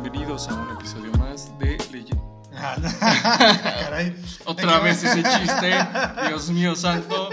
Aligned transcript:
bienvenidos 0.00 0.48
a 0.48 0.54
un 0.54 0.76
episodio 0.76 1.10
más 1.12 1.58
de 1.58 1.78
Legend. 1.90 2.20
Caray. 3.00 4.14
Otra 4.44 4.78
vez 4.80 5.02
ese 5.02 5.22
chiste, 5.22 5.72
Dios 6.28 6.50
mío 6.50 6.76
santo. 6.76 7.30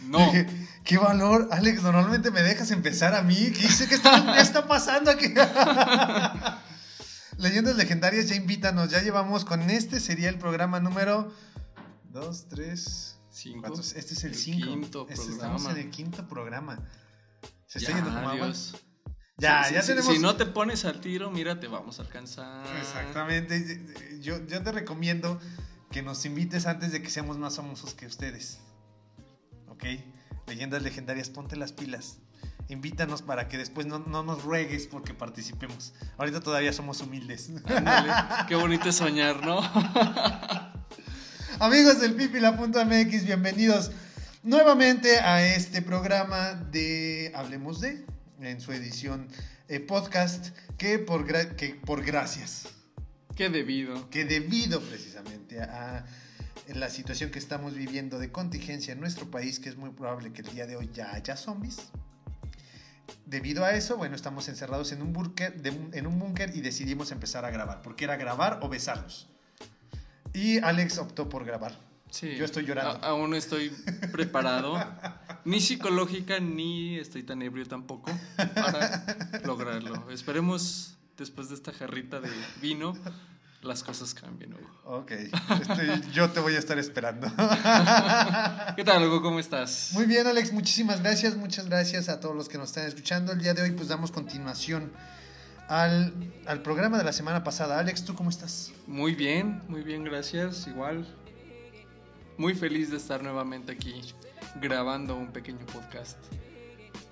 No. 0.00 0.18
Dije, 0.18 0.46
Qué 0.84 0.98
valor, 0.98 1.48
Alex. 1.52 1.82
Normalmente 1.82 2.30
me 2.30 2.42
dejas 2.42 2.70
empezar 2.70 3.14
a 3.14 3.22
mí. 3.22 3.50
¿Qué 3.52 3.64
hice? 3.64 3.88
¿Qué 3.88 3.94
está, 3.94 4.38
está 4.40 4.66
pasando 4.66 5.10
aquí? 5.10 5.26
Leyendas 7.38 7.76
legendarias, 7.76 8.28
ya 8.28 8.34
invítanos. 8.34 8.90
Ya 8.90 9.00
llevamos 9.00 9.46
con 9.46 9.70
este, 9.70 9.98
sería 9.98 10.28
el 10.28 10.38
programa 10.38 10.80
número 10.80 11.32
2, 12.10 12.48
3, 12.48 13.16
Cinco. 13.30 13.68
4. 13.68 13.82
Este 13.96 14.12
es 14.14 14.24
el 14.24 14.32
El 14.32 14.36
5. 14.36 14.66
quinto 14.66 15.06
Estamos 15.08 15.64
en 15.64 15.78
el 15.78 15.90
quinto 15.90 16.28
programa. 16.28 16.78
Se 17.66 17.78
está 17.78 17.92
Ya, 17.92 17.96
yendo 18.04 18.20
como. 18.20 18.52
Ya, 19.42 19.64
Si- 19.64 19.74
ya 19.74 19.82
si- 19.82 19.88
tenemos. 19.88 20.14
Si 20.14 20.18
no 20.20 20.36
te 20.36 20.46
pones 20.46 20.84
al 20.84 21.00
tiro, 21.00 21.30
mira, 21.30 21.58
te 21.60 21.66
vamos 21.66 21.98
a 21.98 22.02
alcanzar. 22.02 22.64
Exactamente. 22.80 23.80
Yo, 24.20 24.44
yo 24.46 24.62
te 24.62 24.72
recomiendo 24.72 25.40
que 25.90 26.00
nos 26.02 26.24
invites 26.24 26.66
antes 26.66 26.92
de 26.92 27.02
que 27.02 27.10
seamos 27.10 27.38
más 27.38 27.56
famosos 27.56 27.94
que 27.94 28.06
ustedes. 28.06 28.60
¿Ok? 29.68 29.84
Leyendas 30.46 30.82
legendarias, 30.82 31.28
ponte 31.28 31.56
las 31.56 31.72
pilas. 31.72 32.18
Invítanos 32.68 33.20
para 33.22 33.48
que 33.48 33.58
después 33.58 33.86
no, 33.86 33.98
no 33.98 34.22
nos 34.22 34.44
ruegues 34.44 34.86
porque 34.86 35.12
participemos. 35.12 35.92
Ahorita 36.16 36.40
todavía 36.40 36.72
somos 36.72 37.00
humildes. 37.00 37.50
Ándale, 37.66 38.12
Qué 38.48 38.54
bonito 38.54 38.88
es 38.88 38.96
soñar, 38.96 39.44
¿no? 39.44 39.60
Amigos 41.60 42.00
del 42.00 42.14
pipila.mx, 42.14 43.24
bienvenidos 43.24 43.90
nuevamente 44.42 45.18
a 45.20 45.44
este 45.54 45.82
programa 45.82 46.54
de 46.54 47.30
Hablemos 47.34 47.80
de, 47.80 48.04
en 48.44 48.60
su 48.60 48.72
edición 48.72 49.28
eh, 49.68 49.80
podcast, 49.80 50.56
que 50.78 50.98
por, 50.98 51.26
gra- 51.26 51.54
que 51.56 51.74
por 51.74 52.04
gracias. 52.04 52.68
Qué 53.36 53.48
debido. 53.48 54.10
que 54.10 54.24
debido 54.24 54.80
precisamente 54.80 55.60
a 55.62 56.04
la 56.74 56.90
situación 56.90 57.30
que 57.30 57.38
estamos 57.38 57.74
viviendo 57.74 58.18
de 58.18 58.30
contingencia 58.30 58.92
en 58.92 59.00
nuestro 59.00 59.30
país, 59.30 59.58
que 59.58 59.68
es 59.70 59.76
muy 59.76 59.90
probable 59.90 60.32
que 60.32 60.42
el 60.42 60.48
día 60.54 60.66
de 60.66 60.76
hoy 60.76 60.90
ya 60.92 61.14
haya 61.14 61.36
zombies, 61.36 61.78
debido 63.26 63.64
a 63.64 63.72
eso, 63.72 63.96
bueno, 63.96 64.14
estamos 64.16 64.48
encerrados 64.48 64.92
en 64.92 65.02
un 65.02 65.12
búnker, 65.12 65.54
en 65.64 66.06
un 66.06 66.18
búnker 66.18 66.54
y 66.54 66.60
decidimos 66.60 67.10
empezar 67.10 67.44
a 67.44 67.50
grabar, 67.50 67.82
porque 67.82 68.04
era 68.04 68.16
grabar 68.16 68.60
o 68.62 68.68
besarnos. 68.68 69.28
Y 70.34 70.58
Alex 70.58 70.98
optó 70.98 71.28
por 71.28 71.44
grabar. 71.44 71.78
Sí. 72.12 72.36
Yo 72.36 72.44
estoy 72.44 72.64
llorando. 72.66 73.04
A- 73.04 73.08
aún 73.10 73.30
no 73.30 73.36
estoy 73.36 73.70
preparado, 74.12 74.74
ni 75.46 75.60
psicológica, 75.60 76.38
ni 76.40 76.98
estoy 76.98 77.22
tan 77.22 77.40
ebrio 77.42 77.66
tampoco 77.66 78.10
para 78.54 79.04
lograrlo. 79.44 80.10
Esperemos, 80.10 80.96
después 81.16 81.48
de 81.48 81.54
esta 81.54 81.72
jarrita 81.72 82.20
de 82.20 82.30
vino, 82.60 82.92
las 83.62 83.82
cosas 83.82 84.12
cambien, 84.12 84.52
Hugo. 84.54 84.68
Ok, 84.84 85.12
yo 86.12 86.30
te 86.30 86.40
voy 86.40 86.54
a 86.54 86.58
estar 86.58 86.78
esperando. 86.78 87.28
¿Qué 88.76 88.84
tal, 88.84 89.04
Hugo? 89.06 89.22
¿Cómo 89.22 89.38
estás? 89.38 89.90
Muy 89.92 90.04
bien, 90.06 90.26
Alex, 90.26 90.52
muchísimas 90.52 91.00
gracias. 91.02 91.36
Muchas 91.36 91.66
gracias 91.68 92.08
a 92.08 92.20
todos 92.20 92.36
los 92.36 92.48
que 92.48 92.58
nos 92.58 92.68
están 92.70 92.86
escuchando. 92.86 93.32
El 93.32 93.38
día 93.40 93.54
de 93.54 93.62
hoy, 93.62 93.70
pues 93.72 93.88
damos 93.88 94.10
continuación 94.10 94.92
al, 95.68 96.12
al 96.46 96.60
programa 96.62 96.98
de 96.98 97.04
la 97.04 97.12
semana 97.12 97.44
pasada. 97.44 97.78
Alex, 97.78 98.04
¿tú 98.04 98.14
cómo 98.14 98.30
estás? 98.30 98.72
Muy 98.86 99.14
bien, 99.14 99.62
muy 99.68 99.82
bien, 99.82 100.04
gracias. 100.04 100.66
Igual, 100.66 101.06
muy 102.38 102.54
feliz 102.54 102.90
de 102.90 102.96
estar 102.96 103.22
nuevamente 103.22 103.72
aquí 103.72 104.00
grabando 104.60 105.16
un 105.16 105.32
pequeño 105.32 105.64
podcast. 105.66 106.18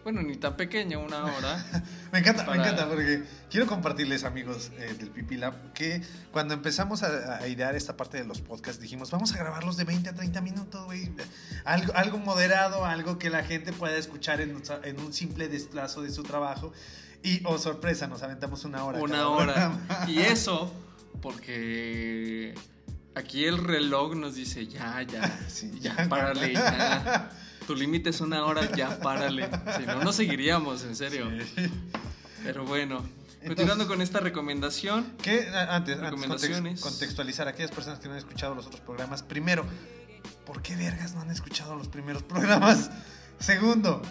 Bueno, 0.03 0.23
ni 0.23 0.37
tan 0.37 0.57
pequeño, 0.57 0.99
una 1.01 1.27
hora. 1.27 1.63
Me 2.13 2.21
encanta, 2.21 2.47
Para- 2.47 2.57
me 2.57 2.65
encanta, 2.67 2.89
porque 2.89 3.23
quiero 3.51 3.67
compartirles, 3.67 4.25
amigos 4.25 4.71
eh, 4.79 4.95
del 4.99 5.11
Pipi 5.11 5.37
Lab, 5.37 5.73
que 5.75 6.01
cuando 6.33 6.55
empezamos 6.55 7.03
a, 7.03 7.37
a 7.37 7.47
idear 7.49 7.77
esta 7.77 7.97
parte 7.99 8.17
de 8.17 8.25
los 8.25 8.41
podcasts, 8.41 8.81
dijimos, 8.81 9.11
vamos 9.11 9.35
a 9.35 9.37
grabarlos 9.39 9.77
de 9.77 9.85
20 9.85 10.09
a 10.09 10.15
30 10.15 10.41
minutos, 10.41 10.85
güey. 10.87 11.13
Algo, 11.67 11.93
algo 11.95 12.17
moderado, 12.19 12.87
algo 12.87 13.19
que 13.19 13.29
la 13.29 13.45
gente 13.45 13.73
pueda 13.75 13.97
escuchar 13.99 14.41
en, 14.41 14.57
un- 14.57 14.63
en 14.85 14.99
un 15.01 15.13
simple 15.13 15.49
desplazo 15.49 16.01
de 16.03 16.11
su 16.11 16.23
trabajo. 16.23 16.73
Y, 17.23 17.43
oh, 17.45 17.59
sorpresa, 17.59 18.07
nos 18.07 18.23
aventamos 18.23 18.65
una 18.65 18.83
hora. 18.85 18.99
una 19.03 19.29
hora. 19.29 19.79
Y 20.09 20.21
eso 20.21 20.73
porque 21.21 22.55
aquí 23.15 23.45
el 23.45 23.59
reloj 23.59 24.15
nos 24.15 24.35
dice, 24.35 24.67
ya, 24.67 25.03
ya, 25.03 25.41
Sí, 25.49 25.71
ya, 25.81 25.97
ya. 25.97 26.09
párale, 26.09 26.53
ya. 26.55 27.31
Tu 27.67 27.75
límite 27.77 28.11
es 28.11 28.21
una 28.21 28.45
hora, 28.45 28.71
ya, 28.75 28.99
párale. 29.01 29.49
Si 29.79 29.87
no, 29.87 30.03
no 30.03 30.13
seguiríamos, 30.13 30.83
en 30.85 30.97
serio. 30.97 31.29
Sí. 31.55 31.71
Pero 32.43 32.65
bueno, 32.65 32.97
Entonces- 32.97 33.47
continuando 33.49 33.87
con 33.87 34.03
esta 34.03 34.19
recomendación. 34.21 35.05
Que 35.23 35.49
a- 35.49 35.77
antes, 35.77 35.99
antes 36.01 36.81
contextualizar 36.81 37.47
a 37.47 37.51
aquellas 37.51 37.71
personas 37.71 37.99
que 38.01 38.07
no 38.09 38.15
han 38.15 38.19
escuchado 38.19 38.55
los 38.55 38.67
otros 38.67 38.81
programas. 38.81 39.23
Primero, 39.23 39.65
¿por 40.47 40.63
qué 40.63 40.75
vergas 40.75 41.15
no 41.15 41.21
han 41.21 41.31
escuchado 41.31 41.77
los 41.77 41.89
primeros 41.89 42.23
programas? 42.23 42.91
Segundo, 43.39 44.03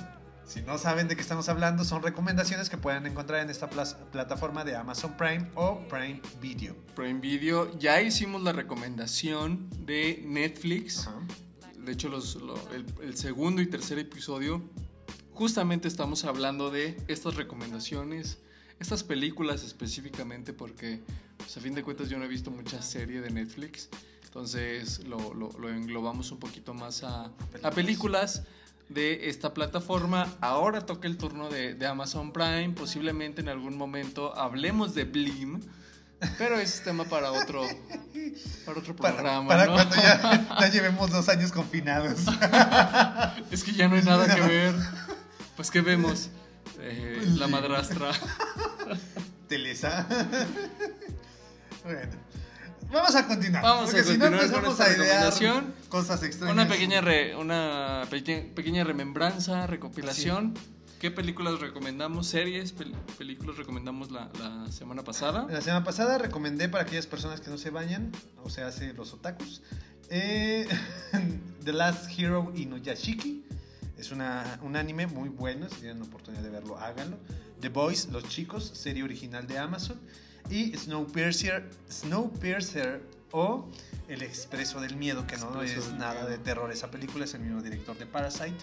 si 0.49 0.61
no 0.63 0.77
saben 0.79 1.07
de 1.07 1.15
qué 1.15 1.21
estamos 1.21 1.47
hablando, 1.47 1.83
son 1.83 2.01
recomendaciones 2.01 2.69
que 2.69 2.77
pueden 2.77 3.05
encontrar 3.05 3.41
en 3.43 3.51
esta 3.51 3.69
plataforma 3.69 4.63
de 4.65 4.75
Amazon 4.75 5.15
Prime 5.15 5.47
o 5.53 5.79
Prime 5.87 6.21
Video. 6.41 6.75
Prime 6.95 7.19
Video, 7.19 7.77
ya 7.77 8.01
hicimos 8.01 8.41
la 8.41 8.51
recomendación 8.51 9.69
de 9.85 10.23
Netflix. 10.25 11.05
Ajá. 11.07 11.19
De 11.77 11.91
hecho, 11.91 12.09
los- 12.09 12.35
lo- 12.35 12.55
el, 12.73 12.83
el 13.03 13.15
segundo 13.15 13.61
y 13.61 13.67
tercer 13.67 13.99
episodio, 13.99 14.61
justamente 15.33 15.87
estamos 15.87 16.25
hablando 16.25 16.71
de 16.71 16.97
estas 17.07 17.35
recomendaciones, 17.35 18.39
estas 18.79 19.03
películas 19.03 19.63
específicamente, 19.63 20.51
porque 20.53 20.99
pues, 21.37 21.55
a 21.57 21.61
fin 21.61 21.75
de 21.75 21.83
cuentas 21.83 22.09
yo 22.09 22.17
no 22.17 22.25
he 22.25 22.27
visto 22.27 22.49
mucha 22.49 22.81
serie 22.81 23.21
de 23.21 23.29
Netflix. 23.29 23.87
Entonces 24.25 25.05
lo, 25.07 25.33
lo- 25.35 25.51
lo 25.59 25.69
englobamos 25.69 26.31
un 26.31 26.39
poquito 26.39 26.73
más 26.73 27.03
a, 27.03 27.31
a 27.63 27.71
películas 27.71 28.43
de 28.89 29.29
esta 29.29 29.53
plataforma. 29.53 30.27
Ahora 30.41 30.85
toca 30.85 31.07
el 31.07 31.17
turno 31.17 31.49
de, 31.49 31.75
de 31.75 31.87
Amazon 31.87 32.33
Prime. 32.33 32.71
Posiblemente 32.71 33.41
en 33.41 33.49
algún 33.49 33.77
momento 33.77 34.35
hablemos 34.37 34.93
de 34.95 35.05
Blim. 35.05 35.61
Pero 36.37 36.55
ese 36.55 36.75
es 36.77 36.83
tema 36.83 37.05
para 37.05 37.31
otro, 37.31 37.65
para 38.65 38.79
otro 38.79 38.93
programa. 38.93 39.47
para 39.47 39.65
¿no? 39.67 39.73
cuando 39.73 39.95
ya, 39.95 40.57
ya 40.59 40.67
llevemos 40.71 41.09
dos 41.11 41.29
años 41.29 41.51
confinados. 41.51 42.25
Es 43.51 43.63
que 43.63 43.71
ya 43.71 43.87
no 43.87 43.95
hay 43.95 44.01
nada 44.03 44.33
que 44.35 44.41
ver. 44.41 44.75
Pues, 45.55 45.71
¿qué 45.71 45.81
vemos? 45.81 46.29
Eh, 46.79 47.19
Pues 47.21 47.37
la 47.37 47.47
madrastra. 47.47 48.11
Telesa. 49.47 50.05
bueno. 51.83 52.28
Vamos 52.91 53.15
a 53.15 53.27
continuar. 53.27 53.61
Vamos 53.63 53.89
a 53.89 53.91
porque 53.91 54.03
si 54.03 54.17
no 54.17 54.25
continuar 54.25 54.51
con 54.51 54.65
empezamos 54.65 54.79
esta 54.79 54.85
a 54.85 55.05
idear 55.05 55.63
cosas 55.89 56.23
extrañas. 56.23 56.53
Una 56.53 56.67
pequeña, 56.67 57.01
re- 57.01 57.35
una 57.35 58.03
peque- 58.09 58.51
pequeña 58.55 58.83
remembranza, 58.83 59.67
recopilación. 59.67 60.53
¿Qué 60.99 61.11
películas 61.11 61.59
recomendamos? 61.61 62.27
¿Series? 62.27 62.75
pel- 62.75 62.93
¿Películas 63.17 63.57
recomendamos 63.57 64.11
la, 64.11 64.29
la 64.39 64.71
semana 64.71 65.03
pasada? 65.03 65.45
La 65.49 65.61
semana 65.61 65.85
pasada 65.85 66.17
recomendé 66.17 66.67
para 66.67 66.83
aquellas 66.83 67.07
personas 67.07 67.39
que 67.41 67.49
no 67.49 67.57
se 67.57 67.69
bañan, 67.69 68.11
o 68.43 68.49
sea, 68.49 68.67
hace 68.67 68.91
los 68.93 69.13
otakus, 69.13 69.61
eh, 70.09 70.67
The 71.63 71.71
Last 71.73 72.09
Hero 72.17 72.51
Inuyashiki. 72.55 73.45
Es 73.97 74.11
una, 74.11 74.59
un 74.61 74.75
anime 74.77 75.07
muy 75.07 75.27
bueno, 75.29 75.67
si 75.69 75.75
tienen 75.81 75.99
la 75.99 76.05
oportunidad 76.05 76.41
de 76.41 76.49
verlo, 76.49 76.77
háganlo. 76.77 77.17
The 77.61 77.67
Boys, 77.69 78.07
Los 78.09 78.23
Chicos, 78.29 78.63
serie 78.73 79.03
original 79.03 79.45
de 79.45 79.57
Amazon. 79.59 79.99
Y 80.49 80.75
Snowpiercer, 80.75 81.69
Snowpiercer 81.89 83.01
o 83.31 83.69
El 84.07 84.23
Expreso 84.23 84.81
del 84.81 84.95
Miedo, 84.95 85.27
que 85.27 85.37
no 85.37 85.61
Expreso 85.61 85.91
es 85.91 85.93
nada 85.99 86.13
Miedo. 86.21 86.29
de 86.29 86.37
terror 86.39 86.71
esa 86.71 86.89
película, 86.89 87.25
es 87.25 87.33
el 87.35 87.41
mismo 87.41 87.61
director 87.61 87.97
de 87.97 88.05
Parasite. 88.05 88.57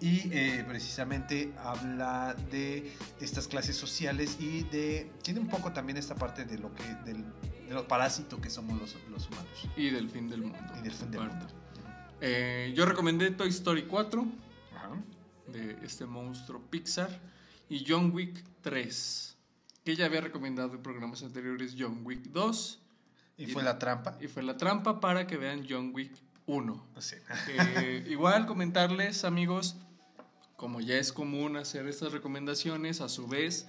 Y 0.00 0.30
eh, 0.32 0.64
precisamente 0.66 1.52
habla 1.62 2.34
de 2.50 2.92
estas 3.20 3.48
clases 3.48 3.76
sociales 3.76 4.36
y 4.40 4.62
de... 4.64 5.10
Tiene 5.22 5.40
un 5.40 5.48
poco 5.48 5.72
también 5.72 5.96
esta 5.98 6.14
parte 6.14 6.44
de 6.44 6.58
lo 6.58 6.74
que... 6.74 6.84
Del, 7.04 7.24
de 7.68 7.74
los 7.74 7.84
parásitos 7.86 8.38
que 8.40 8.48
somos 8.48 8.78
los, 8.80 8.96
los 9.10 9.26
humanos. 9.26 9.68
Y 9.76 9.90
del 9.90 10.08
fin 10.08 10.28
del 10.30 10.42
mundo. 10.42 10.58
Y 10.78 10.82
del 10.82 10.92
fin 10.92 11.10
del 11.10 11.22
mundo. 11.22 11.46
Eh, 12.20 12.72
yo 12.74 12.86
recomendé 12.86 13.30
Toy 13.32 13.48
Story 13.48 13.82
4 13.82 14.24
Ajá. 14.74 14.90
de 15.48 15.76
este 15.84 16.06
monstruo 16.06 16.62
Pixar 16.70 17.10
y 17.68 17.84
John 17.86 18.12
Wick 18.14 18.42
3. 18.62 19.35
Que 19.86 19.94
ya 19.94 20.06
había 20.06 20.20
recomendado 20.20 20.74
en 20.74 20.82
programas 20.82 21.22
anteriores 21.22 21.76
John 21.78 22.00
Wick 22.02 22.24
2 22.32 22.80
Y 23.38 23.46
fue 23.46 23.62
la 23.62 23.78
trampa. 23.78 24.18
y 24.20 24.26
fue 24.26 24.42
la 24.42 24.56
trampa 24.56 24.98
para 24.98 25.28
que 25.28 25.36
vean 25.36 25.64
John 25.70 25.92
Wick 25.94 26.10
1. 26.46 26.86
Sí. 26.98 27.14
Eh, 27.46 28.04
igual 28.10 28.46
comentarles, 28.46 29.24
amigos, 29.24 29.76
como 30.56 30.80
ya 30.80 30.96
es 30.96 31.12
común 31.12 31.56
hacer 31.56 31.86
estas 31.86 32.10
recomendaciones, 32.10 33.00
a 33.00 33.08
su 33.08 33.28
vez, 33.28 33.68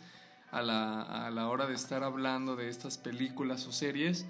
a 0.50 0.64
la, 0.64 1.04
a 1.04 1.30
la 1.30 1.50
hora 1.50 1.68
de 1.68 1.76
estar 1.76 2.04
hablando 2.04 2.56
de 2.56 2.68
estas 2.68 2.98
películas 2.98 3.68
o 3.68 3.72
series, 3.72 4.26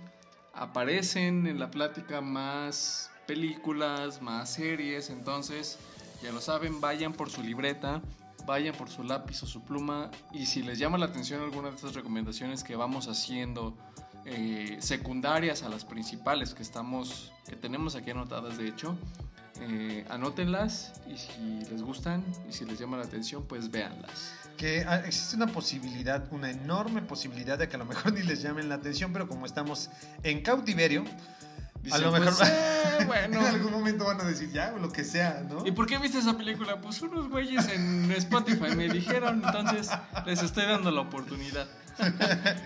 aparecen 0.53 1.47
en 1.47 1.57
la 1.57 1.71
plática 1.71 2.19
más 2.19 3.11
películas, 3.27 4.21
más 4.21 4.51
series, 4.51 5.09
entonces, 5.09 5.79
ya 6.21 6.33
lo 6.33 6.41
saben, 6.41 6.81
vayan 6.81 7.13
por 7.13 7.29
su 7.29 7.41
libreta, 7.43 8.01
vayan 8.47 8.73
por 8.73 8.89
su 8.89 9.03
lápiz 9.03 9.43
o 9.43 9.45
su 9.45 9.61
pluma 9.61 10.09
y 10.31 10.47
si 10.47 10.63
les 10.63 10.79
llama 10.79 10.97
la 10.97 11.05
atención 11.05 11.43
alguna 11.43 11.69
de 11.69 11.75
estas 11.75 11.93
recomendaciones 11.93 12.63
que 12.63 12.75
vamos 12.75 13.07
haciendo 13.07 13.77
eh, 14.25 14.77
secundarias 14.79 15.61
a 15.61 15.69
las 15.69 15.85
principales 15.85 16.55
que 16.55 16.63
estamos 16.63 17.31
que 17.47 17.55
tenemos 17.55 17.95
aquí 17.95 18.09
anotadas 18.09 18.57
de 18.57 18.69
hecho 18.69 18.97
eh, 19.61 20.05
anótenlas 20.09 20.93
y 21.07 21.17
si 21.17 21.69
les 21.69 21.81
gustan 21.81 22.23
y 22.49 22.53
si 22.53 22.63
les 22.65 22.79
llama 22.79 22.97
la 22.97 23.03
atención 23.03 23.43
pues 23.43 23.71
véanlas. 23.71 24.33
Que 24.55 24.83
ah, 24.87 25.03
existe 25.05 25.35
una 25.35 25.47
posibilidad, 25.47 26.31
una 26.31 26.51
enorme 26.51 27.01
posibilidad 27.01 27.57
de 27.57 27.67
que 27.67 27.75
a 27.75 27.79
lo 27.79 27.85
mejor 27.85 28.13
ni 28.13 28.21
les 28.21 28.41
llamen 28.41 28.69
la 28.69 28.75
atención, 28.75 29.13
pero 29.13 29.27
como 29.27 29.45
estamos 29.45 29.89
en 30.23 30.41
cautiverio, 30.41 31.05
a 31.91 31.97
lo 31.99 32.11
mejor 32.11 32.35
pues, 32.35 32.49
eh, 32.49 33.05
bueno. 33.05 33.39
en 33.47 33.55
algún 33.55 33.71
momento 33.71 34.05
van 34.05 34.21
a 34.21 34.23
decir 34.23 34.51
ya, 34.51 34.73
o 34.75 34.79
lo 34.79 34.91
que 34.91 35.03
sea, 35.03 35.43
¿no? 35.49 35.65
¿Y 35.65 35.71
por 35.71 35.87
qué 35.87 35.97
viste 35.97 36.19
esa 36.19 36.37
película? 36.37 36.81
Pues 36.81 37.01
unos 37.01 37.29
güeyes 37.29 37.67
en 37.69 38.11
Spotify 38.11 38.75
me 38.75 38.89
dijeron, 38.89 39.41
entonces 39.43 39.89
les 40.25 40.41
estoy 40.41 40.65
dando 40.65 40.91
la 40.91 41.01
oportunidad. 41.01 41.67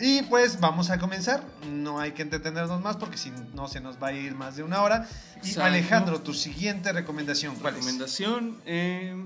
Y 0.00 0.22
pues 0.22 0.60
vamos 0.60 0.90
a 0.90 0.98
comenzar. 0.98 1.42
No 1.68 1.98
hay 1.98 2.12
que 2.12 2.22
entretenernos 2.22 2.80
más 2.80 2.96
porque 2.96 3.16
si 3.16 3.32
no 3.54 3.66
se 3.66 3.80
nos 3.80 4.00
va 4.00 4.08
a 4.08 4.12
ir 4.12 4.34
más 4.34 4.56
de 4.56 4.62
una 4.62 4.82
hora. 4.82 5.08
Y 5.36 5.48
Exacto. 5.48 5.64
Alejandro, 5.64 6.20
tu 6.20 6.34
siguiente 6.34 6.92
recomendación, 6.92 7.56
¿cuál 7.56 7.74
es? 7.74 7.80
Recomendación, 7.80 8.58
eh, 8.64 9.16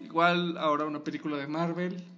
igual 0.00 0.56
ahora 0.56 0.86
una 0.86 1.04
película 1.04 1.36
de 1.36 1.46
Marvel, 1.46 2.08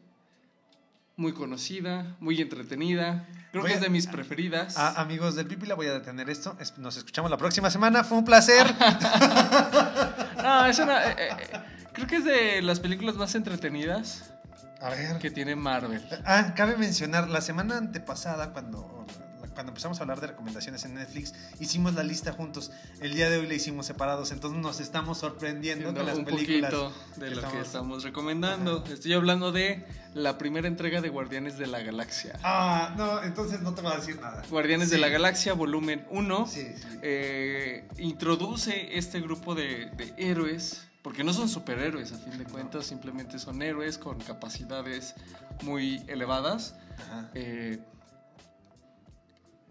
muy 1.17 1.33
conocida, 1.33 2.17
muy 2.21 2.41
entretenida, 2.41 3.27
creo 3.53 3.65
que 3.65 3.73
es 3.75 3.81
de 3.81 3.89
mis 3.89 4.07
preferidas. 4.07 4.77
Amigos 4.77 5.37
del 5.37 5.47
Pipila, 5.47 5.75
voy 5.75 5.87
a 5.87 5.93
detener 5.93 6.29
esto. 6.29 6.57
Es- 6.61 6.77
Nos 6.79 6.97
escuchamos 6.97 7.31
la 7.31 7.37
próxima 7.37 7.71
semana. 7.71 8.03
Fue 8.05 8.19
un 8.19 8.25
placer. 8.25 8.67
No, 10.43 10.67
es 10.67 10.79
una, 10.79 11.11
eh, 11.13 11.17
eh, 11.19 11.37
creo 11.95 12.07
que 12.07 12.17
es 12.17 12.25
de 12.25 12.61
las 12.61 12.79
películas 12.79 13.15
más 13.17 13.35
entretenidas 13.35 14.31
A 14.83 14.91
ver. 14.91 15.19
que 15.19 15.31
tiene 15.31 15.57
Marvel. 15.57 16.07
Ah, 16.27 16.53
cabe 16.55 16.77
mencionar, 16.77 17.31
la 17.31 17.41
semana 17.41 17.79
antepasada, 17.79 18.53
cuando, 18.53 19.07
cuando 19.55 19.71
empezamos 19.71 19.99
a 19.99 20.03
hablar 20.03 20.21
de 20.21 20.27
recomendaciones 20.29 20.85
en 20.85 20.95
Netflix, 20.95 21.33
hicimos 21.61 21.95
la 21.95 22.03
lista 22.03 22.33
juntos. 22.33 22.71
El 23.01 23.15
día 23.15 23.31
de 23.31 23.39
hoy 23.39 23.47
la 23.47 23.55
hicimos 23.55 23.87
separados, 23.87 24.31
entonces 24.33 24.61
nos 24.61 24.81
estamos 24.81 25.19
sorprendiendo 25.19 25.95
con 25.95 26.05
las 26.07 26.19
un 26.19 26.25
películas. 26.25 26.73
poquito 26.73 26.93
de 27.17 27.29
que 27.29 27.35
lo 27.35 27.41
que 27.41 27.47
estamos- 27.47 27.67
estamos 27.67 28.03
recomendando. 28.05 28.85
Estoy 28.85 29.13
hablando 29.15 29.53
de 29.53 29.85
la 30.15 30.39
primera 30.39 30.69
entrega 30.69 31.01
de 31.01 31.09
Guardianes 31.09 31.57
de 31.59 31.67
la 31.67 31.81
Galaxia. 31.81 32.39
Ah, 32.43 32.95
no, 32.97 33.23
entonces 33.23 33.61
no 33.63 33.75
te 33.75 33.83
voy 33.83 33.93
a 33.93 33.97
decir 33.97 34.21
nada. 34.21 34.43
Guardianes 34.51 34.91
de 34.91 34.97
Sí. 34.97 35.01
la 35.03 35.09
Galaxia, 35.09 35.55
volumen 35.55 36.07
1. 36.11 36.47
Sí, 36.47 36.61
sí. 36.77 36.99
eh, 37.03 37.89
introduce 37.99 38.97
este 38.99 39.21
grupo 39.21 39.55
de, 39.55 39.91
de 39.97 40.15
héroes, 40.19 40.87
porque 41.03 41.23
no 41.25 41.33
son 41.33 41.49
superhéroes 41.49 42.13
a 42.13 42.17
fin 42.19 42.39
de 42.39 42.45
cuentas, 42.45 42.87
simplemente 42.87 43.39
son 43.39 43.61
héroes 43.63 43.99
con 43.99 44.19
capacidades 44.21 45.15
muy 45.63 46.03
elevadas. 46.09 46.77
Ajá. 46.99 47.31
Eh, 47.35 47.79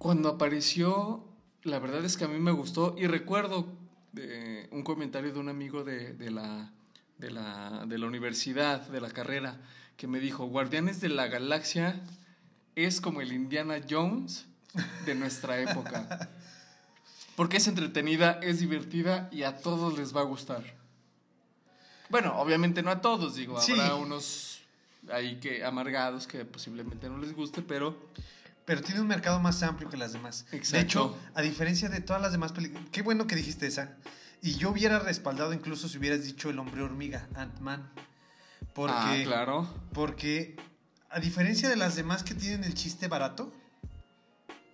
cuando 0.03 0.27
apareció, 0.27 1.23
la 1.63 1.79
verdad 1.79 2.03
es 2.03 2.17
que 2.17 2.25
a 2.25 2.27
mí 2.27 2.37
me 2.37 2.51
gustó 2.51 2.93
y 2.97 3.07
recuerdo 3.07 3.65
eh, 4.17 4.67
un 4.71 4.83
comentario 4.83 5.31
de 5.31 5.39
un 5.39 5.47
amigo 5.47 5.85
de, 5.85 6.11
de 6.13 6.29
la, 6.29 6.73
de, 7.17 7.31
la, 7.31 7.85
de 7.87 7.97
la 7.97 8.05
universidad, 8.07 8.81
de 8.89 8.99
la 8.99 9.09
carrera, 9.11 9.61
que 9.95 10.07
me 10.07 10.19
dijo, 10.19 10.45
Guardianes 10.47 10.99
de 10.99 11.07
la 11.07 11.27
Galaxia 11.27 12.01
es 12.75 12.99
como 12.99 13.21
el 13.21 13.31
Indiana 13.31 13.75
Jones 13.89 14.45
de 15.05 15.15
nuestra 15.15 15.57
época. 15.61 16.29
Porque 17.37 17.55
es 17.57 17.67
entretenida, 17.67 18.39
es 18.43 18.59
divertida 18.59 19.29
y 19.31 19.43
a 19.43 19.55
todos 19.61 19.97
les 19.97 20.13
va 20.13 20.19
a 20.19 20.25
gustar. 20.25 20.63
Bueno, 22.09 22.37
obviamente 22.41 22.83
no 22.83 22.91
a 22.91 22.99
todos, 22.99 23.35
digo, 23.35 23.59
Sí. 23.61 23.71
habrá 23.71 23.95
unos 23.95 24.59
ahí 25.09 25.39
que 25.39 25.63
amargados 25.63 26.27
que 26.27 26.43
posiblemente 26.43 27.07
no 27.09 27.17
les 27.19 27.33
guste, 27.33 27.61
pero 27.61 27.95
Pero 28.65 28.81
tiene 28.81 29.01
un 29.01 29.07
mercado 29.07 29.39
más 29.39 29.61
amplio 29.63 29.89
que 29.89 29.97
las 29.97 30.13
demás. 30.13 30.45
De 30.51 30.57
Exacto. 30.57 30.83
hecho, 30.85 31.17
a 31.35 31.41
diferencia 31.41 31.89
de 31.89 31.99
todas 32.01 32.21
las 32.21 32.31
demás 32.31 32.53
películas, 32.53 32.83
qué 32.91 33.01
bueno 33.01 33.27
que 33.27 33.35
dijiste 33.35 33.67
esa. 33.67 33.97
Y 34.41 34.55
yo 34.55 34.69
hubiera 34.71 34.99
respaldado 34.99 35.53
incluso 35.53 35.87
si 35.89 35.97
hubieras 35.97 36.23
dicho 36.23 36.49
el 36.49 36.59
hombre 36.59 36.81
hormiga, 36.81 37.27
Ant-Man. 37.35 37.91
Porque, 38.73 38.93
ah, 38.95 39.21
claro. 39.25 39.67
porque 39.93 40.55
a 41.09 41.19
diferencia 41.19 41.69
de 41.69 41.75
las 41.75 41.95
demás 41.95 42.23
que 42.23 42.33
tienen 42.33 42.63
el 42.63 42.73
chiste 42.73 43.07
barato, 43.07 43.51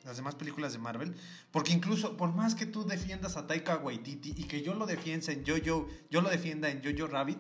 las 0.06 0.16
demás 0.18 0.36
películas 0.36 0.72
de 0.72 0.80
Marvel, 0.80 1.16
porque 1.52 1.74
incluso 1.74 2.16
por 2.16 2.34
más 2.34 2.56
que 2.56 2.66
tú 2.66 2.86
defiendas 2.86 3.36
a 3.38 3.46
Taika 3.46 3.78
Waititi 3.78 4.34
y 4.38 4.44
que 4.46 4.62
yo 4.62 4.74
lo 4.74 4.86
defienda 4.86 5.32
en 5.34 5.44
Jojo, 5.46 5.88
yo 6.10 6.22
lo 6.22 6.30
defienda 6.30 6.70
en 6.70 6.82
Jojo 6.84 7.08
Rabbit, 7.12 7.40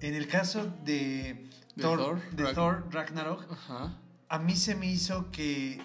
en 0.00 0.14
el 0.14 0.26
caso 0.28 0.72
de, 0.84 1.48
De 1.76 1.82
Thor, 1.82 1.98
Thor, 1.98 2.30
de 2.30 2.44
Ragn- 2.44 2.54
Thor 2.54 2.86
Ragnarok, 2.90 3.52
Ajá. 3.52 3.98
A 4.28 4.38
mí 4.38 4.56
se 4.56 4.74
me 4.74 4.86
hizo 4.90 5.30
que, 5.30 5.80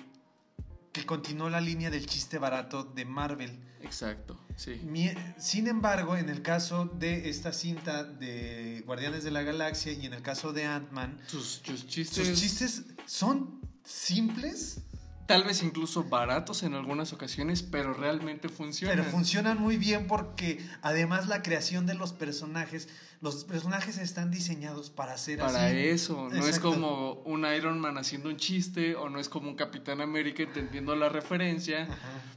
que 0.92 1.06
continuó 1.06 1.50
la 1.50 1.62
línea 1.62 1.90
del 1.90 2.06
chiste 2.06 2.38
barato 2.38 2.84
de 2.84 3.06
Marvel. 3.06 3.60
Exacto, 3.82 4.40
sí. 4.56 4.80
Mi- 4.86 5.12
Sin 5.38 5.68
embargo, 5.68 6.16
en 6.16 6.30
el 6.30 6.42
caso 6.42 6.86
de 6.86 7.30
esta 7.30 7.52
cinta 7.52 8.04
de 8.04 8.82
Guardianes 8.86 9.24
de 9.24 9.32
la 9.32 9.42
Galaxia 9.44 9.92
y 9.92 10.06
en 10.06 10.14
el 10.14 10.22
caso 10.22 10.54
de 10.54 10.66
Ant-Man, 10.66 11.20
Sus, 11.28 11.62
sus 11.66 11.88
chistes, 11.88 12.28
sus 12.28 12.40
chistes 12.40 12.84
son 13.06 13.60
simples, 13.84 14.80
tal 15.26 15.44
vez 15.44 15.64
incluso 15.64 16.04
baratos 16.04 16.64
en 16.64 16.74
algunas 16.74 17.14
ocasiones, 17.14 17.64
pero 17.64 17.94
realmente 17.94 18.50
funcionan. 18.50 18.98
pero 18.98 19.10
funcionan 19.10 19.58
muy 19.60 19.78
bien 19.78 20.08
porque 20.08 20.60
además 20.82 21.28
la 21.28 21.42
creación 21.42 21.86
de 21.86 21.94
los 21.94 22.12
personajes, 22.14 22.90
los 23.22 23.46
personajes 23.46 23.98
están 23.98 24.32
diseñados 24.32 24.90
para 24.90 25.18
ser 25.18 25.40
Para 25.40 25.68
así. 25.68 25.78
eso, 25.78 26.30
no 26.30 26.46
es 26.48 26.60
como 26.60 27.14
un 27.26 27.46
Iron 27.46 27.80
Man 27.80 27.98
haciendo 27.98 28.30
un 28.30 28.38
chiste 28.38 28.96
o 28.96 29.10
no 29.10 29.20
es 29.20 29.30
como 29.30 29.50
un 29.50 29.56
Capitán 29.56 30.02
América 30.02 30.44
entendiendo 30.44 30.96
la 30.96 31.10
referencia, 31.10 31.84
Ajá. 31.84 31.96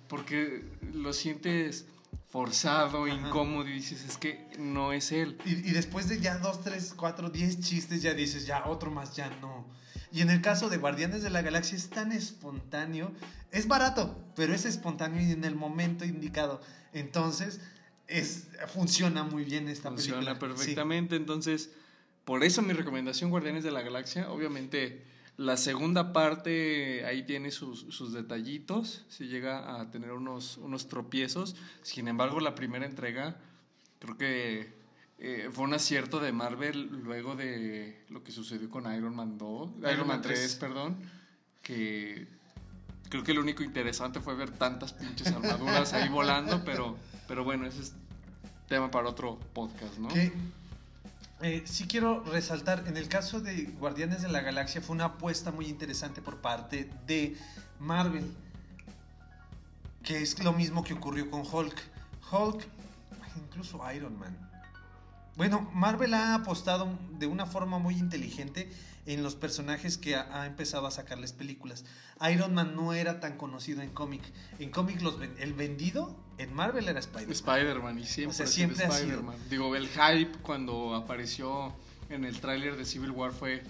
porque 0.08 0.64
lo 0.92 1.12
sientes 1.12 1.86
forzado, 2.30 3.04
Ajá. 3.06 3.14
incómodo 3.14 3.68
y 3.68 3.72
dices, 3.72 4.04
es 4.04 4.16
que 4.18 4.46
no 4.58 4.92
es 4.92 5.10
él. 5.12 5.38
Y, 5.44 5.50
y 5.52 5.72
después 5.72 6.08
de 6.08 6.20
ya 6.20 6.38
dos, 6.38 6.62
tres, 6.62 6.94
cuatro, 6.96 7.30
diez 7.30 7.60
chistes, 7.60 8.02
ya 8.02 8.14
dices, 8.14 8.46
ya 8.46 8.66
otro 8.66 8.90
más, 8.90 9.14
ya 9.16 9.28
no. 9.40 9.64
Y 10.16 10.22
en 10.22 10.30
el 10.30 10.40
caso 10.40 10.70
de 10.70 10.78
Guardianes 10.78 11.22
de 11.22 11.28
la 11.28 11.42
Galaxia 11.42 11.76
es 11.76 11.90
tan 11.90 12.10
espontáneo, 12.10 13.12
es 13.50 13.68
barato, 13.68 14.16
pero 14.34 14.54
es 14.54 14.64
espontáneo 14.64 15.20
y 15.20 15.30
en 15.30 15.44
el 15.44 15.54
momento 15.54 16.06
indicado. 16.06 16.62
Entonces, 16.94 17.60
es, 18.06 18.48
funciona 18.68 19.24
muy 19.24 19.44
bien 19.44 19.68
esta 19.68 19.90
Funciona 19.90 20.20
película. 20.20 20.38
perfectamente, 20.38 21.16
entonces, 21.16 21.70
por 22.24 22.44
eso 22.44 22.62
mi 22.62 22.72
recomendación 22.72 23.28
Guardianes 23.28 23.62
de 23.62 23.72
la 23.72 23.82
Galaxia, 23.82 24.30
obviamente 24.30 25.04
la 25.36 25.58
segunda 25.58 26.14
parte 26.14 27.04
ahí 27.04 27.24
tiene 27.24 27.50
sus, 27.50 27.80
sus 27.94 28.14
detallitos, 28.14 29.04
si 29.10 29.26
llega 29.26 29.78
a 29.78 29.90
tener 29.90 30.12
unos, 30.12 30.56
unos 30.56 30.88
tropiezos, 30.88 31.56
sin 31.82 32.08
embargo 32.08 32.40
la 32.40 32.54
primera 32.54 32.86
entrega 32.86 33.36
creo 33.98 34.16
que 34.16 34.75
eh, 35.18 35.48
fue 35.50 35.64
un 35.64 35.74
acierto 35.74 36.20
de 36.20 36.32
Marvel 36.32 36.88
luego 37.02 37.36
de 37.36 38.04
lo 38.10 38.22
que 38.22 38.32
sucedió 38.32 38.68
con 38.68 38.92
Iron 38.94 39.16
Man 39.16 39.38
2, 39.38 39.70
Iron, 39.92 40.06
Man 40.06 40.20
3, 40.20 40.38
3. 40.38 40.54
perdón, 40.56 40.96
que 41.62 42.26
creo 43.08 43.24
que 43.24 43.32
lo 43.32 43.40
único 43.40 43.62
interesante 43.62 44.20
fue 44.20 44.34
ver 44.34 44.50
tantas 44.50 44.92
pinches 44.92 45.28
armaduras 45.28 45.92
ahí 45.94 46.08
volando, 46.08 46.62
pero, 46.64 46.96
pero 47.26 47.44
bueno, 47.44 47.66
ese 47.66 47.80
es 47.80 47.92
tema 48.68 48.90
para 48.90 49.08
otro 49.08 49.38
podcast, 49.54 49.96
¿no? 49.98 50.08
Que 50.08 50.32
eh, 51.40 51.62
sí 51.66 51.86
quiero 51.86 52.22
resaltar, 52.24 52.84
en 52.86 52.96
el 52.96 53.08
caso 53.08 53.40
de 53.40 53.64
Guardianes 53.78 54.22
de 54.22 54.28
la 54.28 54.40
Galaxia 54.40 54.80
fue 54.80 54.94
una 54.94 55.04
apuesta 55.06 55.50
muy 55.50 55.66
interesante 55.66 56.22
por 56.22 56.38
parte 56.38 56.90
de 57.06 57.36
Marvel, 57.78 58.30
que 60.02 60.22
es 60.22 60.42
lo 60.42 60.52
mismo 60.52 60.82
que 60.84 60.94
ocurrió 60.94 61.30
con 61.30 61.40
Hulk. 61.40 61.76
Hulk, 62.30 62.66
incluso 63.36 63.80
Iron 63.92 64.18
Man. 64.18 64.45
Bueno, 65.36 65.70
Marvel 65.74 66.14
ha 66.14 66.34
apostado 66.34 66.88
de 67.18 67.26
una 67.26 67.46
forma 67.46 67.78
muy 67.78 67.94
inteligente 67.94 68.70
en 69.04 69.22
los 69.22 69.34
personajes 69.34 69.98
que 69.98 70.16
ha, 70.16 70.42
ha 70.42 70.46
empezado 70.46 70.86
a 70.86 70.90
sacarles 70.90 71.32
películas. 71.32 71.84
Iron 72.32 72.54
Man 72.54 72.74
no 72.74 72.92
era 72.92 73.20
tan 73.20 73.36
conocido 73.36 73.82
en 73.82 73.90
cómic. 73.90 74.22
En 74.58 74.70
cómic 74.70 75.00
los 75.02 75.16
el 75.38 75.52
vendido 75.52 76.16
en 76.38 76.52
Marvel 76.54 76.88
era 76.88 76.98
Spider-Man. 76.98 77.32
Spider-Man 77.32 77.98
y 77.98 78.04
siempre, 78.04 78.30
O 78.30 78.36
sea, 78.36 78.46
siempre 78.46 78.84
ha 78.84 78.90
sido. 78.90 79.22
Digo, 79.50 79.76
el 79.76 79.88
hype 79.88 80.38
cuando 80.42 80.94
apareció 80.94 81.74
en 82.08 82.24
el 82.24 82.40
tráiler 82.40 82.76
de 82.76 82.84
Civil 82.84 83.10
War 83.10 83.32
fue 83.32 83.62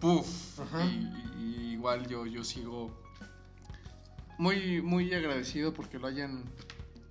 puff. 0.00 0.58
Y 1.38 1.72
igual 1.72 2.06
yo, 2.08 2.26
yo 2.26 2.44
sigo 2.44 2.90
muy, 4.38 4.80
muy 4.80 5.12
agradecido 5.14 5.72
porque 5.72 5.98
lo 5.98 6.06
hayan 6.06 6.44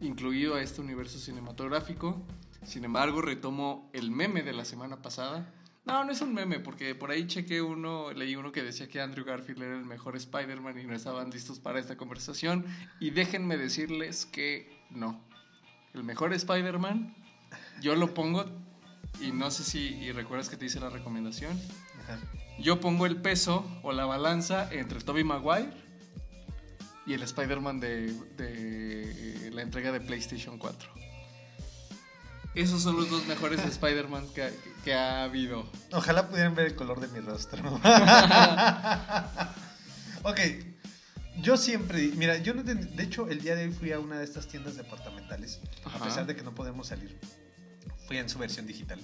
incluido 0.02 0.56
a 0.56 0.62
este 0.62 0.82
universo 0.82 1.20
cinematográfico. 1.20 2.22
Sin 2.64 2.84
embargo, 2.84 3.22
retomo 3.22 3.90
el 3.94 4.12
meme 4.12 4.44
de 4.44 4.54
la 4.54 4.66
semana 4.66 5.02
pasada. 5.02 5.54
No, 5.86 6.04
no 6.04 6.12
es 6.12 6.22
un 6.22 6.34
meme, 6.34 6.60
porque 6.60 6.94
por 6.94 7.10
ahí 7.10 7.26
chequé 7.26 7.62
uno, 7.62 8.12
leí 8.12 8.36
uno 8.36 8.52
que 8.52 8.62
decía 8.62 8.88
que 8.88 9.02
Andrew 9.02 9.26
Garfield 9.26 9.64
era 9.64 9.78
el 9.78 9.86
mejor 9.86 10.16
Spider-Man 10.16 10.80
y 10.80 10.84
no 10.86 10.94
estaban 10.94 11.32
listos 11.32 11.60
para 11.60 11.80
esta 11.80 11.98
conversación. 11.98 12.66
Y 13.00 13.10
déjenme 13.10 13.58
decirles 13.58 14.26
que 14.26 14.70
no. 14.90 15.20
El 15.94 16.04
mejor 16.04 16.34
Spider-Man, 16.34 17.16
yo 17.82 17.96
lo 17.96 18.14
pongo 18.14 18.46
y 19.20 19.32
no 19.32 19.50
sé 19.50 19.64
si 19.64 19.96
y 19.96 20.12
recuerdas 20.12 20.50
que 20.50 20.58
te 20.58 20.66
hice 20.66 20.80
la 20.80 20.90
recomendación. 20.90 21.60
Ajá. 22.04 22.20
Yo 22.60 22.82
pongo 22.82 23.06
el 23.06 23.16
peso 23.16 23.66
o 23.84 23.94
la 23.94 24.06
balanza 24.06 24.72
entre 24.74 25.00
Tobey 25.00 25.24
Maguire 25.24 25.72
y 27.06 27.14
el 27.14 27.24
Spider-Man 27.24 27.80
de, 27.80 28.14
de, 28.38 29.48
eh, 29.48 29.52
la 29.52 29.62
entrega 29.62 29.94
de 29.94 30.02
PlayStation 30.02 30.58
4. 30.58 30.99
Esos 32.60 32.84
son 32.84 32.98
los 32.98 33.10
dos 33.10 33.26
mejores 33.26 33.64
Spider-Man 33.64 34.28
que, 34.36 34.54
que 34.84 34.94
ha 34.94 35.24
habido. 35.24 35.66
Ojalá 35.94 36.28
pudieran 36.28 36.56
ver 36.56 36.66
el 36.66 36.76
color 36.76 37.00
de 37.00 37.08
mi 37.08 37.22
rostro. 37.22 37.64
ok. 40.24 40.40
Yo 41.42 41.56
siempre, 41.56 42.12
mira, 42.18 42.38
yo 42.40 42.54
no 42.54 42.64
de 42.64 43.02
hecho 43.02 43.30
el 43.30 43.40
día 43.42 43.56
de 43.56 43.64
hoy 43.64 43.72
fui 43.72 43.94
a 43.94 44.00
una 44.00 44.20
de 44.20 44.26
estas 44.26 44.46
tiendas 44.48 44.76
departamentales, 44.76 45.62
a 45.86 45.88
Ajá. 45.88 46.04
pesar 46.04 46.26
de 46.26 46.36
que 46.36 46.44
no 46.44 46.54
podemos 46.54 46.88
salir. 46.88 47.18
Fui 48.08 48.18
en 48.18 48.28
su 48.28 48.38
versión 48.38 48.68
digital, 48.68 49.00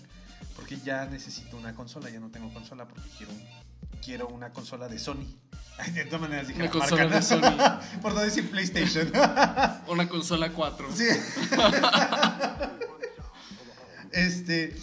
porque 0.57 0.77
ya 0.83 1.05
necesito 1.05 1.55
una 1.55 1.73
consola, 1.73 2.09
ya 2.09 2.19
no 2.19 2.29
tengo 2.31 2.53
consola 2.53 2.85
porque 2.85 3.07
quiero 3.17 3.31
quiero 4.05 4.27
una 4.27 4.53
consola 4.53 4.87
de 4.87 4.99
Sony. 4.99 5.25
De 5.93 6.05
todas 6.05 6.21
maneras 6.21 6.47
dije 6.47 6.59
Una 6.59 6.65
la 6.67 6.71
consola 6.71 7.03
marca, 7.03 7.15
de. 7.17 7.21
Sony. 7.21 7.99
Por 8.01 8.13
no 8.13 8.21
decir 8.21 8.49
PlayStation. 8.49 9.11
Una 9.87 10.07
consola 10.07 10.49
4. 10.49 10.87
Sí. 10.95 11.03
Este, 14.15 14.75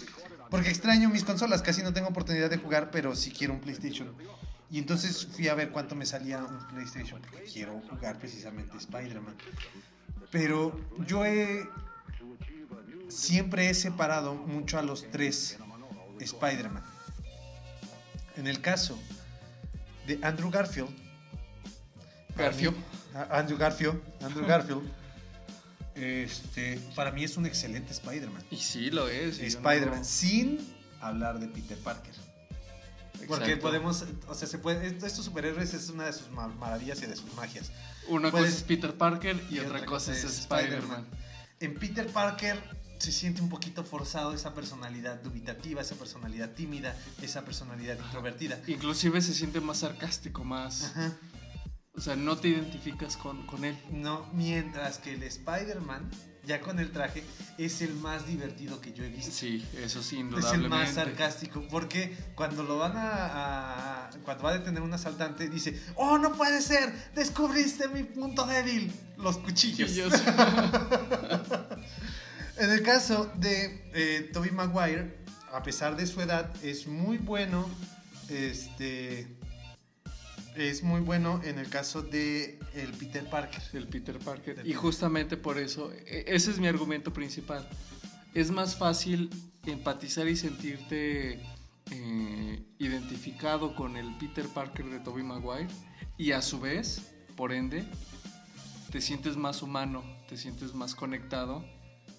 porque 0.50 0.68
extraño 0.68 1.08
mis 1.08 1.24
consolas, 1.24 1.62
casi 1.62 1.82
no 1.82 1.92
tengo 1.92 2.08
oportunidad 2.08 2.50
de 2.50 2.58
jugar, 2.58 2.90
pero 2.90 3.16
sí 3.16 3.30
quiero 3.32 3.54
un 3.54 3.60
PlayStation. 3.60 4.14
Y 4.70 4.78
entonces 4.78 5.26
fui 5.26 5.48
a 5.48 5.54
ver 5.54 5.70
cuánto 5.70 5.94
me 5.94 6.06
salía 6.06 6.38
un 6.44 6.66
PlayStation, 6.68 7.20
porque 7.20 7.44
quiero 7.44 7.80
jugar 7.90 8.18
precisamente 8.18 8.76
Spider-Man. 8.78 9.34
Pero 10.30 10.78
yo 11.06 11.24
he 11.26 11.68
siempre 13.08 13.68
he 13.68 13.74
separado 13.74 14.34
mucho 14.34 14.78
a 14.78 14.82
los 14.82 15.10
tres 15.10 15.58
Spider-Man. 16.20 16.82
En 18.36 18.46
el 18.46 18.60
caso 18.62 18.98
de 20.06 20.18
Andrew 20.22 20.50
Garfield, 20.50 20.88
Garfio. 22.36 22.72
a- 23.14 23.38
Andrew 23.38 23.58
Garfield, 23.58 24.00
Andrew 24.22 24.46
Garfield, 24.46 24.82
este, 25.94 26.78
para 26.94 27.10
mí 27.12 27.24
es 27.24 27.36
un 27.36 27.46
excelente 27.46 27.92
Spider-Man. 27.92 28.42
Y 28.50 28.56
sí, 28.56 28.90
lo 28.90 29.08
es. 29.08 29.38
Spider-Man, 29.38 29.98
no- 30.00 30.04
sin 30.04 30.58
hablar 31.00 31.38
de 31.38 31.48
Peter 31.48 31.78
Parker. 31.78 32.14
Porque 33.28 33.44
Exacto. 33.44 33.60
podemos, 33.62 34.04
o 34.26 34.34
sea, 34.34 34.48
se 34.48 34.58
puede, 34.58 34.86
estos 34.88 35.24
superhéroes 35.24 35.74
es 35.74 35.88
una 35.90 36.04
de 36.06 36.12
sus 36.12 36.30
ma- 36.30 36.48
maravillas 36.48 37.00
y 37.02 37.06
de 37.06 37.14
sus 37.14 37.32
magias. 37.34 37.70
Una 38.08 38.30
puedes- 38.30 38.46
cosa 38.46 38.58
es 38.58 38.64
Peter 38.64 38.94
Parker 38.96 39.40
y, 39.50 39.60
otra 39.60 39.84
cosa 39.84 40.12
es 40.12 40.24
Spider-Man. 40.24 41.06
En 41.60 41.74
Peter 41.78 42.06
Parker 42.08 42.58
se 42.98 43.12
siente 43.12 43.40
un 43.40 43.48
poquito 43.48 43.84
forzado 43.84 44.32
esa 44.34 44.54
personalidad 44.54 45.20
dubitativa, 45.22 45.80
esa 45.82 45.94
personalidad 45.94 46.50
tímida, 46.50 46.96
esa 47.20 47.44
personalidad 47.44 47.96
introvertida. 47.98 48.60
Inclusive 48.66 49.20
se 49.20 49.34
siente 49.34 49.60
más 49.60 49.78
sarcástico, 49.78 50.42
más... 50.42 50.82
Ajá. 50.84 51.16
O 51.94 52.00
sea, 52.00 52.16
no 52.16 52.36
te 52.38 52.48
identificas 52.48 53.16
con, 53.18 53.44
con 53.46 53.64
él. 53.64 53.76
No, 53.90 54.26
mientras 54.32 54.96
que 54.98 55.12
el 55.12 55.22
Spider-Man, 55.22 56.10
ya 56.44 56.60
con 56.62 56.78
el 56.78 56.90
traje, 56.90 57.22
es 57.58 57.82
el 57.82 57.92
más 57.94 58.26
divertido 58.26 58.80
que 58.80 58.94
yo 58.94 59.04
he 59.04 59.08
visto. 59.08 59.30
Sí, 59.30 59.62
eso 59.78 60.02
sí, 60.02 60.16
Es 60.16 60.20
el 60.20 60.20
indudablemente. 60.20 60.68
más 60.70 60.94
sarcástico, 60.94 61.62
porque 61.70 62.16
cuando 62.34 62.62
lo 62.62 62.78
van 62.78 62.96
a, 62.96 64.06
a- 64.06 64.10
Cuando 64.24 64.42
va 64.44 64.50
a 64.50 64.58
detener 64.58 64.82
un 64.82 64.94
asaltante, 64.94 65.50
dice: 65.50 65.78
¡Oh, 65.96 66.16
no 66.16 66.32
puede 66.32 66.62
ser! 66.62 66.92
¡Descubriste 67.14 67.88
mi 67.88 68.04
punto 68.04 68.46
débil! 68.46 68.90
Los 69.18 69.36
cuchillos. 69.38 69.90
Cuchillos. 69.90 70.12
En 72.58 72.70
el 72.70 72.82
caso 72.82 73.32
de 73.36 73.90
eh, 73.94 74.30
Tobey 74.32 74.50
Maguire, 74.50 75.16
a 75.52 75.62
pesar 75.62 75.96
de 75.96 76.06
su 76.06 76.20
edad, 76.20 76.52
es 76.62 76.86
muy 76.86 77.18
bueno. 77.18 77.68
Este. 78.28 79.26
Es 80.56 80.82
muy 80.82 81.00
bueno 81.00 81.40
en 81.44 81.58
el 81.58 81.68
caso 81.68 82.02
de 82.02 82.58
el 82.74 82.92
Peter 82.92 83.28
Parker. 83.28 83.62
El 83.72 83.88
Peter 83.88 84.18
Parker. 84.18 84.56
Del 84.56 84.66
Y 84.66 84.74
justamente 84.74 85.36
por 85.36 85.58
eso, 85.58 85.92
e- 85.92 86.24
ese 86.28 86.50
es 86.50 86.58
mi 86.58 86.66
argumento 86.66 87.12
principal. 87.12 87.66
Es 88.34 88.50
más 88.50 88.76
fácil 88.76 89.30
empatizar 89.64 90.28
y 90.28 90.36
sentirte 90.36 91.40
eh, 91.90 92.62
identificado 92.78 93.74
con 93.74 93.96
el 93.96 94.16
Peter 94.18 94.46
Parker 94.48 94.86
de 94.86 95.00
Tobey 95.00 95.22
Maguire 95.24 95.68
y 96.18 96.32
a 96.32 96.42
su 96.42 96.60
vez, 96.60 97.12
por 97.36 97.52
ende, 97.52 97.84
te 98.90 99.00
sientes 99.00 99.36
más 99.36 99.62
humano, 99.62 100.02
te 100.28 100.36
sientes 100.36 100.74
más 100.74 100.94
conectado 100.94 101.64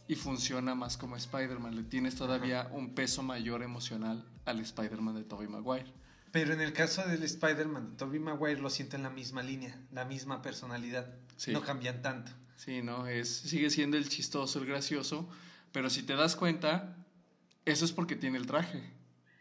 y 0.07 0.15
funciona 0.15 0.75
más 0.75 0.97
como 0.97 1.15
Spider-Man. 1.15 1.75
Le 1.75 1.83
tienes 1.83 2.15
todavía 2.15 2.67
un 2.71 2.93
peso 2.95 3.21
mayor 3.23 3.61
emocional 3.63 4.27
al 4.45 4.59
Spider-Man 4.59 5.15
de 5.15 5.23
Tobey 5.23 5.47
Maguire. 5.47 5.91
Pero 6.33 6.51
en 6.53 6.59
el 6.59 6.73
caso 6.73 7.07
del 7.07 7.23
Spider-Man 7.23 7.91
de 7.91 7.95
Tobey 7.97 8.19
Maguire 8.19 8.59
lo 8.59 8.69
siento 8.69 8.97
en 8.97 9.03
la 9.03 9.09
misma 9.09 9.41
línea, 9.43 9.79
la 9.91 10.03
misma 10.03 10.41
personalidad. 10.41 11.13
Sí. 11.37 11.51
No 11.53 11.61
cambian 11.61 12.01
tanto. 12.01 12.31
Sí, 12.57 12.81
no, 12.81 13.07
es, 13.07 13.29
sigue 13.29 13.69
siendo 13.69 13.95
el 13.97 14.09
chistoso, 14.09 14.59
el 14.59 14.65
gracioso, 14.65 15.29
pero 15.71 15.89
si 15.89 16.03
te 16.03 16.15
das 16.15 16.35
cuenta, 16.35 16.97
eso 17.65 17.85
es 17.85 17.91
porque 17.93 18.15
tiene 18.15 18.37
el 18.37 18.45
traje, 18.47 18.81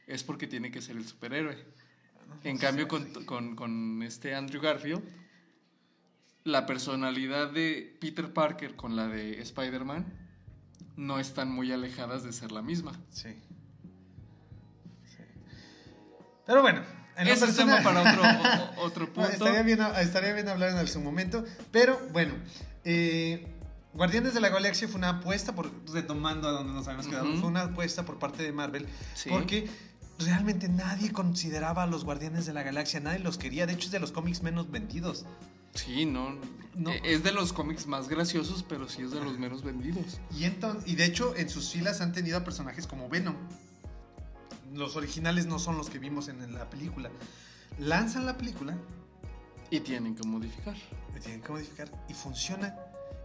es 0.06 0.22
porque 0.22 0.46
tiene 0.46 0.70
que 0.70 0.80
ser 0.82 0.96
el 0.96 1.06
superhéroe. 1.08 1.58
En 2.44 2.56
cambio, 2.58 2.86
con, 2.88 3.12
con- 3.24 3.56
con 3.56 4.02
este 4.02 4.34
Andrew 4.34 4.60
Garfield, 4.62 5.02
la 6.44 6.66
personalidad 6.66 7.50
de 7.50 7.96
Peter 8.00 8.32
Parker 8.32 8.74
con 8.76 8.96
la 8.96 9.06
de 9.08 9.40
Spider-Man 9.40 10.04
no 10.96 11.18
están 11.18 11.50
muy 11.50 11.72
alejadas 11.72 12.22
de 12.24 12.32
ser 12.32 12.52
la 12.52 12.62
misma. 12.62 12.92
Sí. 13.10 13.28
Pero 16.46 16.62
bueno, 16.62 16.82
en 17.16 17.28
Ese 17.28 17.44
es 17.46 17.56
tema 17.56 17.82
para 17.82 18.00
otro, 18.00 18.22
o- 18.82 18.86
otro 18.86 19.06
No, 19.06 19.12
punto. 19.12 19.30
estaría, 19.30 19.62
bien, 19.62 19.80
estaría 20.00 20.32
bien 20.32 20.48
hablar 20.48 20.76
en 20.78 20.88
su 20.88 21.00
momento. 21.00 21.44
Pero 21.70 22.00
bueno, 22.12 22.34
eh, 22.84 23.46
Guardianes 23.94 24.34
de 24.34 24.40
la 24.40 24.48
Galaxia 24.48 24.88
fue 24.88 24.98
una 24.98 25.10
apuesta, 25.10 25.54
por, 25.54 25.70
retomando 25.92 26.48
a 26.48 26.52
donde 26.52 26.72
nos 26.72 26.86
habíamos 26.88 27.06
quedado, 27.08 27.28
Ujú. 27.30 27.38
fue 27.40 27.48
una 27.48 27.62
apuesta 27.62 28.04
por 28.04 28.18
parte 28.18 28.42
de 28.42 28.52
Marvel. 28.52 28.86
Sí. 29.14 29.28
Porque 29.30 29.68
realmente 30.18 30.68
nadie 30.68 31.12
consideraba 31.12 31.82
a 31.82 31.86
los 31.86 32.04
Guardianes 32.04 32.46
de 32.46 32.52
la 32.54 32.62
Galaxia, 32.62 33.00
nadie 33.00 33.18
los 33.18 33.38
quería. 33.38 33.66
De 33.66 33.74
hecho, 33.74 33.86
es 33.86 33.92
de 33.92 34.00
los 34.00 34.12
cómics 34.12 34.42
menos 34.42 34.70
vendidos. 34.70 35.26
Sí, 35.74 36.04
no, 36.06 36.38
No. 36.74 36.90
e- 36.90 37.00
Es 37.04 37.22
de 37.22 37.32
los 37.32 37.52
cómics 37.52 37.86
más 37.86 38.08
graciosos, 38.08 38.62
pero 38.68 38.88
sí 38.88 39.02
es 39.02 39.10
de 39.10 39.20
los 39.20 39.38
menos 39.38 39.62
vendidos. 39.62 40.20
Y, 40.36 40.44
enton- 40.44 40.82
y 40.86 40.96
de 40.96 41.04
hecho, 41.06 41.34
en 41.36 41.48
sus 41.48 41.70
filas 41.70 42.00
han 42.00 42.12
tenido 42.12 42.36
a 42.38 42.44
personajes 42.44 42.86
como 42.86 43.08
Venom. 43.08 43.36
Los 44.72 44.96
originales 44.96 45.46
no 45.46 45.58
son 45.58 45.76
los 45.76 45.90
que 45.90 45.98
vimos 45.98 46.28
en 46.28 46.54
la 46.54 46.68
película. 46.70 47.10
Lanzan 47.78 48.26
la 48.26 48.36
película, 48.36 48.76
Y 49.70 49.80
tienen 49.80 50.14
que 50.14 50.26
modificar. 50.26 50.76
le 51.14 51.20
tienen 51.20 51.40
que 51.42 51.52
modificar 51.52 51.90
y 52.08 52.14
funciona. 52.14 52.76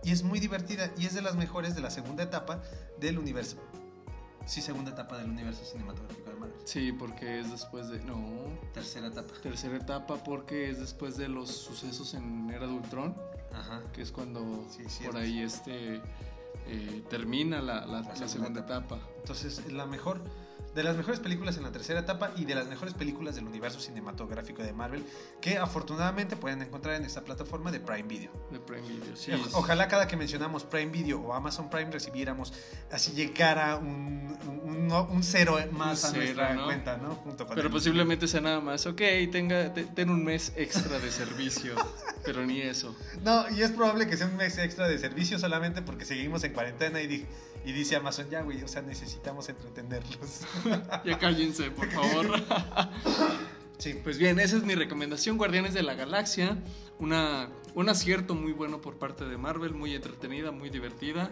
Y 0.04 0.12
es 0.12 0.24
muy 0.24 0.40
divertida 0.40 0.92
y 0.98 1.06
es 1.06 1.14
de 1.16 1.22
las 1.22 1.36
mejores 1.36 1.76
de 1.76 1.82
la 1.82 1.90
segunda 1.90 2.24
etapa 2.24 2.62
del 3.00 3.18
universo. 3.18 3.58
Sí, 4.46 4.62
segunda 4.62 4.92
etapa 4.92 5.18
del 5.18 5.30
universo 5.30 5.66
cinematográfico 5.66 6.30
de 6.30 6.36
Marvel. 6.38 6.56
Sí, 6.64 6.94
porque 6.94 7.40
es 7.42 7.52
después 7.52 7.90
de. 7.90 8.00
No. 8.06 8.18
Tercera 8.74 9.08
etapa. 9.08 9.34
Tercera 9.42 9.76
etapa, 9.76 10.24
porque 10.24 10.70
es 10.70 10.80
después 10.80 11.18
de 11.18 11.28
los 11.28 11.50
sucesos 11.50 12.14
en 12.14 12.50
Era 12.50 12.66
de 12.68 12.72
Ultron, 12.74 13.14
Ajá. 13.54 13.82
que 13.92 14.02
es 14.02 14.12
cuando 14.14 14.66
Sí, 14.70 14.84
sí, 14.88 15.04
por 15.04 15.18
ahí 15.18 15.42
este 15.42 16.02
eh, 16.68 17.04
termina 17.10 17.62
la, 17.62 17.86
la- 17.86 17.86
La 17.86 18.02
la 18.02 18.04
segunda 18.16 18.28
segunda 18.30 18.60
etapa. 18.62 19.00
Entonces, 19.18 19.60
es 19.66 19.74
la 19.74 19.86
mejor, 19.86 20.22
de 20.78 20.84
las 20.84 20.96
mejores 20.96 21.20
películas 21.20 21.58
en 21.58 21.64
la 21.64 21.72
tercera 21.72 22.00
etapa 22.00 22.32
y 22.38 22.46
de 22.46 22.54
las 22.56 22.68
mejores 22.68 22.94
películas 22.94 23.36
del 23.36 23.46
universo 23.48 23.80
cinematográfico 23.80 24.62
de 24.62 24.72
Marvel 24.74 25.04
que 25.42 25.58
afortunadamente 25.58 26.36
pueden 26.38 26.62
encontrar 26.62 26.96
en 26.96 27.04
esta 27.04 27.22
plataforma 27.24 27.72
de 27.72 27.80
Prime 27.80 28.04
Video. 28.08 28.32
de 28.52 28.60
Prime 28.60 28.88
Video. 28.88 29.16
Sí, 29.16 29.32
O- 29.32 29.58
Ojalá 29.60 29.88
cada 29.88 30.08
que 30.08 30.16
mencionamos 30.16 30.64
Prime 30.64 30.92
Video 30.92 31.20
o 31.20 31.34
Amazon 31.34 31.70
Prime 31.70 31.90
recibiéramos 31.92 32.54
así 32.92 33.12
llegara 33.14 33.76
un, 33.78 34.38
un, 34.48 34.92
un- 34.92 34.92
un 34.94 35.24
cero 35.24 35.58
más 35.72 36.04
a 36.06 36.10
cero, 36.12 36.22
nuestra 36.24 36.54
¿no? 36.54 36.66
cuenta, 36.66 36.98
¿no? 36.98 37.16
Junto 37.16 37.46
con 37.48 37.56
Pero 37.56 37.68
el- 37.68 37.74
posiblemente 37.74 38.28
sea 38.28 38.42
nada 38.42 38.62
más, 38.62 38.86
ok, 38.86 39.02
tenga, 39.32 39.74
te- 39.74 39.86
ten 39.86 40.12
un 40.12 40.24
mes 40.24 40.54
extra 40.56 41.00
de 41.00 41.10
servicio, 41.12 41.74
pero 42.24 42.46
ni 42.46 42.62
eso. 42.62 42.96
No, 43.24 43.50
y 43.50 43.64
es 43.64 43.72
probable 43.72 44.08
que 44.08 44.16
sea 44.16 44.28
un 44.28 44.36
mes 44.38 44.58
extra 44.60 44.88
de 44.88 45.00
servicio 45.00 45.40
solamente 45.40 45.82
porque 45.82 46.06
seguimos 46.06 46.44
en 46.44 46.54
cuarentena 46.54 47.02
y, 47.02 47.08
di- 47.08 47.26
y 47.66 47.72
dice 47.74 47.96
Amazon, 47.96 48.30
ya, 48.30 48.42
güey, 48.42 48.64
o 48.64 48.68
sea, 48.68 48.82
necesitamos 48.82 49.50
entretenerlos. 49.50 50.42
Ya 51.06 51.18
cállense, 51.20 51.72
por 51.72 51.90
favor. 51.92 52.28
Sí, 53.78 53.94
Pues 54.04 54.18
bien, 54.18 54.40
esa 54.40 54.58
es 54.58 54.64
mi 54.64 54.74
recomendación, 54.74 55.38
Guardianes 55.38 55.76
de 55.76 55.84
la 55.84 55.94
Galaxia. 55.94 56.58
Una, 56.98 57.48
un 57.76 57.90
acierto 57.90 58.34
muy 58.34 58.52
bueno 58.52 58.82
por 58.82 58.98
parte 58.98 59.26
de 59.26 59.38
Marvel, 59.38 59.76
muy 59.76 59.94
entretenida, 59.94 60.50
muy 60.52 60.72
divertida 60.72 61.30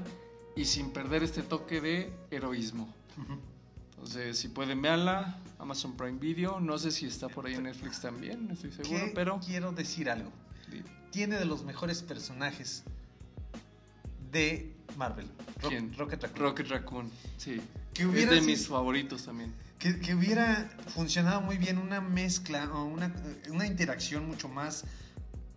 y 0.55 0.65
sin 0.65 0.91
perder 0.91 1.23
este 1.23 1.41
toque 1.41 1.81
de 1.81 2.13
heroísmo. 2.29 2.87
Entonces, 3.95 4.37
si 4.37 4.49
pueden 4.49 4.79
verla, 4.79 5.39
Amazon 5.57 5.97
Prime 5.97 6.19
Video. 6.19 6.59
No 6.59 6.77
sé 6.77 6.91
si 6.91 7.07
está 7.07 7.29
por 7.29 7.47
ahí 7.47 7.55
en 7.55 7.63
Netflix 7.63 7.99
también, 8.01 8.47
no 8.47 8.53
estoy 8.53 8.71
seguro, 8.71 9.05
Que 9.05 9.11
pero. 9.15 9.39
quiero 9.43 9.71
decir 9.71 10.07
algo. 10.07 10.31
Tiene 11.09 11.37
de 11.39 11.45
los 11.45 11.63
mejores 11.63 12.03
personajes 12.03 12.83
de 14.31 14.71
Marvel. 14.97 15.27
¿Quién? 15.67 15.93
Rocket 15.97 16.21
Raccoon. 16.23 16.41
Rocket 16.41 16.67
Raccoon, 16.67 17.11
sí. 17.37 17.61
que 17.93 18.03
Es 18.03 18.07
hubiera 18.09 18.31
de 18.31 18.37
sido- 18.39 18.49
mis 18.51 18.67
favoritos 18.67 19.23
también. 19.25 19.53
que, 19.79 19.99
que 19.99 20.15
hubiera 20.15 20.69
funcionado 20.87 21.41
muy 21.41 21.57
bien 21.57 21.77
una 21.77 22.01
mezcla 22.01 22.71
o 22.73 22.85
una, 22.85 23.13
una 23.49 23.65
interacción 23.67 24.25
mucho 24.27 24.47
más. 24.49 24.83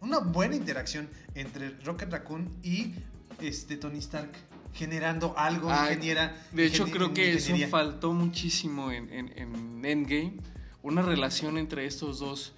Una 0.00 0.18
buena 0.20 0.54
interacción 0.54 1.08
entre 1.34 1.70
Rocket 1.80 2.10
Raccoon 2.12 2.48
y 2.62 2.94
este, 3.40 3.76
Tony 3.76 3.98
Stark. 3.98 4.30
Generando 4.74 5.36
algo, 5.36 5.70
Ah, 5.70 5.86
ingeniera. 5.90 6.36
De 6.52 6.66
hecho, 6.66 6.84
creo 6.86 7.12
que 7.14 7.32
eso 7.34 7.54
faltó 7.68 8.12
muchísimo 8.12 8.92
en, 8.92 9.10
en- 9.12 9.32
en 9.36 9.84
Endgame. 9.84 10.34
Una 10.82 11.02
relación 11.02 11.58
entre 11.58 11.86
estos 11.86 12.18
dos 12.20 12.52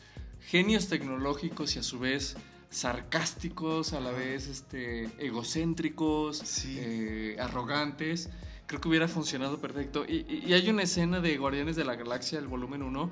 genios 0.48 0.88
tecnológicos 0.88 1.76
y 1.76 1.78
a 1.78 1.82
su 1.82 1.98
vez 1.98 2.36
sarcásticos, 2.70 3.92
a 3.92 4.00
la 4.00 4.12
vez 4.12 4.46
este, 4.46 5.04
egocéntricos, 5.18 6.38
Sí. 6.38 6.76
eh, 6.80 7.36
arrogantes. 7.40 8.30
Creo 8.66 8.80
que 8.80 8.88
hubiera 8.88 9.08
funcionado 9.08 9.60
perfecto. 9.60 10.04
Y, 10.06 10.52
hay 10.52 10.70
una 10.70 10.84
escena 10.84 11.20
de 11.20 11.36
Guardianes 11.36 11.74
de 11.76 11.84
la 11.84 11.96
Galaxia, 11.96 12.38
el 12.38 12.46
volumen 12.46 12.82
1, 12.82 13.10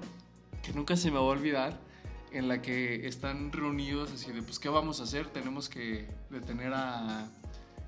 que 0.62 0.72
nunca 0.72 0.96
se 0.96 1.10
me 1.10 1.16
va 1.16 1.22
a 1.22 1.24
olvidar, 1.24 1.80
en 2.30 2.46
la 2.46 2.62
que 2.62 3.06
están 3.08 3.50
reunidos 3.50 4.12
así 4.12 4.30
de, 4.30 4.42
pues, 4.42 4.58
¿qué 4.60 4.68
vamos 4.68 5.00
a 5.00 5.04
hacer? 5.04 5.26
Tenemos 5.28 5.68
que 5.68 6.06
detener 6.30 6.72
a... 6.74 7.28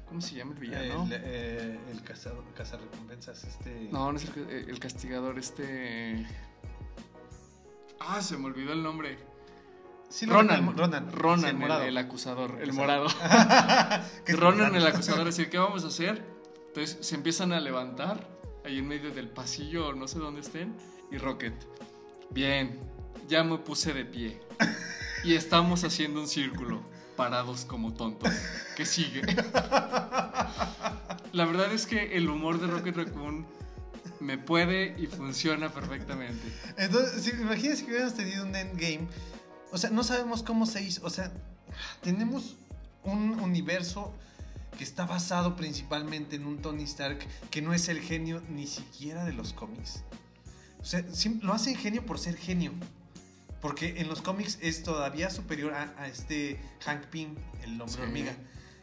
¿Cómo 0.08 0.20
se 0.20 0.34
llama 0.34 0.54
el 0.54 0.58
villano? 0.58 1.04
El, 1.04 1.12
eh, 1.12 1.78
el 1.92 2.02
cazador, 2.02 2.42
cazarrecompensas, 2.56 3.44
este. 3.44 3.88
No, 3.92 4.10
no 4.10 4.18
es 4.18 4.24
el, 4.36 4.68
el 4.68 4.78
castigador, 4.80 5.38
este. 5.38 6.26
Ah, 8.00 8.20
se 8.20 8.36
me 8.36 8.46
olvidó 8.46 8.72
el 8.72 8.82
nombre. 8.82 9.18
Sí, 10.10 10.26
Ronan. 10.26 10.76
Ronan. 10.76 11.10
Ronan, 11.12 11.40
Sí, 11.40 11.46
el, 11.46 11.56
morado. 11.56 11.82
el 11.84 11.96
acusador, 11.96 12.58
el 12.62 12.72
morado. 12.72 13.06
Ronan, 14.26 14.74
el 14.74 14.86
acusador, 14.86 15.28
es 15.28 15.36
decir, 15.36 15.50
¿qué 15.50 15.58
vamos 15.58 15.84
a 15.84 15.86
hacer? 15.86 16.22
Entonces 16.68 16.98
se 17.00 17.14
empiezan 17.14 17.52
a 17.52 17.60
levantar 17.60 18.28
ahí 18.64 18.78
en 18.78 18.88
medio 18.88 19.12
del 19.12 19.28
pasillo, 19.28 19.88
o 19.88 19.92
no 19.94 20.06
sé 20.06 20.18
dónde 20.18 20.40
estén, 20.40 20.76
y 21.10 21.16
Rocket. 21.16 21.54
Bien, 22.30 22.78
ya 23.28 23.42
me 23.44 23.56
puse 23.58 23.92
de 23.94 24.04
pie. 24.04 24.40
Y 25.22 25.34
estamos 25.34 25.84
haciendo 25.84 26.18
un 26.20 26.26
círculo, 26.26 26.80
parados 27.14 27.66
como 27.66 27.92
tontos. 27.92 28.32
¿Qué 28.74 28.86
sigue? 28.86 29.20
La 31.32 31.44
verdad 31.44 31.70
es 31.74 31.84
que 31.84 32.16
el 32.16 32.30
humor 32.30 32.58
de 32.58 32.66
Rocket 32.66 32.96
Raccoon 32.96 33.46
me 34.20 34.38
puede 34.38 34.94
y 34.98 35.06
funciona 35.06 35.68
perfectamente. 35.68 36.40
Entonces, 36.78 37.22
si, 37.22 37.30
imagínense 37.32 37.84
que 37.84 37.90
hubiéramos 37.90 38.14
tenido 38.14 38.44
un 38.46 38.56
endgame. 38.56 39.08
O 39.72 39.78
sea, 39.78 39.90
no 39.90 40.02
sabemos 40.04 40.42
cómo 40.42 40.66
se 40.66 40.82
hizo. 40.82 41.04
O 41.04 41.10
sea, 41.10 41.32
tenemos 42.02 42.56
un 43.04 43.38
universo 43.40 44.12
que 44.76 44.84
está 44.84 45.04
basado 45.06 45.56
principalmente 45.56 46.36
en 46.36 46.46
un 46.46 46.58
Tony 46.62 46.84
Stark 46.84 47.18
que 47.50 47.62
no 47.62 47.72
es 47.74 47.88
el 47.88 48.00
genio 48.00 48.42
ni 48.48 48.66
siquiera 48.66 49.24
de 49.24 49.32
los 49.32 49.52
cómics. 49.52 50.02
O 50.80 50.84
sea, 50.84 51.04
lo 51.42 51.52
hacen 51.52 51.76
genio 51.76 52.04
por 52.06 52.18
ser 52.18 52.36
genio. 52.36 52.72
Porque 53.60 54.00
en 54.00 54.08
los 54.08 54.22
cómics 54.22 54.58
es 54.62 54.82
todavía 54.82 55.28
superior 55.28 55.74
a, 55.74 55.92
a 55.98 56.08
este 56.08 56.58
Hank 56.84 57.04
Pym, 57.06 57.34
el 57.62 57.72
hombre 57.80 57.88
Sí. 57.96 58.00
hormiga. 58.00 58.34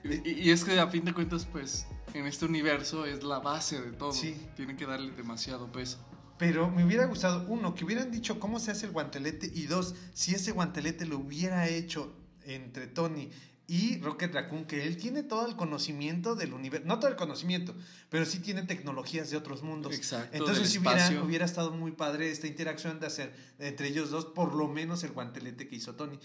Y, 0.03 0.29
y 0.29 0.51
es 0.51 0.63
que 0.63 0.79
a 0.79 0.87
fin 0.87 1.03
de 1.03 1.13
cuentas, 1.13 1.45
pues, 1.51 1.87
en 2.13 2.27
este 2.27 2.45
universo 2.45 3.05
es 3.05 3.23
la 3.23 3.39
base 3.39 3.81
de 3.81 3.91
todo. 3.91 4.11
Sí. 4.11 4.37
Tienen 4.55 4.77
que 4.77 4.85
darle 4.85 5.11
demasiado 5.13 5.71
peso. 5.71 5.97
Pero 6.37 6.69
me 6.69 6.85
hubiera 6.85 7.05
gustado, 7.05 7.45
uno, 7.47 7.73
que 7.73 7.83
hubieran 7.83 8.11
dicho 8.11 8.39
cómo 8.39 8.59
se 8.59 8.71
hace 8.71 8.85
el 8.85 8.91
guantelete 8.91 9.51
y 9.53 9.65
dos, 9.65 9.95
si 10.13 10.35
ese 10.35 10.51
guantelete 10.51 11.05
lo 11.05 11.17
hubiera 11.17 11.67
hecho 11.67 12.15
entre 12.45 12.87
Tony 12.87 13.31
y 13.67 13.99
Rocket 13.99 14.33
Raccoon, 14.33 14.65
que 14.65 14.87
él 14.87 14.95
tiene 14.95 15.23
todo 15.23 15.45
el 15.45 15.57
conocimiento 15.57 16.35
del 16.35 16.53
universo, 16.53 16.87
no 16.87 16.99
todo 16.99 17.09
el 17.09 17.17
conocimiento, 17.17 17.75
pero 18.09 18.25
sí 18.25 18.39
tiene 18.39 18.63
tecnologías 18.63 19.29
de 19.29 19.35
otros 19.35 19.61
mundos. 19.61 19.93
Exacto. 19.93 20.37
Entonces 20.37 20.69
si 20.69 20.77
hubiera, 20.77 21.21
hubiera 21.21 21.45
estado 21.45 21.71
muy 21.71 21.91
padre 21.91 22.31
esta 22.31 22.47
interacción 22.47 22.99
de 23.01 23.07
hacer 23.07 23.35
entre 23.59 23.89
ellos 23.89 24.09
dos 24.09 24.25
por 24.25 24.53
lo 24.53 24.69
menos 24.69 25.03
el 25.03 25.11
guantelete 25.11 25.67
que 25.67 25.75
hizo 25.75 25.95
Tony. 25.95 26.17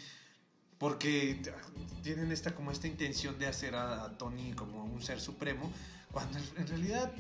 Porque 0.78 1.42
tienen 2.02 2.32
esta 2.32 2.54
como 2.54 2.71
esta 2.71 2.86
intención 2.86 3.39
de 3.39 3.47
hacer 3.47 3.75
a, 3.75 4.04
a 4.04 4.19
Tony 4.19 4.52
como 4.52 4.84
un 4.84 5.02
ser 5.02 5.21
supremo, 5.21 5.73
cuando 6.13 6.39
en 6.56 6.67
realidad 6.67 7.13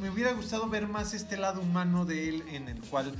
me 0.00 0.10
hubiera 0.10 0.32
gustado 0.32 0.68
ver 0.68 0.86
más 0.86 1.14
este 1.14 1.36
lado 1.36 1.60
humano 1.60 2.04
de 2.04 2.28
él 2.28 2.44
en 2.48 2.68
el 2.68 2.80
cual, 2.80 3.14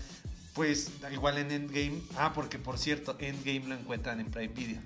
pues, 0.54 0.90
igual 1.12 1.38
en 1.38 1.50
Endgame, 1.50 2.02
ah, 2.16 2.32
porque 2.34 2.58
por 2.58 2.78
cierto, 2.78 3.16
Endgame 3.18 3.68
lo 3.68 3.74
encuentran 3.74 4.20
en 4.20 4.30
Prime 4.30 4.52
Video. 4.52 4.80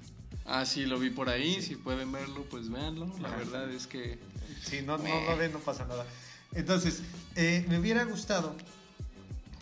Ah, 0.44 0.64
sí, 0.64 0.86
lo 0.86 0.98
vi 0.98 1.10
por 1.10 1.28
ahí. 1.28 1.56
Sí. 1.56 1.62
Si 1.62 1.76
pueden 1.76 2.10
verlo, 2.12 2.44
pues 2.50 2.68
véanlo. 2.70 3.12
La 3.20 3.28
Ajá. 3.28 3.36
verdad 3.38 3.70
es 3.70 3.86
que. 3.86 4.18
Sí, 4.62 4.82
no, 4.82 4.98
no, 4.98 5.04
no 5.24 5.36
ven, 5.36 5.52
no 5.52 5.58
pasa 5.58 5.84
nada. 5.84 6.06
Entonces, 6.54 7.02
eh, 7.36 7.64
me 7.68 7.78
hubiera 7.78 8.04
gustado 8.04 8.54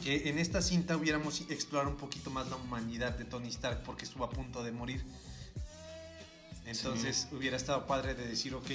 que 0.02 0.28
en 0.30 0.38
esta 0.38 0.62
cinta 0.62 0.96
hubiéramos 0.96 1.42
explorado 1.50 1.90
un 1.90 1.96
poquito 1.96 2.30
más 2.30 2.48
la 2.48 2.56
humanidad 2.56 3.16
de 3.16 3.24
Tony 3.24 3.48
Stark 3.48 3.82
porque 3.84 4.04
estuvo 4.04 4.24
a 4.24 4.30
punto 4.30 4.62
de 4.62 4.72
morir. 4.72 5.04
Entonces 6.64 7.28
hubiera 7.32 7.56
estado 7.56 7.86
padre 7.86 8.14
de 8.14 8.26
decir, 8.26 8.54
ok, 8.54 8.70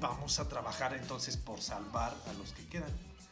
vamos 0.00 0.38
a 0.38 0.48
trabajar 0.48 0.94
entonces 0.94 1.36
por 1.36 1.60
salvar 1.60 2.16
a 2.28 2.32
los 2.34 2.52
que 2.52 2.66
quedan. 2.66 2.90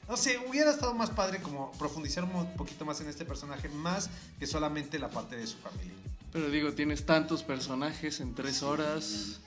No 0.09 0.17
sé, 0.17 0.39
hubiera 0.49 0.71
estado 0.71 0.95
más 0.95 1.11
padre 1.11 1.41
como 1.43 1.71
profundizar 1.73 2.25
un 2.25 2.55
poquito 2.57 2.85
más 2.85 3.01
en 3.01 3.09
este 3.09 3.25
personaje, 3.25 3.69
más 3.69 4.09
que 4.39 4.47
solamente 4.47 4.99
la 4.99 5.11
parte 5.11 5.37
de 5.37 5.47
su 5.47 5.59
familia. 5.59 5.93
Pero 6.33 6.49
digo, 6.49 6.73
tienes 6.73 7.05
tantos 7.05 7.43
personajes 7.43 8.21
en 8.21 8.35
tres 8.35 8.63
horas. 8.63 9.41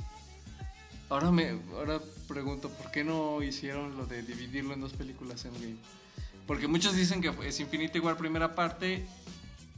Ahora 1.10 1.32
me 1.32 1.60
ahora 1.74 2.00
pregunto, 2.28 2.70
¿por 2.70 2.92
qué 2.92 3.04
no 3.04 3.42
hicieron 3.42 3.98
lo 3.98 4.06
de 4.06 4.22
dividirlo 4.22 4.74
en 4.74 4.82
dos 4.82 4.94
películas 4.94 5.46
Endgame? 5.46 5.78
Porque 6.46 6.68
muchos 6.68 6.96
dicen 6.96 7.22
que 7.22 7.34
es 7.48 7.60
Infinity 7.60 8.00
War 8.00 8.18
primera 8.18 8.56
parte 8.56 9.06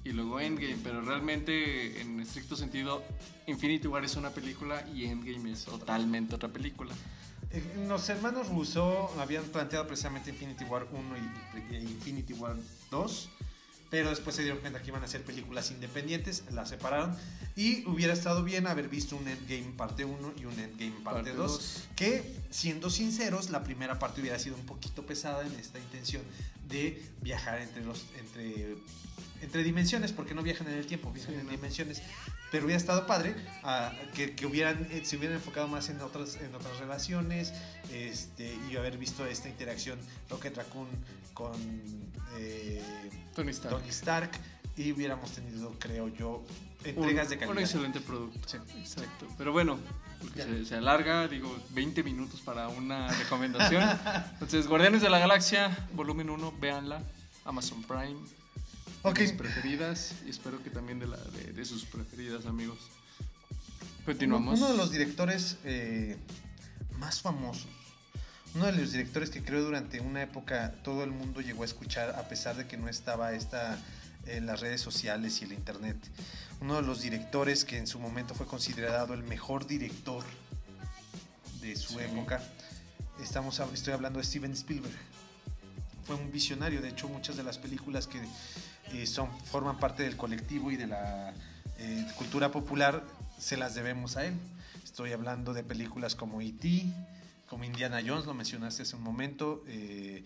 y 0.03 0.11
luego 0.11 0.39
Endgame, 0.39 0.77
pero 0.83 1.01
realmente 1.01 2.01
en 2.01 2.19
estricto 2.19 2.55
sentido 2.55 3.03
Infinity 3.47 3.87
War 3.87 4.03
es 4.03 4.15
una 4.15 4.31
película 4.31 4.85
y 4.93 5.05
Endgame 5.05 5.51
es 5.51 5.65
totalmente 5.65 6.35
otra 6.35 6.49
película. 6.49 6.93
Los 7.87 8.09
hermanos 8.09 8.49
Russo 8.49 9.11
habían 9.19 9.43
planteado 9.45 9.85
precisamente 9.85 10.31
Infinity 10.31 10.65
War 10.65 10.87
1 10.91 11.01
y, 11.17 11.75
y 11.75 11.81
Infinity 11.81 12.33
War 12.33 12.57
2, 12.89 13.29
pero 13.93 14.09
después 14.09 14.35
se 14.35 14.41
dieron 14.41 14.59
cuenta 14.59 14.81
que 14.81 14.87
iban 14.87 15.03
a 15.03 15.07
ser 15.07 15.21
películas 15.21 15.69
independientes, 15.69 16.45
las 16.49 16.69
separaron 16.69 17.15
y 17.55 17.87
hubiera 17.87 18.13
estado 18.13 18.43
bien 18.43 18.65
haber 18.65 18.89
visto 18.89 19.15
un 19.15 19.27
Endgame 19.27 19.71
parte 19.77 20.03
1 20.03 20.33
y 20.35 20.45
un 20.45 20.59
Endgame 20.59 20.93
parte, 21.03 21.29
Parte 21.29 21.33
2, 21.33 21.37
dos. 21.37 21.83
que 21.95 22.23
siendo 22.49 22.89
sinceros, 22.89 23.51
la 23.51 23.63
primera 23.63 23.99
parte 23.99 24.21
hubiera 24.21 24.39
sido 24.39 24.55
un 24.55 24.65
poquito 24.65 25.05
pesada 25.05 25.45
en 25.45 25.53
esta 25.59 25.77
intención 25.77 26.23
de 26.67 27.03
viajar 27.21 27.61
entre 27.61 27.85
los 27.85 28.07
entre 28.19 28.77
entre 29.43 29.61
dimensiones, 29.61 30.11
porque 30.11 30.33
no 30.33 30.41
viajan 30.41 30.67
en 30.69 30.73
el 30.73 30.87
tiempo, 30.87 31.11
viajan 31.11 31.35
Sí, 31.35 31.39
en 31.39 31.45
no. 31.45 31.51
dimensiones. 31.51 32.01
Pero 32.49 32.65
hubiera 32.65 32.77
estado 32.79 33.05
padre 33.05 33.35
ah, 33.63 33.91
que, 34.15 34.33
que 34.33 34.45
hubieran, 34.47 34.87
eh, 34.89 35.01
se 35.03 35.17
hubieran 35.17 35.35
enfocado 35.35 35.67
más 35.67 35.89
en 35.89 36.01
otras, 36.01 36.37
en 36.37 36.55
otras 36.55 36.79
relaciones 36.79 37.53
este, 37.91 38.57
y 38.71 38.75
haber 38.75 38.97
visto 38.97 39.25
esta 39.27 39.49
interacción 39.49 39.99
Rocket 40.29 40.55
Raccoon 40.55 40.87
con 41.33 41.53
eh, 42.37 42.81
Tony 43.35 43.51
Stark. 43.51 43.77
Tony 43.77 43.89
Stark 43.89 44.31
y 44.75 44.91
hubiéramos 44.91 45.31
tenido, 45.31 45.71
creo 45.79 46.07
yo, 46.09 46.43
entregas 46.83 47.25
un, 47.25 47.29
de 47.29 47.35
un 47.35 47.39
calidad. 47.39 47.59
excelente 47.59 48.01
producto. 48.01 48.47
Sí. 48.47 48.57
Exacto. 48.79 49.27
Pero 49.37 49.51
bueno, 49.51 49.77
se, 50.35 50.65
se 50.65 50.75
alarga, 50.75 51.27
digo, 51.27 51.55
20 51.71 52.03
minutos 52.03 52.41
para 52.41 52.69
una 52.69 53.07
recomendación. 53.07 53.83
Entonces, 54.33 54.67
Guardianes 54.67 55.01
de 55.01 55.09
la 55.09 55.19
Galaxia, 55.19 55.87
volumen 55.93 56.29
1, 56.29 56.53
véanla. 56.59 57.03
Amazon 57.45 57.83
Prime. 57.83 58.15
de 58.15 59.09
Ok. 59.09 59.19
Mis 59.19 59.33
preferidas. 59.33 60.15
Y 60.25 60.29
espero 60.29 60.63
que 60.63 60.69
también 60.69 60.99
de, 60.99 61.07
la, 61.07 61.17
de, 61.17 61.51
de 61.51 61.65
sus 61.65 61.85
preferidas, 61.85 62.45
amigos. 62.45 62.77
Continuamos. 64.05 64.59
Uno 64.59 64.71
de 64.71 64.77
los 64.77 64.91
directores 64.91 65.57
eh, 65.63 66.17
más 66.97 67.21
famosos, 67.21 67.67
uno 68.55 68.65
de 68.67 68.71
los 68.73 68.91
directores 68.91 69.29
que 69.29 69.43
creo 69.43 69.63
durante 69.63 69.99
una 69.99 70.21
época 70.21 70.73
todo 70.83 71.03
el 71.03 71.11
mundo 71.11 71.41
llegó 71.41 71.63
a 71.63 71.65
escuchar 71.65 72.11
a 72.11 72.27
pesar 72.27 72.55
de 72.55 72.67
que 72.67 72.77
no 72.77 72.87
estaba 72.87 73.33
esta 73.33 73.77
en 74.27 74.45
las 74.45 74.59
redes 74.61 74.79
sociales 74.79 75.41
y 75.41 75.45
el 75.45 75.53
internet. 75.53 75.97
Uno 76.61 76.75
de 76.75 76.81
los 76.83 77.01
directores 77.01 77.65
que 77.65 77.77
en 77.77 77.87
su 77.87 77.99
momento 77.99 78.35
fue 78.35 78.45
considerado 78.45 79.13
el 79.13 79.23
mejor 79.23 79.65
director 79.67 80.23
de 81.61 81.75
su 81.75 81.93
Sí. 81.93 81.99
época. 82.01 82.41
Estamos, 83.21 83.59
estoy 83.73 83.93
hablando 83.93 84.19
de 84.19 84.25
Steven 84.25 84.51
Spielberg. 84.53 84.95
Fue 86.05 86.15
un 86.15 86.31
visionario, 86.31 86.81
de 86.81 86.89
hecho 86.89 87.07
muchas 87.07 87.35
de 87.37 87.43
las 87.43 87.57
películas 87.57 88.07
que 88.07 88.21
eh, 88.93 89.07
son, 89.07 89.29
forman 89.45 89.79
parte 89.79 90.03
del 90.03 90.15
colectivo 90.15 90.71
y 90.71 90.77
de 90.77 90.87
la 90.87 91.33
eh, 91.79 92.05
cultura 92.17 92.51
popular 92.51 93.03
se 93.39 93.57
las 93.57 93.73
debemos 93.75 94.15
a 94.17 94.25
él. 94.25 94.35
Estoy 94.83 95.11
hablando 95.11 95.53
de 95.53 95.63
películas 95.63 96.15
como 96.15 96.39
E.T., 96.41 96.85
como 97.47 97.63
Indiana 97.63 98.01
Jones, 98.05 98.25
lo 98.25 98.33
mencionaste 98.33 98.83
hace 98.83 98.95
un 98.95 99.03
momento, 99.03 99.63
eh, 99.67 100.23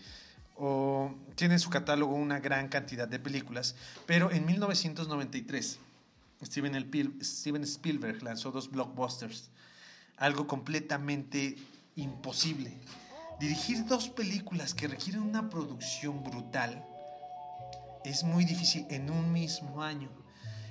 tiene 1.36 1.54
en 1.54 1.60
su 1.60 1.70
catálogo 1.70 2.14
una 2.14 2.40
gran 2.40 2.68
cantidad 2.68 3.06
de 3.06 3.18
películas, 3.18 3.76
pero 4.06 4.32
en 4.32 4.44
1993 4.44 5.78
Steven, 6.42 7.20
Steven 7.22 7.62
Spielberg 7.62 8.22
lanzó 8.22 8.50
dos 8.50 8.70
blockbusters, 8.70 9.50
algo 10.16 10.46
completamente 10.46 11.56
imposible. 11.96 12.72
dirigir 13.40 13.84
dos 13.86 14.08
películas 14.08 14.74
que 14.74 14.88
requieren 14.88 15.22
una 15.22 15.48
producción 15.48 16.24
brutal 16.24 16.84
es 18.04 18.24
muy 18.24 18.44
difícil 18.44 18.84
en 18.90 19.10
un 19.10 19.32
mismo 19.32 19.82
año. 19.82 20.10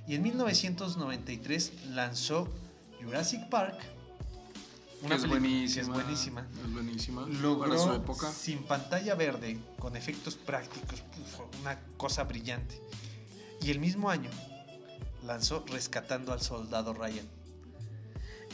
Y 0.05 0.15
en 0.15 0.23
1993 0.23 1.86
lanzó 1.91 2.53
Jurassic 3.01 3.47
Park. 3.49 3.96
Es 5.03 5.27
buenísima. 5.27 5.81
es 5.81 5.88
buenísima. 5.89 6.47
Es 6.65 6.73
buenísima. 6.73 7.25
Logró 7.27 7.69
Para 7.69 7.81
su 7.81 7.93
época. 7.93 8.31
sin 8.31 8.63
pantalla 8.63 9.15
verde, 9.15 9.57
con 9.79 9.95
efectos 9.95 10.36
prácticos, 10.36 11.03
uf, 11.21 11.62
una 11.62 11.79
cosa 11.97 12.23
brillante. 12.23 12.81
Y 13.62 13.71
el 13.71 13.79
mismo 13.79 14.10
año 14.10 14.29
lanzó 15.25 15.63
Rescatando 15.67 16.33
al 16.33 16.41
Soldado 16.41 16.93
Ryan. 16.93 17.25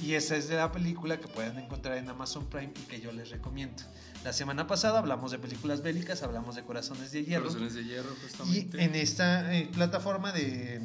Y 0.01 0.15
esa 0.15 0.35
es 0.35 0.49
de 0.49 0.57
la 0.57 0.71
película 0.71 1.19
que 1.19 1.27
pueden 1.27 1.57
encontrar 1.59 1.97
en 1.97 2.09
Amazon 2.09 2.45
Prime 2.47 2.73
y 2.75 2.87
que 2.87 2.99
yo 2.99 3.11
les 3.11 3.29
recomiendo. 3.29 3.83
La 4.23 4.33
semana 4.33 4.67
pasada 4.67 4.99
hablamos 4.99 5.31
de 5.31 5.39
películas 5.39 5.81
bélicas, 5.81 6.23
hablamos 6.23 6.55
de 6.55 6.63
Corazones 6.63 7.11
de 7.11 7.23
Hierro. 7.23 7.43
Corazones 7.47 7.73
de 7.75 7.83
hierro, 7.85 8.09
Y 8.11 8.21
justamente. 8.23 8.83
en 8.83 8.95
esta 8.95 9.53
eh, 9.55 9.69
plataforma 9.73 10.31
de 10.31 10.81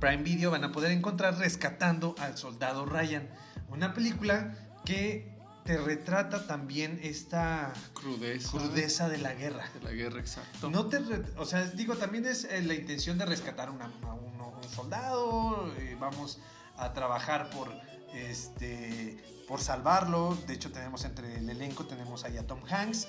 Prime 0.00 0.22
Video 0.22 0.50
van 0.50 0.64
a 0.64 0.72
poder 0.72 0.90
encontrar 0.90 1.38
Rescatando 1.38 2.14
al 2.18 2.36
Soldado 2.36 2.84
Ryan, 2.86 3.28
una 3.68 3.94
película 3.94 4.54
que 4.84 5.36
te 5.64 5.76
retrata 5.76 6.46
también 6.46 6.98
esta 7.02 7.72
crudeza. 7.92 8.50
crudeza 8.50 9.08
de 9.08 9.18
la 9.18 9.34
guerra. 9.34 9.68
De 9.74 9.80
la 9.80 9.92
guerra, 9.92 10.18
exacto. 10.20 10.70
No 10.70 10.86
te, 10.86 10.98
o 11.36 11.44
sea, 11.44 11.64
digo, 11.66 11.96
también 11.96 12.24
es 12.26 12.44
eh, 12.44 12.62
la 12.62 12.74
intención 12.74 13.18
de 13.18 13.26
rescatar 13.26 13.70
una- 13.70 13.86
a 14.02 14.14
uno- 14.14 14.54
un 14.62 14.68
soldado, 14.70 15.72
eh, 15.78 15.96
vamos 16.00 16.38
a 16.76 16.92
trabajar 16.94 17.50
por, 17.50 17.70
este, 18.14 19.16
por 19.46 19.60
salvarlo. 19.60 20.38
De 20.46 20.54
hecho, 20.54 20.70
tenemos 20.72 21.04
entre 21.04 21.36
el 21.36 21.48
elenco, 21.50 21.84
tenemos 21.86 22.24
ahí 22.24 22.36
a 22.38 22.46
Tom 22.46 22.60
Hanks. 22.68 23.06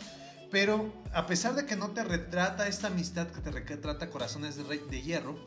Pero 0.51 0.91
a 1.13 1.27
pesar 1.27 1.53
de 1.53 1.65
que 1.65 1.75
no 1.75 1.91
te 1.91 2.03
retrata 2.03 2.67
esta 2.67 2.87
amistad 2.87 3.27
que 3.27 3.39
te 3.39 3.51
retrata 3.51 4.09
Corazones 4.09 4.55
de, 4.55 4.63
Rey- 4.63 4.81
de 4.89 5.01
Hierro, 5.01 5.37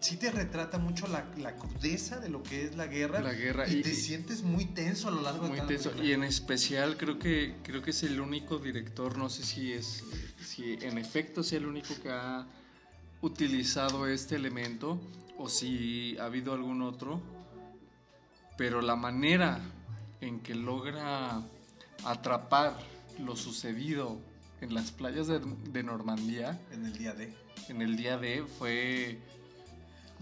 sí 0.00 0.16
te 0.16 0.30
retrata 0.30 0.78
mucho 0.78 1.06
la, 1.08 1.24
la 1.38 1.56
crudeza 1.56 2.18
de 2.20 2.28
lo 2.28 2.42
que 2.42 2.64
es 2.64 2.76
la 2.76 2.86
guerra. 2.86 3.20
La 3.20 3.32
guerra 3.32 3.68
y, 3.68 3.76
y- 3.78 3.82
te 3.82 3.90
y- 3.90 3.94
sientes 3.94 4.42
muy 4.42 4.64
tenso 4.66 5.08
a 5.08 5.10
lo 5.10 5.22
largo 5.22 5.44
de 5.44 5.48
Muy 5.50 5.58
la 5.58 5.66
tenso. 5.66 5.90
película. 5.90 6.08
Y 6.08 6.12
en 6.12 6.24
especial 6.24 6.96
creo 6.96 7.18
que 7.18 7.56
creo 7.62 7.82
que 7.82 7.90
es 7.90 8.02
el 8.02 8.20
único 8.20 8.58
director, 8.58 9.16
no 9.18 9.28
sé 9.28 9.42
si 9.44 9.72
es 9.72 10.04
si 10.44 10.74
en 10.82 10.98
efecto 10.98 11.40
es 11.42 11.52
el 11.52 11.66
único 11.66 11.94
que 12.02 12.10
ha 12.10 12.46
utilizado 13.22 14.06
este 14.06 14.36
elemento 14.36 15.00
o 15.38 15.48
si 15.48 16.16
ha 16.18 16.24
habido 16.26 16.52
algún 16.54 16.82
otro, 16.82 17.20
pero 18.56 18.80
la 18.82 18.96
manera 18.96 19.60
en 20.20 20.40
que 20.40 20.54
logra 20.54 21.42
atrapar 22.04 22.76
lo 23.18 23.36
sucedido 23.36 24.18
en 24.60 24.72
las 24.74 24.90
playas 24.92 25.26
de, 25.26 25.40
de 25.40 25.82
Normandía 25.82 26.58
En 26.72 26.86
el 26.86 26.92
día 26.96 27.12
de... 27.12 27.34
en 27.68 27.82
el 27.82 27.96
día 27.96 28.16
de 28.16 28.44
fue 28.58 29.18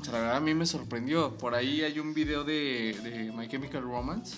o 0.00 0.04
sea, 0.04 0.12
la 0.14 0.18
verdad 0.20 0.36
a 0.36 0.40
mí 0.40 0.54
me 0.54 0.66
sorprendió. 0.66 1.36
Por 1.38 1.54
ahí 1.54 1.82
hay 1.82 1.98
un 1.98 2.14
video 2.14 2.44
de, 2.44 2.98
de 3.02 3.32
My 3.32 3.48
Chemical 3.48 3.82
Romance 3.82 4.36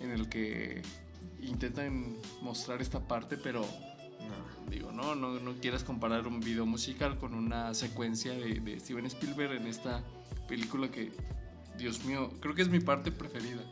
en 0.00 0.10
el 0.10 0.28
que 0.28 0.82
intentan 1.40 2.16
mostrar 2.42 2.82
esta 2.82 3.00
parte, 3.06 3.36
pero 3.36 3.60
No. 3.62 4.70
digo, 4.70 4.90
no, 4.92 5.14
no, 5.14 5.38
no 5.38 5.54
quieras 5.60 5.84
comparar 5.84 6.26
un 6.26 6.40
video 6.40 6.66
musical 6.66 7.18
con 7.18 7.34
una 7.34 7.72
secuencia 7.74 8.32
de, 8.32 8.60
de 8.60 8.80
Steven 8.80 9.06
Spielberg 9.06 9.52
en 9.52 9.66
esta 9.66 10.02
película 10.48 10.90
que, 10.90 11.12
Dios 11.78 12.04
mío, 12.04 12.30
creo 12.40 12.54
que 12.54 12.62
es 12.62 12.68
mi 12.68 12.80
parte 12.80 13.12
preferida. 13.12 13.62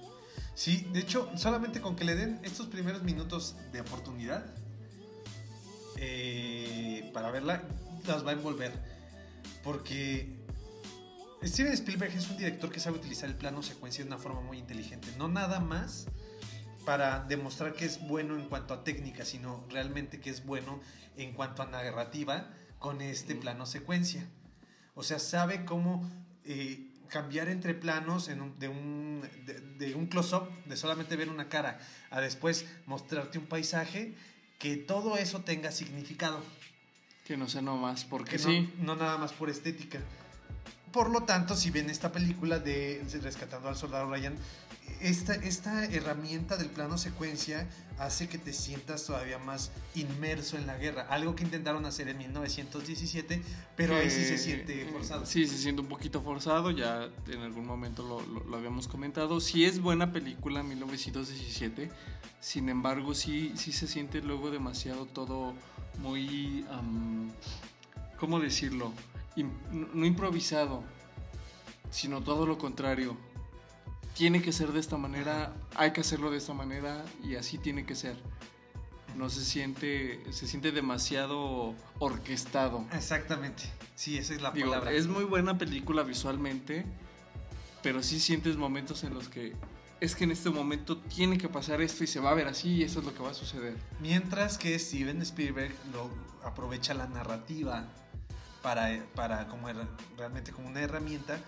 Sí, 0.55 0.87
de 0.92 1.01
hecho, 1.01 1.29
solamente 1.37 1.81
con 1.81 1.97
que 1.97 2.05
le 2.05 2.14
den 2.14 2.38
estos 2.44 2.68
primeros 2.68 3.03
minutos 3.03 3.57
de 3.73 3.81
oportunidad 3.81 4.47
eh, 5.97 7.11
para 7.12 7.31
verla, 7.31 7.62
las 8.07 8.25
va 8.25 8.31
a 8.31 8.35
envolver. 8.35 8.73
Porque 9.62 10.29
Steven 11.44 11.72
Spielberg 11.74 12.12
es 12.16 12.30
un 12.30 12.37
director 12.37 12.70
que 12.70 12.80
sabe 12.80 12.96
utilizar 12.96 13.28
el 13.28 13.35
plano 13.37 13.62
secuencia 13.62 14.02
de 14.04 14.09
una 14.09 14.18
forma 14.18 14.40
muy 14.40 14.59
inteligente. 14.59 15.09
No 15.18 15.28
nada 15.28 15.61
más 15.61 16.07
para 16.87 17.24
demostrar 17.24 17.72
que 17.74 17.85
es 17.85 18.00
bueno 18.07 18.35
en 18.37 18.46
cuanto 18.48 18.74
a 18.74 18.85
técnica, 18.85 19.24
sino 19.24 19.64
realmente 19.70 20.20
que 20.20 20.30
es 20.30 20.44
bueno 20.44 20.80
en 21.16 21.33
cuanto 21.33 21.62
a 21.62 21.66
narrativa 21.66 22.50
con 22.78 23.00
este 23.00 23.35
plano 23.35 23.66
secuencia. 23.66 24.26
O 24.94 25.02
sea, 25.02 25.18
sabe 25.18 25.64
cómo 25.64 26.09
eh, 26.44 26.90
cambiar 27.09 27.48
entre 27.48 27.74
planos 27.74 28.28
en 28.28 28.40
un- 28.42 28.59
de 28.59 28.68
un, 28.68 29.22
de, 29.46 29.61
de 29.61 29.94
un 29.94 30.07
close-up, 30.07 30.48
de 30.66 30.76
solamente 30.76 31.16
ver 31.16 31.28
una 31.28 31.48
cara, 31.48 31.78
a 32.11 32.20
después 32.20 32.66
mostrarte 32.87 33.38
un 33.38 33.46
paisaje, 33.46 34.14
que 34.59 34.76
todo 34.76 35.16
eso 35.16 35.40
tenga 35.40 35.72
significado. 35.72 36.42
Que 37.24 37.37
no 37.37 37.48
sé 37.48 37.62
nomás, 37.62 38.04
porque 38.04 38.33
Que 38.33 38.38
sí. 38.38 38.72
no, 38.78 38.94
no 38.94 38.96
nada 38.96 39.16
más 39.18 39.33
por 39.33 39.48
estética. 39.50 40.00
Por 40.94 41.11
lo 41.11 41.24
tanto, 41.24 41.57
si 41.57 41.70
ven 41.70 41.90
esta 41.90 42.12
película 42.12 42.61
de 42.61 43.04
Rescatando 43.20 43.68
al 43.68 43.76
Soldado 43.76 44.09
Ryan, 44.09 44.35
esta, 45.00 45.35
esta 45.35 45.85
herramienta 45.87 46.57
del 46.57 46.68
plano 46.68 46.98
secuencia 46.98 47.68
hace 47.98 48.28
que 48.28 48.38
te 48.38 48.52
sientas 48.52 49.04
todavía 49.04 49.38
más 49.38 49.72
inmerso 49.96 50.57
en 50.57 50.68
la 50.68 50.76
guerra. 50.78 51.02
Algo 51.11 51.35
que 51.35 51.42
intentaron 51.42 51.85
hacer 51.85 52.09
en 52.09 52.18
1917, 52.18 53.42
pero 53.76 53.96
ahí 53.96 54.09
sí 54.09 54.24
se 54.24 54.38
siente 54.38 54.87
forzado. 54.92 55.26
Sí, 55.26 55.48
se 55.48 55.59
siente 55.59 55.83
un 55.83 55.88
poquito 55.88 56.22
forzado, 56.22 56.70
ya 56.70 57.09
en 57.28 57.40
algún 57.40 57.66
momento 57.66 58.04
lo, 58.07 58.20
lo- 58.24 58.44
lo 58.44 58.57
habíamos 58.57 58.87
comentado. 58.87 59.40
Sí 59.40 59.64
es 59.64 59.80
buena 59.80 60.12
película 60.12 60.62
1917, 60.62 61.90
sin 62.40 62.68
embargo 62.68 63.14
sí, 63.16 63.52
sí 63.57 63.72
se 63.72 63.88
siente 63.88 64.20
luego 64.22 64.52
demasiado 64.52 65.07
todo 65.07 65.54
muy... 65.98 66.64
¿Cómo 68.18 68.38
decirlo? 68.38 68.92
No 69.42 70.07
improvisado, 70.07 70.83
sino 71.90 72.23
todo 72.23 72.47
lo 72.47 72.59
contrario. 72.59 73.16
Tiene 74.14 74.40
que 74.42 74.53
ser 74.53 74.73
de 74.73 74.79
esta 74.81 74.97
manera, 74.97 75.53
hay 75.75 75.92
que 75.92 76.01
hacerlo 76.03 76.31
de 76.31 76.38
esta 76.38 76.55
manera 76.55 77.05
y 77.23 77.35
así 77.35 77.59
tiene 77.59 77.85
que 77.85 77.97
ser. 77.97 78.16
No 79.16 79.29
se 79.29 79.44
siente, 79.44 80.23
se 80.33 80.47
siente 80.47 80.70
demasiado 80.73 81.75
orquestado. 81.99 82.85
Exactamente. 82.92 83.64
Sí, 83.94 84.18
esa 84.18 84.35
es 84.35 84.42
la 84.42 84.51
Digo, 84.53 84.70
palabra. 84.70 84.92
es 84.92 85.07
muy 85.07 85.25
buena 85.25 85.57
película 85.59 86.03
visualmente, 86.03 86.85
pero 87.83 88.03
sí 88.03 88.18
sientes 88.20 88.57
momentos 88.57 89.03
en 89.05 89.14
los 89.14 89.29
que 89.29 89.55
es 90.01 90.14
que 90.16 90.25
en 90.25 90.33
este 90.33 90.51
momento 90.51 90.99
tiene 90.99 91.38
que 91.38 91.49
pasar 91.49 91.81
esto 91.81 92.05
y 92.05 92.07
se 92.07 92.20
va 92.20 92.31
a 92.31 92.35
ver 92.35 92.47
así 92.49 92.70
y 92.75 92.83
eso 92.83 92.99
es 93.01 93.07
lo 93.07 93.14
que 93.14 93.23
va 93.23 93.31
a 93.31 93.35
suceder. 93.35 93.77
Mientras 94.01 94.59
que 94.59 94.77
Steven 94.79 95.23
Spielberg 95.23 95.75
lo 95.92 96.11
aprovecha 96.47 96.92
la 96.94 97.07
narrativa 97.07 97.87
para, 98.64 99.05
para 99.14 99.46
como 99.46 99.68
realmente 100.16 100.50
como 100.50 100.66
una 100.68 100.81
herramienta 100.81 101.38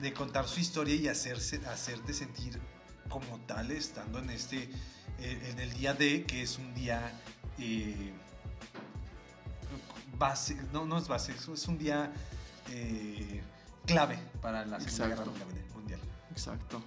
de 0.00 0.12
contar 0.12 0.48
su 0.48 0.58
historia 0.60 0.94
y 0.96 1.06
hacerse, 1.06 1.60
hacerte 1.66 2.12
sentir 2.14 2.58
como 3.08 3.38
tal 3.46 3.70
estando 3.70 4.18
en 4.18 4.30
este 4.30 4.70
eh, 5.20 5.50
en 5.50 5.58
el 5.60 5.72
día 5.74 5.92
D 5.94 6.24
que 6.24 6.42
es 6.42 6.58
un 6.58 6.74
día 6.74 7.12
eh, 7.58 8.12
base 10.18 10.56
no 10.72 10.84
no 10.86 10.98
es 10.98 11.06
base 11.08 11.32
es 11.32 11.68
un 11.68 11.78
día 11.78 12.12
eh, 12.70 13.42
clave 13.86 14.18
para 14.40 14.64
la 14.64 14.80
segunda 14.80 15.06
Exacto. 15.08 15.32
guerra 15.34 15.46
mundial 15.74 16.00
Exacto. 16.30 16.82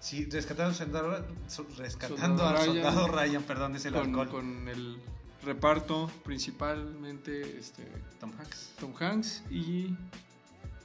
sí 0.00 0.24
rescatando 0.26 0.70
al 0.70 0.74
soldado, 0.74 1.26
so- 1.48 1.66
rescatando 1.76 2.18
Soldado 2.18 2.48
al 2.48 2.56
Ryan. 2.56 2.66
soldado 2.74 3.08
Ryan 3.08 3.42
perdón 3.42 3.76
es 3.76 3.84
el 3.84 3.92
Con, 3.94 4.02
alcohol 4.08 4.28
con 4.30 4.68
el 4.68 5.00
reparto 5.44 6.10
principalmente 6.24 7.58
este, 7.58 7.86
Tom 8.20 8.32
Hanks 8.38 8.70
Tom 8.78 8.92
Hanks 8.98 9.42
y 9.50 9.94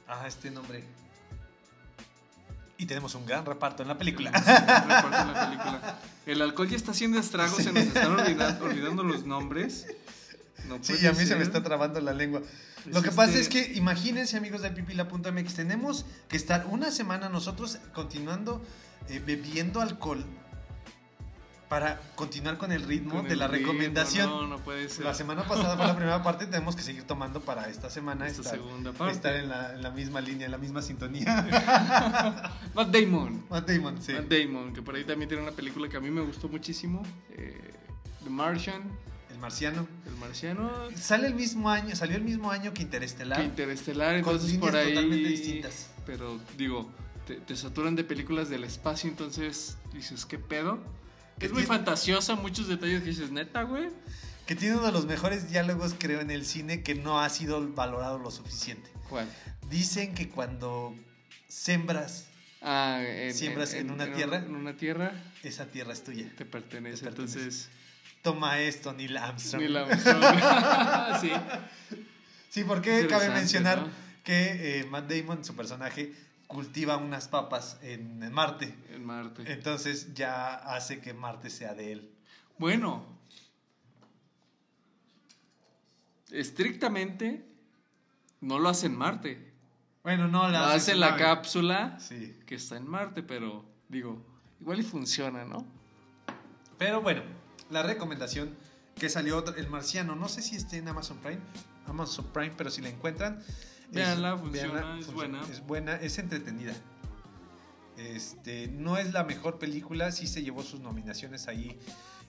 Ah, 0.08 0.26
este 0.26 0.50
nombre. 0.50 0.82
Y 2.78 2.86
tenemos 2.86 3.14
un 3.14 3.26
gran 3.26 3.44
reparto 3.44 3.82
en 3.82 3.88
la 3.88 3.98
película. 3.98 4.30
el 4.30 4.34
reparto 4.34 5.20
en 5.20 5.32
la 5.34 5.50
película. 5.50 5.98
El 6.24 6.42
alcohol 6.42 6.68
ya 6.68 6.76
está 6.76 6.92
haciendo 6.92 7.18
estragos, 7.18 7.62
se 7.62 7.72
nos 7.72 7.82
están 7.82 8.18
olvidando, 8.18 8.64
olvidando 8.64 9.02
los 9.02 9.26
nombres. 9.26 9.86
No 10.66 10.78
Sí, 10.80 11.06
a 11.06 11.12
mí 11.12 11.26
se 11.26 11.36
me 11.36 11.42
está 11.42 11.62
trabando 11.62 12.00
la 12.00 12.14
lengua. 12.14 12.40
Pues 12.84 12.94
Lo 12.94 13.02
que 13.02 13.10
pasa 13.10 13.38
es 13.38 13.48
que, 13.48 13.72
imagínense, 13.74 14.36
amigos 14.38 14.62
del 14.62 14.72
pipila.mx, 14.72 15.54
tenemos 15.54 16.06
que 16.28 16.36
estar 16.38 16.66
una 16.66 16.90
semana 16.90 17.28
nosotros 17.28 17.78
continuando 17.92 18.64
eh, 19.08 19.20
bebiendo 19.24 19.82
alcohol 19.82 20.24
para 21.68 22.00
continuar 22.14 22.56
con 22.56 22.72
el 22.72 22.82
ritmo 22.82 23.16
con 23.16 23.28
de 23.28 23.36
la 23.36 23.46
ritmo, 23.46 23.72
recomendación. 23.72 24.28
No, 24.30 24.46
no 24.46 24.58
puede 24.58 24.88
ser. 24.88 25.04
La 25.04 25.12
semana 25.14 25.46
pasada 25.46 25.76
fue 25.76 25.86
la 25.86 25.94
primera 25.96 26.22
parte, 26.22 26.46
tenemos 26.46 26.74
que 26.74 26.82
seguir 26.82 27.02
tomando 27.04 27.40
para 27.40 27.68
esta 27.68 27.90
semana 27.90 28.26
Esta 28.26 28.42
estar, 28.42 28.58
segunda 28.58 28.92
parte. 28.92 29.14
estar 29.14 29.34
en, 29.36 29.48
la, 29.48 29.74
en 29.74 29.82
la 29.82 29.90
misma 29.90 30.20
línea, 30.20 30.46
en 30.46 30.52
la 30.52 30.58
misma 30.58 30.80
sintonía. 30.82 31.46
Matt 32.74 32.88
Damon. 32.90 33.44
Matt 33.50 33.68
Damon, 33.68 34.00
sí. 34.02 34.12
Matt 34.12 34.28
Damon, 34.28 34.72
que 34.72 34.82
por 34.82 34.94
ahí 34.94 35.04
también 35.04 35.28
tiene 35.28 35.42
una 35.42 35.52
película 35.52 35.88
que 35.88 35.96
a 35.96 36.00
mí 36.00 36.10
me 36.10 36.20
gustó 36.22 36.48
muchísimo. 36.48 37.02
eh, 37.36 37.72
The 38.24 38.30
Martian, 38.30 38.82
El 39.30 39.38
marciano. 39.38 39.86
El 40.06 40.16
Marciano. 40.16 40.70
Sale 40.96 41.26
el 41.28 41.34
mismo 41.34 41.70
año, 41.70 41.94
salió 41.94 42.16
el 42.16 42.24
mismo 42.24 42.50
año 42.50 42.72
que 42.74 42.82
Interestelar. 42.82 43.38
Que 43.38 43.44
Interestelar, 43.44 44.22
Con 44.22 44.34
entonces 44.34 44.50
líneas 44.52 44.70
por 44.70 44.76
ahí. 44.80 44.94
totalmente 44.94 45.28
distintas. 45.28 45.90
Pero 46.06 46.38
digo, 46.56 46.90
te, 47.26 47.34
te 47.36 47.54
saturan 47.56 47.94
de 47.94 48.04
películas 48.04 48.48
del 48.48 48.64
espacio, 48.64 49.08
entonces 49.08 49.76
dices, 49.92 50.24
¿qué 50.26 50.38
pedo? 50.38 50.78
Es 51.40 51.52
muy 51.52 51.62
fantasiosa, 51.64 52.34
muchos 52.34 52.68
detalles 52.68 53.00
que 53.02 53.10
dices, 53.10 53.30
neta, 53.30 53.62
güey. 53.62 53.90
Que 54.46 54.54
tiene 54.54 54.76
uno 54.76 54.86
de 54.86 54.92
los 54.92 55.06
mejores 55.06 55.50
diálogos, 55.50 55.94
creo, 55.98 56.20
en 56.20 56.30
el 56.30 56.44
cine 56.46 56.82
que 56.82 56.94
no 56.94 57.20
ha 57.20 57.28
sido 57.28 57.66
valorado 57.74 58.18
lo 58.18 58.30
suficiente. 58.30 58.90
¿Cuál? 59.08 59.28
Dicen 59.68 60.14
que 60.14 60.28
cuando 60.28 60.94
sembras, 61.48 62.24
Ah, 62.60 63.00
en, 63.04 63.32
Siembras 63.34 63.72
en 63.74 63.90
una 63.90 64.12
tierra. 64.12 64.38
En 64.38 64.56
una 64.56 64.76
tierra 64.76 65.12
esa 65.44 65.66
tierra 65.66 65.92
es 65.92 66.02
tuya. 66.02 66.28
te 66.36 66.44
pertenece. 66.44 67.04
Te 67.04 67.04
pertenece. 67.04 67.08
Entonces, 67.08 67.68
Toma 68.22 68.58
esto, 68.58 68.92
Neil 68.92 69.16
Armstrong. 69.16 69.62
ni 69.62 69.68
la 69.68 71.18
sí. 71.20 71.30
Sí, 72.50 72.64
porque 72.64 73.06
cabe 73.06 73.28
mencionar 73.30 73.82
¿no? 73.82 73.88
que 74.24 74.80
eh, 74.80 74.84
Matt 74.86 75.08
Damon, 75.08 75.44
su 75.44 75.54
personaje, 75.54 76.12
cultiva 76.48 76.96
unas 76.96 77.28
papas 77.28 77.78
en, 77.82 78.22
en 78.22 78.32
Marte. 78.32 78.74
En 78.90 79.04
Marte. 79.04 79.44
Entonces 79.52 80.12
ya 80.14 80.54
hace 80.54 81.00
que 81.00 81.14
Marte 81.14 81.50
sea 81.50 81.74
de 81.74 81.92
él. 81.92 82.10
Bueno, 82.58 83.04
estrictamente 86.30 87.44
no 88.40 88.58
lo 88.58 88.68
hace 88.68 88.86
en 88.86 88.96
Marte. 88.96 89.52
Bueno, 90.02 90.28
no 90.28 90.44
Lo 90.44 90.50
la 90.52 90.72
hace 90.72 90.92
en 90.92 91.00
la 91.00 91.16
cápsula 91.16 91.98
Sí. 92.00 92.36
que 92.46 92.54
está 92.54 92.76
en 92.76 92.88
Marte, 92.88 93.22
pero 93.22 93.64
digo, 93.88 94.24
igual 94.60 94.80
y 94.80 94.82
funciona, 94.82 95.44
¿no? 95.44 95.66
Pero 96.78 97.02
bueno, 97.02 97.22
la 97.70 97.82
recomendación 97.82 98.56
que 98.94 99.08
salió 99.08 99.44
El 99.56 99.68
Marciano, 99.68 100.14
no 100.16 100.28
sé 100.28 100.42
si 100.42 100.56
esté 100.56 100.78
en 100.78 100.88
Amazon 100.88 101.18
Prime, 101.18 101.40
Amazon 101.86 102.26
Prime, 102.32 102.54
pero 102.56 102.70
si 102.70 102.80
la 102.80 102.88
encuentran, 102.88 103.42
Véanla, 103.90 104.36
funciona, 104.36 104.98
es 104.98 105.06
funciona, 105.06 105.38
buena. 105.38 105.52
Es 105.52 105.66
buena, 105.66 105.94
es 105.96 106.18
entretenida. 106.18 106.74
Este, 107.96 108.68
no 108.68 108.96
es 108.96 109.12
la 109.12 109.24
mejor 109.24 109.58
película, 109.58 110.12
sí 110.12 110.26
se 110.26 110.42
llevó 110.42 110.62
sus 110.62 110.80
nominaciones 110.80 111.48
ahí 111.48 111.78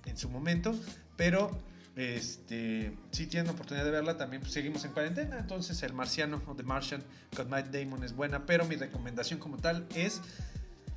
en 0.05 0.17
su 0.17 0.29
momento, 0.29 0.73
pero 1.15 1.51
este, 1.95 2.97
si 3.11 3.27
tienen 3.27 3.51
oportunidad 3.51 3.85
de 3.85 3.91
verla, 3.91 4.17
también 4.17 4.41
pues, 4.41 4.53
seguimos 4.53 4.83
en 4.85 4.93
cuarentena, 4.93 5.37
entonces 5.37 5.83
El 5.83 5.93
Marciano 5.93 6.41
o 6.47 6.55
The 6.55 6.63
Martian 6.63 7.03
con 7.35 7.49
Matt 7.49 7.67
Damon 7.67 8.03
es 8.03 8.15
buena, 8.15 8.45
pero 8.45 8.65
mi 8.65 8.77
recomendación 8.77 9.39
como 9.39 9.57
tal 9.57 9.85
es 9.93 10.21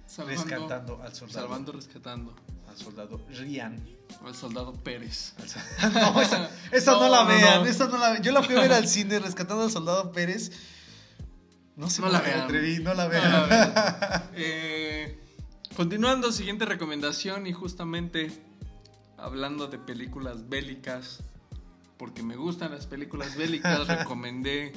Salvando, 0.07 0.43
Rescatando 0.43 1.03
al 1.03 1.15
soldado. 1.15 1.41
salvando, 1.41 1.73
rescatando 1.73 2.37
al 2.73 2.79
soldado 2.79 3.21
Ryan. 3.31 3.85
al 4.25 4.35
soldado 4.35 4.73
Pérez. 4.75 5.35
Al 5.39 5.93
No, 6.15 6.21
esa, 6.21 6.51
esa 6.73 6.93
no, 6.93 7.01
No, 7.03 7.09
la 7.11 7.23
no, 7.23 7.29
vean, 7.29 7.63
no. 7.63 7.69
esa 7.69 7.87
no 7.87 7.99
la 7.99 8.21
Yo 8.21 8.33
la 8.33 8.43
fui 8.43 8.57
a 8.57 8.61
ver 8.61 8.73
al 8.73 8.89
cine 8.97 9.19
rescatando 9.19 9.63
al 9.65 9.71
soldado 9.71 10.13
Pérez. 10.13 10.51
No 11.77 11.89
sé 11.89 12.03
No 12.03 12.09
la 12.09 12.21
vean. 12.21 12.41
atreví, 12.41 12.79
no 12.83 12.95
la 12.95 13.05
No, 13.05 13.11
vean. 13.11 13.35
a 13.35 13.47
ver. 13.47 14.23
Eh, 14.35 15.19
continuando, 15.77 16.33
siguiente 16.33 16.65
recomendación 16.67 17.47
y 17.47 17.53
justamente 17.53 18.31
hablando 19.17 19.69
de 19.69 19.79
películas 19.79 20.49
bélicas, 20.49 21.21
porque 21.97 22.23
me 22.23 22.37
gustan 22.37 22.73
las 22.73 22.87
películas 22.87 23.37
bélicas, 23.37 23.87
recomendé 23.87 24.73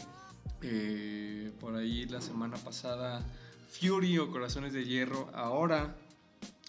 eh, 0.62 1.52
por 1.60 1.76
ahí 1.76 2.06
la 2.06 2.22
semana 2.22 2.56
pasada 2.58 3.26
Fury 3.80 4.18
o 4.20 4.32
Corazones 4.32 4.72
de 4.74 4.86
Hierro. 4.86 5.30
Ahora, 5.34 5.96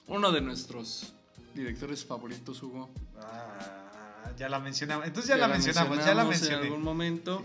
uno 0.08 0.32
de 0.32 0.40
nuestros 0.40 1.12
directores 1.54 2.04
favoritos, 2.04 2.62
Hugo. 2.62 2.90
Ah, 3.20 4.30
ya 4.36 4.48
la 4.48 4.58
mencionamos. 4.60 5.06
Entonces 5.06 5.28
ya, 5.30 5.36
la, 5.36 5.48
mencionamos, 5.48 5.98
ya 6.04 6.14
la 6.14 6.24
mencionamos 6.24 6.30
mencioné. 6.30 6.56
En 6.58 6.64
algún 6.66 6.82
momento. 6.84 7.42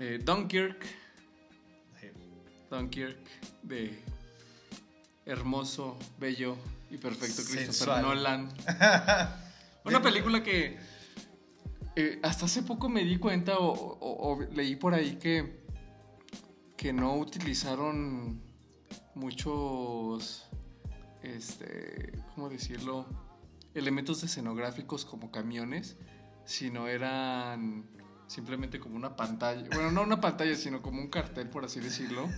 Eh, 0.00 0.20
Dunkirk. 0.22 0.84
Sí. 2.00 2.06
Dunkirk 2.70 3.18
de 3.62 4.02
hermoso, 5.26 5.96
bello 6.18 6.56
y 6.90 6.98
perfecto 6.98 7.36
Christopher 7.42 7.66
Sensual. 7.66 8.02
Nolan. 8.02 8.52
Una 9.84 10.02
película 10.02 10.42
que 10.42 10.78
eh, 11.96 12.18
hasta 12.22 12.44
hace 12.46 12.62
poco 12.62 12.88
me 12.88 13.04
di 13.04 13.18
cuenta 13.18 13.58
o, 13.58 13.72
o- 13.72 14.32
o 14.34 14.42
leí 14.52 14.76
por 14.76 14.94
ahí 14.94 15.16
que, 15.16 15.62
que 16.76 16.92
no 16.92 17.14
utilizaron 17.16 18.40
muchos, 19.14 20.46
este, 21.24 22.12
¿cómo 22.34 22.48
decirlo? 22.48 23.06
Elementos 23.74 24.22
escenográficos 24.22 25.04
como 25.04 25.30
camiones, 25.30 25.96
sino 26.44 26.86
eran 26.86 27.84
simplemente 28.26 28.78
como 28.78 28.96
una 28.96 29.16
pantalla. 29.16 29.68
Bueno, 29.72 29.90
no 29.90 30.02
una 30.02 30.20
pantalla, 30.20 30.54
sino 30.54 30.82
como 30.82 31.00
un 31.00 31.08
cartel, 31.08 31.48
por 31.48 31.64
así 31.64 31.80
decirlo. 31.80 32.28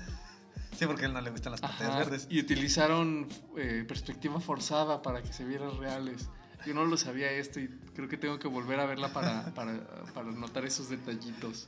Sí, 0.76 0.86
porque 0.86 1.04
a 1.04 1.06
él 1.08 1.14
no 1.14 1.20
le 1.20 1.30
gustan 1.30 1.52
las 1.52 1.60
pantallas 1.60 1.90
Ajá, 1.90 1.98
verdes. 1.98 2.26
Y 2.30 2.40
utilizaron 2.40 3.28
eh, 3.56 3.84
perspectiva 3.86 4.40
forzada 4.40 5.02
para 5.02 5.22
que 5.22 5.32
se 5.32 5.44
vieran 5.44 5.78
reales. 5.78 6.28
Yo 6.66 6.74
no 6.74 6.84
lo 6.84 6.96
sabía 6.96 7.30
esto 7.30 7.60
y 7.60 7.68
creo 7.94 8.08
que 8.08 8.16
tengo 8.16 8.38
que 8.38 8.48
volver 8.48 8.80
a 8.80 8.86
verla 8.86 9.12
para, 9.12 9.44
para, 9.54 9.86
para 10.12 10.30
notar 10.32 10.64
esos 10.64 10.88
detallitos. 10.88 11.66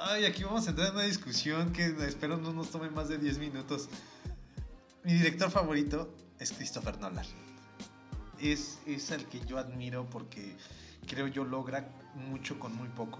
Ay, 0.00 0.24
aquí 0.24 0.44
vamos 0.44 0.66
a 0.66 0.70
entrar 0.70 0.88
en 0.88 0.94
una 0.94 1.04
discusión 1.04 1.72
que 1.72 1.86
espero 2.06 2.36
no 2.36 2.52
nos 2.52 2.70
tome 2.70 2.88
más 2.88 3.08
de 3.08 3.18
10 3.18 3.38
minutos. 3.38 3.88
Mi 5.04 5.14
director 5.14 5.50
favorito 5.50 6.14
es 6.38 6.52
Christopher 6.52 6.98
Nolan. 7.00 7.26
Es, 8.40 8.78
es 8.86 9.10
el 9.10 9.24
que 9.26 9.40
yo 9.46 9.58
admiro 9.58 10.08
porque 10.08 10.54
creo 11.06 11.26
yo 11.26 11.44
logra 11.44 11.88
mucho 12.14 12.58
con 12.58 12.74
muy 12.76 12.88
poco. 12.88 13.18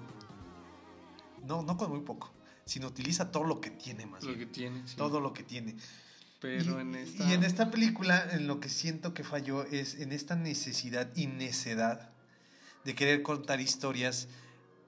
No, 1.44 1.62
no 1.62 1.76
con 1.76 1.90
muy 1.90 2.00
poco, 2.00 2.30
sino 2.64 2.88
utiliza 2.88 3.30
todo 3.30 3.44
lo 3.44 3.60
que 3.60 3.70
tiene 3.70 4.06
más 4.06 4.22
Lo 4.24 4.28
bien. 4.34 4.40
que 4.40 4.46
tiene. 4.46 4.82
sí. 4.86 4.96
Todo 4.96 5.20
lo 5.20 5.32
que 5.32 5.42
tiene. 5.42 5.76
Pero 6.40 6.78
y, 6.78 6.82
en 6.82 6.94
esta. 6.94 7.24
y 7.28 7.32
en 7.32 7.42
esta 7.44 7.70
película, 7.70 8.28
en 8.32 8.46
lo 8.46 8.60
que 8.60 8.68
siento 8.68 9.12
que 9.12 9.24
falló 9.24 9.64
es 9.64 9.96
en 9.96 10.12
esta 10.12 10.36
necesidad 10.36 11.10
y 11.16 11.26
necedad 11.26 12.10
de 12.84 12.94
querer 12.94 13.22
contar 13.22 13.60
historias 13.60 14.28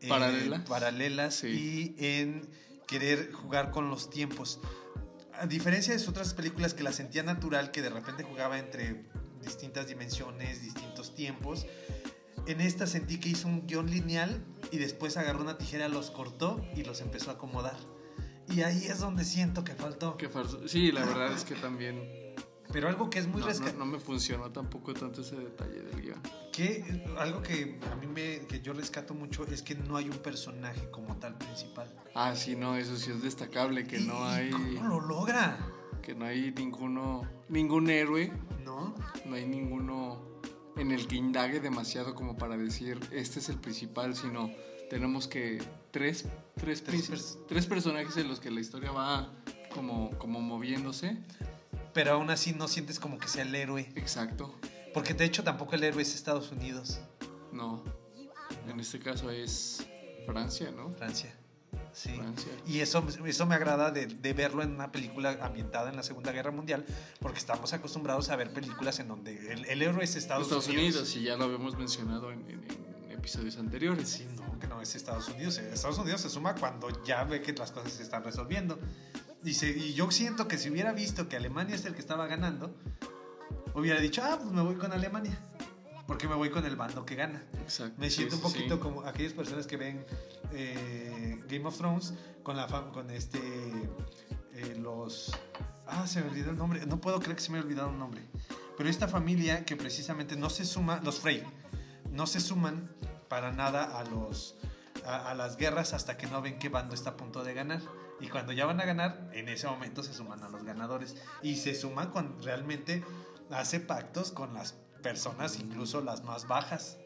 eh, 0.00 0.08
Paralelas. 0.08 0.68
paralelas 0.68 1.34
Sí. 1.34 1.94
y 1.98 2.04
en 2.04 2.48
querer 2.86 3.32
jugar 3.32 3.70
con 3.72 3.90
los 3.90 4.10
tiempos. 4.10 4.60
A 5.40 5.46
diferencia 5.46 5.96
de 5.96 6.06
otras 6.08 6.34
películas 6.34 6.74
que 6.74 6.82
la 6.82 6.92
sentía 6.92 7.22
natural, 7.22 7.70
que 7.70 7.80
de 7.82 7.88
repente 7.90 8.22
jugaba 8.22 8.58
entre 8.58 9.06
distintas 9.42 9.88
dimensiones, 9.88 10.62
distintos 10.62 11.14
tiempos, 11.14 11.66
en 12.46 12.60
esta 12.60 12.86
sentí 12.86 13.18
que 13.18 13.30
hizo 13.30 13.48
un 13.48 13.66
guion 13.66 13.90
lineal 13.90 14.44
y 14.70 14.78
después 14.78 15.16
agarró 15.16 15.40
una 15.40 15.56
tijera, 15.56 15.88
los 15.88 16.10
cortó 16.10 16.62
y 16.76 16.84
los 16.84 17.00
empezó 17.00 17.30
a 17.30 17.34
acomodar. 17.34 17.76
Y 18.54 18.62
ahí 18.62 18.84
es 18.86 18.98
donde 18.98 19.24
siento 19.24 19.64
que 19.64 19.74
faltó. 19.74 20.16
que 20.16 20.28
farso- 20.30 20.66
Sí, 20.68 20.92
la 20.92 21.04
verdad 21.04 21.32
es 21.32 21.44
que 21.44 21.54
también. 21.54 22.29
Pero 22.72 22.88
algo 22.88 23.10
que 23.10 23.18
es 23.18 23.26
muy 23.26 23.40
No, 23.40 23.48
resca- 23.48 23.72
no- 23.72 23.80
no 23.80 23.86
me 23.86 23.98
funcionó 23.98 24.50
tampoco 24.50 24.94
tanto 24.94 25.22
ese 25.22 25.36
detalle 25.36 25.82
del 25.82 26.00
guion. 26.02 26.20
que 26.52 27.04
algo 27.18 27.42
que 27.42 27.78
a 27.90 27.94
mí 27.96 28.06
me 28.06 28.46
que 28.46 28.60
yo 28.60 28.72
rescato 28.72 29.14
mucho 29.14 29.44
es 29.46 29.62
que 29.62 29.74
no 29.74 29.96
hay 29.96 30.08
un 30.08 30.18
personaje 30.18 30.90
como 30.90 31.16
tal 31.16 31.36
principal. 31.38 31.92
Ah, 32.14 32.34
sí, 32.36 32.54
no, 32.56 32.76
eso 32.76 32.96
sí 32.96 33.10
es 33.10 33.22
destacable, 33.22 33.86
que 33.86 33.98
¿Y- 34.00 34.06
no 34.06 34.24
hay. 34.24 34.50
¿Cómo 34.50 34.88
lo 34.88 35.00
logra? 35.00 35.58
Que 36.02 36.14
no 36.14 36.24
hay 36.26 36.52
ninguno. 36.52 37.22
Ningún 37.48 37.90
héroe. 37.90 38.32
¿No? 38.64 38.94
No 39.26 39.34
hay 39.36 39.46
ninguno 39.46 40.20
en 40.76 40.92
el 40.92 41.06
que 41.08 41.16
indague 41.16 41.60
demasiado 41.60 42.14
como 42.14 42.36
para 42.36 42.56
decir 42.56 43.00
este 43.10 43.40
es 43.40 43.48
el 43.48 43.56
principal, 43.58 44.14
sino 44.14 44.50
tenemos 44.88 45.26
que 45.28 45.58
tres, 45.90 46.26
tres, 46.56 46.82
Tres 46.84 47.10
pers- 47.10 47.38
tres 47.48 47.66
personajes 47.66 48.16
en 48.16 48.28
los 48.28 48.38
que 48.40 48.50
la 48.50 48.60
historia 48.60 48.90
va 48.92 49.32
como, 49.74 50.10
como 50.18 50.40
moviéndose. 50.40 51.18
Pero 51.92 52.12
aún 52.12 52.30
así 52.30 52.52
no 52.52 52.68
sientes 52.68 52.98
como 53.00 53.18
que 53.18 53.28
sea 53.28 53.42
el 53.42 53.54
héroe. 53.54 53.90
Exacto. 53.96 54.54
Porque 54.94 55.14
de 55.14 55.24
hecho 55.24 55.42
tampoco 55.44 55.74
el 55.74 55.84
héroe 55.84 56.02
es 56.02 56.14
Estados 56.14 56.50
Unidos, 56.52 57.00
No. 57.52 57.82
En 58.68 58.78
este 58.80 58.98
caso 59.00 59.30
es 59.30 59.84
Francia, 60.26 60.70
¿no? 60.70 60.90
Francia. 60.94 61.34
Sí. 61.92 62.10
Francia. 62.16 62.52
Y 62.66 62.80
eso, 62.80 63.04
eso 63.26 63.46
me 63.46 63.54
agrada 63.54 63.90
de, 63.90 64.06
de 64.06 64.32
verlo 64.32 64.62
en 64.62 64.72
una 64.72 64.92
película 64.92 65.38
ambientada 65.42 65.88
en 65.90 65.96
la 65.96 66.02
Segunda 66.02 66.30
Guerra 66.32 66.50
Mundial, 66.52 66.84
porque 67.20 67.38
estamos 67.38 67.72
acostumbrados 67.72 68.28
a 68.30 68.36
ver 68.36 68.52
películas 68.52 68.98
en 69.00 69.08
donde 69.08 69.52
el, 69.52 69.64
el 69.66 69.82
héroe 69.82 70.04
es 70.04 70.14
Estados, 70.16 70.44
Estados 70.44 70.68
Unidos, 70.68 71.16
y 71.16 71.22
ya 71.22 71.36
lo 71.36 71.44
habíamos 71.44 71.76
mencionado 71.76 72.30
en, 72.32 72.40
en- 72.50 72.64
en 73.08 73.10
episodios 73.12 73.56
anteriores. 73.58 74.08
Sí, 74.08 74.26
no, 74.36 74.58
que 74.58 74.66
no 74.68 74.80
es 74.80 74.94
Estados 74.94 75.28
Unidos. 75.28 75.58
Estados 75.58 75.98
Unidos 75.98 76.20
se 76.20 76.30
suma 76.30 76.54
cuando 76.54 76.88
ya 77.04 77.24
ve 77.24 77.42
que 77.42 77.52
las 77.52 77.70
cosas 77.72 77.92
se 77.92 78.02
están 78.02 78.22
resolviendo. 78.24 78.78
Y, 79.44 79.54
se- 79.54 79.70
y 79.70 79.94
yo 79.94 80.10
siento 80.10 80.48
que 80.48 80.58
si 80.58 80.70
hubiera 80.70 80.92
visto 80.92 81.28
que 81.28 81.36
Alemania 81.36 81.74
es 81.74 81.84
el 81.86 81.94
que 81.94 82.00
estaba 82.00 82.26
ganando, 82.26 82.74
hubiera 83.74 84.00
dicho, 84.00 84.22
ah, 84.24 84.38
pues 84.40 84.52
me 84.52 84.62
voy 84.62 84.74
con 84.76 84.92
Alemania. 84.92 85.38
Porque 86.06 86.26
me 86.26 86.34
voy 86.34 86.50
con 86.50 86.64
el 86.66 86.74
bando 86.76 87.06
que 87.06 87.14
gana. 87.14 87.42
Exacto. 87.62 87.94
Me 87.98 88.10
sí, 88.10 88.16
siento 88.16 88.36
un 88.36 88.42
sí. 88.42 88.48
poquito 88.48 88.80
como 88.80 89.02
aquellas 89.04 89.32
personas 89.32 89.66
que 89.68 89.76
ven 89.76 90.04
eh, 90.52 91.40
Game 91.48 91.64
of 91.66 91.76
Thrones 91.76 92.14
con 92.42 92.56
la 92.56 92.66
con 92.66 93.10
este 93.10 93.38
eh, 94.54 94.76
los 94.80 95.30
ah 95.86 96.06
se 96.06 96.20
me 96.22 96.30
olvidó 96.30 96.50
el 96.50 96.56
nombre 96.58 96.84
no 96.86 97.00
puedo 97.00 97.20
creer 97.20 97.36
que 97.36 97.42
se 97.42 97.52
me 97.52 97.58
haya 97.58 97.66
olvidado 97.66 97.90
el 97.90 97.98
nombre 97.98 98.22
pero 98.76 98.88
esta 98.88 99.06
familia 99.08 99.64
que 99.64 99.76
precisamente 99.76 100.34
no 100.36 100.50
se 100.50 100.64
suma 100.64 101.00
los 101.04 101.20
Frey 101.20 101.44
no 102.10 102.26
se 102.26 102.40
suman 102.40 102.90
para 103.28 103.52
nada 103.52 103.98
a 104.00 104.04
los 104.04 104.56
a, 105.06 105.30
a 105.30 105.34
las 105.34 105.56
guerras 105.56 105.92
hasta 105.92 106.16
que 106.16 106.26
no 106.26 106.40
ven 106.42 106.58
qué 106.58 106.68
bando 106.70 106.94
está 106.94 107.10
a 107.10 107.16
punto 107.16 107.44
de 107.44 107.54
ganar 107.54 107.80
y 108.20 108.28
cuando 108.28 108.52
ya 108.52 108.66
van 108.66 108.80
a 108.80 108.84
ganar 108.84 109.30
en 109.32 109.48
ese 109.48 109.66
momento 109.66 110.02
se 110.02 110.12
suman 110.14 110.42
a 110.42 110.48
los 110.48 110.62
ganadores 110.64 111.16
y 111.42 111.56
se 111.56 111.74
suman 111.74 112.10
con 112.10 112.42
realmente 112.42 113.02
hace 113.50 113.80
pactos 113.80 114.30
con 114.32 114.54
las 114.54 114.74
personas, 115.02 115.58
incluso 115.58 116.00
las 116.02 116.22
más 116.24 116.46
bajas. 116.46 116.98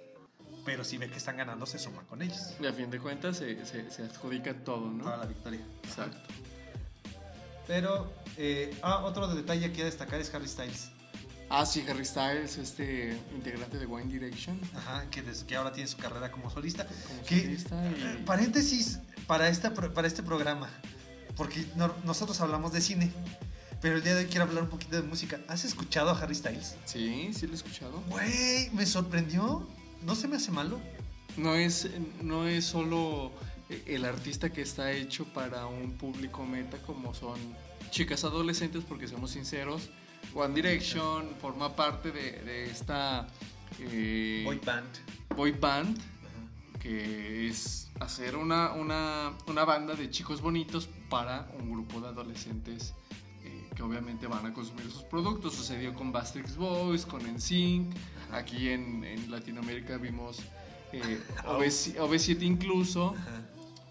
Pero 0.64 0.82
si 0.82 0.96
ve 0.98 1.10
que 1.10 1.18
están 1.18 1.36
ganando, 1.36 1.66
se 1.66 1.78
suma 1.78 2.02
con 2.04 2.22
ellos. 2.22 2.54
Y 2.58 2.66
a 2.66 2.72
fin 2.72 2.90
de 2.90 2.98
cuentas 2.98 3.36
se, 3.36 3.64
se, 3.66 3.90
se 3.90 4.02
adjudica 4.02 4.54
todo, 4.64 4.90
¿no? 4.90 5.04
Toda 5.04 5.18
la 5.18 5.26
victoria. 5.26 5.60
Exacto. 5.82 6.18
Pero, 7.66 8.12
eh, 8.36 8.76
ah, 8.82 9.04
otro 9.04 9.26
detalle 9.34 9.72
que 9.72 9.82
a 9.82 9.84
destacar 9.86 10.20
es 10.20 10.32
Harry 10.34 10.48
Styles. 10.48 10.90
Ah, 11.50 11.64
sí, 11.66 11.84
Harry 11.88 12.04
Styles, 12.04 12.56
este 12.58 13.18
integrante 13.34 13.78
de 13.78 13.86
One 13.86 14.06
Direction. 14.06 14.58
Ajá, 14.74 15.04
que, 15.10 15.22
ahora 15.56 15.72
tiene 15.72 15.88
su 15.88 15.96
carrera 15.98 16.30
como 16.30 16.50
solista. 16.50 16.86
Como 16.86 17.22
Que, 17.26 17.42
solista 17.42 17.76
y- 17.90 18.02
eh, 18.02 18.22
Paréntesis 18.26 18.98
para, 19.26 19.48
esta, 19.48 19.72
para 19.72 20.06
este 20.08 20.22
programa, 20.22 20.68
porque 21.36 21.64
no- 21.76 21.94
nosotros 22.04 22.40
hablamos 22.40 22.72
de 22.72 22.80
cine, 22.80 23.10
pero 23.80 23.96
el 23.96 24.02
día 24.02 24.14
de 24.14 24.24
hoy 24.24 24.26
quiero 24.30 24.44
hablar 24.44 24.64
un 24.64 24.70
poquito 24.70 24.96
de 24.96 25.02
música. 25.02 25.40
¿Has 25.48 25.64
escuchado 25.64 26.10
a 26.10 26.18
Harry 26.18 26.34
Styles? 26.34 26.76
Sí, 26.84 27.30
sí 27.34 27.46
lo 27.46 27.52
he 27.52 27.56
escuchado. 27.56 28.00
Güey, 28.08 28.70
me 28.72 28.86
sorprendió. 28.86 29.66
No 30.02 30.14
se 30.14 30.28
me 30.28 30.36
hace 30.36 30.50
malo. 30.50 30.80
No 31.36 31.54
es, 31.54 31.88
no 32.22 32.46
es 32.46 32.64
solo 32.64 33.32
el 33.86 34.04
artista 34.04 34.50
que 34.52 34.62
está 34.62 34.92
hecho 34.92 35.24
para 35.32 35.66
un 35.66 35.92
público 35.92 36.44
meta 36.44 36.78
como 36.78 37.12
son 37.14 37.38
chicas 37.90 38.22
adolescentes, 38.24 38.84
porque 38.88 39.08
seamos 39.08 39.30
sinceros, 39.32 39.88
One 40.34 40.54
Direction 40.54 41.28
forma 41.40 41.74
parte 41.74 42.10
de, 42.12 42.32
de 42.42 42.64
esta 42.70 43.26
eh, 43.80 44.42
Boy 44.44 44.60
band. 44.64 44.88
boy 45.36 45.52
band, 45.52 45.98
que 46.80 47.48
es 47.48 47.88
hacer 48.00 48.36
una, 48.36 48.72
una, 48.72 49.32
una 49.46 49.64
banda 49.64 49.94
de 49.94 50.10
chicos 50.10 50.40
bonitos 50.40 50.88
para 51.14 51.48
un 51.60 51.70
grupo 51.70 52.00
de 52.00 52.08
adolescentes 52.08 52.92
eh, 53.44 53.68
que 53.76 53.82
obviamente 53.84 54.26
van 54.26 54.44
a 54.46 54.52
consumir 54.52 54.90
sus 54.90 55.04
productos. 55.04 55.54
Sucedió 55.54 55.94
con 55.94 56.10
Bastrix 56.10 56.56
Boys, 56.56 57.06
con 57.06 57.22
NSYNC. 57.22 57.94
Aquí 58.32 58.70
en, 58.70 59.04
en 59.04 59.30
Latinoamérica 59.30 59.96
vimos 59.96 60.40
eh, 60.92 61.20
OV7 61.46 61.98
OV7 61.98 62.42
incluso. 62.42 63.14
Ajá. 63.16 63.42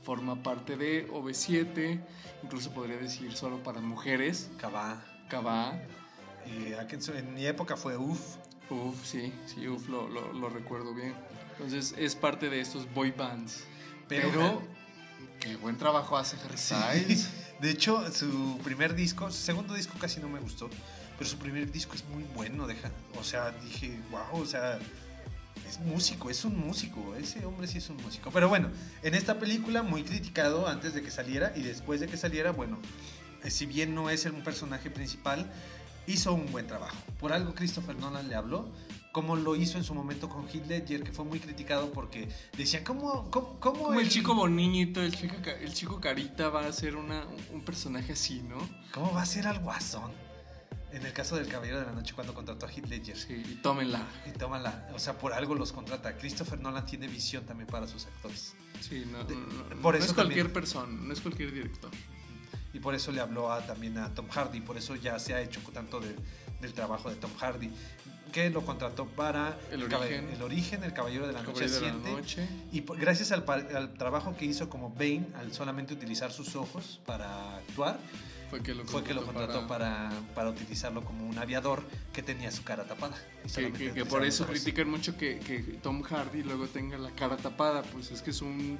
Forma 0.03 0.43
parte 0.43 0.75
de 0.75 1.07
OV7, 1.09 1.97
incluso 2.43 2.71
podría 2.73 2.97
decir 2.97 3.31
solo 3.31 3.63
para 3.63 3.79
mujeres. 3.79 4.51
Cabá. 4.57 5.01
Cabá. 5.29 5.79
Su- 6.99 7.13
en 7.13 7.33
mi 7.35 7.45
época 7.45 7.77
fue 7.77 7.95
UF. 7.95 8.35
Uf, 8.69 9.05
sí, 9.05 9.31
sí, 9.45 9.65
uf, 9.69 9.87
lo, 9.87 10.09
lo- 10.09 10.33
lo 10.33 10.49
recuerdo 10.49 10.93
bien. 10.93 11.13
Entonces 11.53 11.95
es 11.97 12.15
parte 12.15 12.49
de 12.49 12.59
estos 12.59 12.93
boy 12.93 13.11
bands. 13.11 13.63
Pero- 14.09 14.29
Pero, 14.29 14.61
qué 15.39 15.55
buen 15.55 15.77
trabajo 15.77 16.17
hace 16.17 16.37
Harry 16.43 16.57
Sí. 16.57 17.25
De 17.59 17.69
hecho, 17.69 18.11
su 18.11 18.59
primer 18.63 18.93
disco, 18.93 19.31
su 19.31 19.41
segundo 19.41 19.73
disco 19.73 19.93
casi 19.97 20.19
no 20.19 20.27
me 20.27 20.39
gustó, 20.39 20.69
pero 21.17 21.29
su 21.29 21.37
primer 21.37 21.71
disco 21.71 21.95
es 21.95 22.03
muy 22.05 22.23
bueno. 22.35 22.67
Deja, 22.67 22.91
o 23.17 23.23
sea, 23.23 23.51
dije, 23.51 23.97
wow, 24.11 24.41
o 24.41 24.45
sea, 24.45 24.79
es 25.67 25.79
músico, 25.79 26.29
es 26.29 26.43
un 26.43 26.57
músico, 26.57 27.15
ese 27.15 27.45
hombre 27.45 27.67
sí 27.67 27.77
es 27.77 27.89
un 27.89 27.97
músico. 27.97 28.31
Pero 28.31 28.49
bueno, 28.49 28.69
en 29.01 29.15
esta 29.15 29.39
película 29.39 29.81
muy 29.81 30.03
criticado 30.03 30.67
antes 30.67 30.93
de 30.93 31.01
que 31.01 31.11
saliera 31.11 31.53
y 31.55 31.61
después 31.61 32.01
de 32.01 32.07
que 32.07 32.17
saliera, 32.17 32.51
bueno, 32.51 32.79
eh, 33.43 33.49
si 33.49 33.65
bien 33.65 33.95
no 33.95 34.09
es 34.09 34.25
un 34.25 34.43
personaje 34.43 34.89
principal, 34.89 35.49
hizo 36.05 36.33
un 36.33 36.51
buen 36.51 36.67
trabajo. 36.67 36.97
Por 37.19 37.31
algo 37.31 37.55
Christopher 37.55 37.95
Nolan 37.95 38.27
le 38.27 38.35
habló, 38.35 38.69
como 39.13 39.35
lo 39.35 39.55
hizo 39.55 39.77
en 39.77 39.83
su 39.85 39.93
momento 39.93 40.27
con 40.27 40.49
Heath 40.49 40.65
Ledger, 40.67 41.03
que 41.03 41.11
fue 41.13 41.23
muy 41.23 41.39
criticado 41.39 41.91
porque 41.93 42.27
decían, 42.57 42.83
¿cómo, 42.83 43.29
cómo, 43.29 43.59
cómo 43.59 43.83
Como 43.85 43.99
el 43.99 44.09
chico 44.09 44.33
bonito, 44.33 45.01
el 45.01 45.15
chico, 45.15 45.35
el 45.61 45.71
chico 45.73 46.01
carita 46.01 46.49
va 46.49 46.65
a 46.65 46.73
ser 46.73 46.95
una, 46.95 47.23
un 47.53 47.61
personaje 47.63 48.13
así, 48.13 48.41
¿no? 48.41 48.57
¿Cómo 48.91 49.13
va 49.13 49.21
a 49.21 49.25
ser 49.27 49.45
al 49.47 49.59
guasón? 49.59 50.11
En 50.91 51.05
el 51.05 51.13
caso 51.13 51.35
del 51.35 51.47
Caballero 51.47 51.79
de 51.79 51.85
la 51.85 51.91
Noche 51.91 52.13
cuando 52.15 52.33
contrató 52.33 52.65
a 52.65 52.71
Heath 52.71 52.87
Ledger. 52.87 53.15
Sí, 53.17 53.33
y 53.33 53.55
tómenla. 53.61 54.01
Y 54.27 54.31
tómala, 54.37 54.89
o 54.95 54.99
sea, 54.99 55.15
por 55.17 55.33
algo 55.33 55.53
los 55.55 55.71
contrata. 55.71 56.17
Christopher 56.17 56.59
Nolan 56.59 56.85
tiene 56.85 57.07
visión 57.07 57.45
también 57.45 57.67
para 57.67 57.87
sus 57.87 58.05
actores. 58.07 58.55
Sí, 58.81 59.05
no, 59.11 59.23
De- 59.23 59.35
no, 59.35 59.41
no, 59.75 59.81
por 59.81 59.93
no 59.93 59.99
eso 59.99 60.07
es 60.07 60.13
cualquier 60.13 60.47
también- 60.47 60.53
persona, 60.53 60.91
no 60.91 61.13
es 61.13 61.21
cualquier 61.21 61.51
director. 61.53 61.91
Y 62.73 62.79
por 62.79 62.95
eso 62.95 63.11
le 63.11 63.21
habló 63.21 63.51
a, 63.51 63.63
también 63.65 63.99
a 63.99 64.11
Tom 64.15 64.27
Hardy, 64.27 64.61
por 64.61 64.75
eso 64.77 64.95
ya 64.95 65.19
se 65.19 65.35
ha 65.35 65.41
hecho 65.41 65.61
tanto 65.71 65.99
de- 65.99 66.15
del 66.61 66.73
trabajo 66.73 67.09
de 67.11 67.15
Tom 67.15 67.31
Hardy, 67.39 67.69
que 68.33 68.49
lo 68.49 68.65
contrató 68.65 69.05
para 69.05 69.57
El 69.71 69.83
Origen. 69.83 70.27
el, 70.29 70.41
origen, 70.41 70.83
el 70.83 70.91
Caballero 70.91 71.27
de 71.27 71.33
la 71.33 71.43
Noche 71.43 71.67
Caballero 71.67 71.99
de 71.99 72.11
la. 72.11 72.17
Noche. 72.17 72.47
Y 72.73 72.81
gracias 72.81 73.31
al, 73.31 73.45
trabajo 73.93 74.35
que 74.35 74.45
hizo 74.45 74.69
como 74.69 74.89
Bane, 74.89 75.27
al 75.35 75.53
solamente 75.53 75.93
utilizar 75.93 76.33
sus 76.33 76.55
ojos 76.55 76.99
para 77.05 77.57
actuar, 77.57 77.99
Fue 78.49 78.61
que 78.61 78.73
lo 78.73 78.85
fue 78.85 79.03
que 79.03 79.13
lo 79.13 79.23
contrató 79.23 79.67
para- 79.67 80.09
para, 80.09 80.21
para 80.35 80.49
utilizarlo 80.49 81.05
como 81.05 81.25
un 81.25 81.37
aviador 81.37 81.83
que 82.11 82.23
tenía 82.23 82.51
su 82.51 82.63
cara 82.63 82.85
tapada. 82.85 83.15
Que, 83.55 84.03
por 84.05 84.25
eso 84.25 84.45
critican 84.47 84.89
mucho 84.89 85.15
que, 85.15 85.39
que 85.39 85.59
Tom 85.81 86.01
Hardy 86.01 86.43
luego 86.43 86.67
tenga 86.67 86.97
la 86.97 87.11
cara 87.11 87.37
tapada, 87.37 87.83
pues 87.83 88.11
es 88.11 88.21
que 88.21 88.31
es 88.31 88.41
un, 88.41 88.79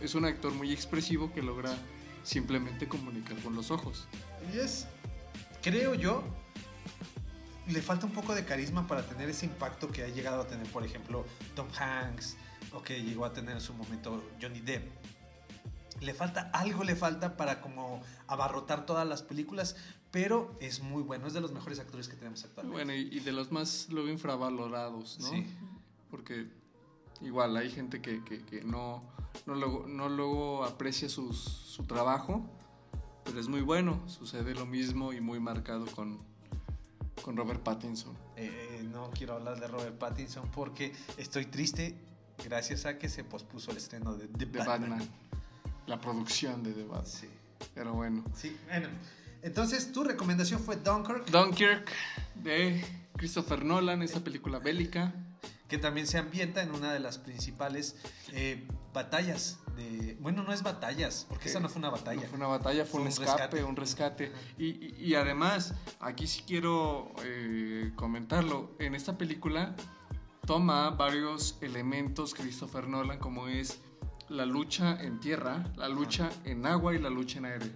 es 0.00 0.14
un 0.14 0.24
actor 0.24 0.52
muy 0.52 0.72
expresivo 0.72 1.32
que 1.32 1.42
logra 1.42 1.74
simplemente 2.22 2.86
comunicar 2.86 3.36
con 3.38 3.56
los 3.56 3.72
ojos. 3.72 4.06
Y 4.54 4.58
es, 4.58 4.86
creo 5.60 5.94
yo, 5.94 6.22
le 7.68 7.80
falta 7.82 8.06
un 8.06 8.12
poco 8.12 8.34
de 8.34 8.44
carisma 8.44 8.86
para 8.86 9.02
tener 9.06 9.28
ese 9.28 9.46
impacto 9.46 9.88
que 9.88 10.02
ha 10.02 10.08
llegado 10.08 10.42
a 10.42 10.46
tener, 10.46 10.66
por 10.68 10.84
ejemplo, 10.84 11.24
Tom 11.54 11.68
Hanks 11.78 12.36
o 12.72 12.82
que 12.82 13.02
llegó 13.02 13.24
a 13.24 13.32
tener 13.32 13.54
en 13.54 13.60
su 13.60 13.72
momento 13.74 14.22
Johnny 14.40 14.60
Depp. 14.60 14.88
Le 16.00 16.14
falta, 16.14 16.50
algo 16.52 16.82
le 16.84 16.96
falta 16.96 17.36
para 17.36 17.60
como 17.60 18.00
abarrotar 18.26 18.86
todas 18.86 19.06
las 19.06 19.22
películas, 19.22 19.76
pero 20.10 20.56
es 20.60 20.80
muy 20.82 21.02
bueno, 21.02 21.26
es 21.28 21.32
de 21.32 21.40
los 21.40 21.52
mejores 21.52 21.78
actores 21.78 22.08
que 22.08 22.16
tenemos 22.16 22.42
actualmente. 22.44 22.76
Bueno, 22.84 22.94
y, 22.94 23.16
y 23.16 23.20
de 23.20 23.32
los 23.32 23.52
más 23.52 23.86
luego 23.90 24.08
infravalorados, 24.08 25.18
¿no? 25.20 25.28
Sí. 25.30 25.46
Porque 26.10 26.48
igual 27.20 27.56
hay 27.56 27.70
gente 27.70 28.02
que, 28.02 28.24
que- 28.24 28.44
que 28.44 28.62
no, 28.64 29.04
no, 29.46 29.54
luego, 29.54 29.86
no 29.86 30.08
luego 30.08 30.64
aprecia 30.64 31.08
sus- 31.08 31.38
su 31.42 31.84
trabajo, 31.84 32.44
pero 33.24 33.38
es 33.38 33.46
muy 33.46 33.60
bueno. 33.60 34.02
Sucede 34.08 34.54
lo 34.54 34.66
mismo 34.66 35.12
y 35.12 35.20
muy 35.20 35.38
marcado 35.38 35.86
con, 35.86 36.18
con 37.22 37.36
Robert 37.36 37.60
Pattinson. 37.62 38.16
Eh, 38.36 38.82
no 38.92 39.10
quiero 39.10 39.34
hablar 39.34 39.60
de 39.60 39.66
Robert 39.66 39.98
Pattinson 39.98 40.50
porque 40.50 40.92
estoy 41.16 41.46
triste 41.46 41.94
gracias 42.44 42.86
a 42.86 42.98
que 42.98 43.08
se 43.08 43.24
pospuso 43.24 43.70
el 43.70 43.76
estreno 43.76 44.14
de 44.14 44.28
The 44.28 44.46
Batman. 44.46 44.90
Batman. 44.90 45.08
La 45.86 46.00
producción 46.00 46.62
de 46.62 46.72
The 46.72 46.84
Batman. 46.84 47.06
Sí. 47.06 47.28
Pero 47.74 47.92
bueno. 47.94 48.24
Sí, 48.34 48.56
bueno. 48.68 48.88
Entonces, 49.42 49.92
tu 49.92 50.04
recomendación 50.04 50.60
fue 50.60 50.76
Dunkirk, 50.76 51.30
Dunkirk 51.30 51.90
de 52.36 52.84
Christopher 53.16 53.64
Nolan, 53.64 54.02
esta 54.02 54.20
película 54.20 54.58
bélica. 54.58 55.12
que 55.68 55.78
también 55.78 56.06
se 56.06 56.18
ambienta 56.18 56.62
en 56.62 56.70
una 56.70 56.92
de 56.92 57.00
las 57.00 57.18
principales 57.18 57.96
eh, 58.32 58.66
batallas 58.92 59.58
de... 59.76 60.16
Bueno, 60.20 60.42
no 60.42 60.52
es 60.52 60.62
batallas, 60.62 61.26
porque 61.28 61.48
esa 61.48 61.60
no 61.60 61.68
fue 61.68 61.80
una 61.80 61.90
batalla. 61.90 62.22
No 62.22 62.28
fue 62.28 62.36
una 62.38 62.46
batalla, 62.46 62.84
fue, 62.84 62.90
Fue 62.92 63.00
un, 63.02 63.08
escape, 63.08 63.30
rescate. 63.32 63.64
un 63.64 63.76
rescate. 63.76 64.32
Y, 64.58 64.66
y- 64.66 64.94
y 64.98 65.14
además, 65.14 65.74
aquí 66.00 66.26
sí 66.26 66.42
quiero 66.46 67.12
eh, 67.24 67.92
comentarlo. 67.96 68.70
En 68.78 68.94
esta 68.94 69.18
película 69.18 69.74
toma 70.46 70.90
varios 70.90 71.58
elementos 71.60 72.34
Christopher 72.34 72.88
Nolan, 72.88 73.18
como 73.18 73.48
es 73.48 73.80
la 74.28 74.46
lucha 74.46 75.00
en 75.02 75.20
tierra, 75.20 75.64
la 75.76 75.88
lucha 75.88 76.30
en 76.44 76.66
agua 76.66 76.94
y 76.94 76.98
la 76.98 77.10
lucha 77.10 77.38
en 77.38 77.46
aire. 77.46 77.70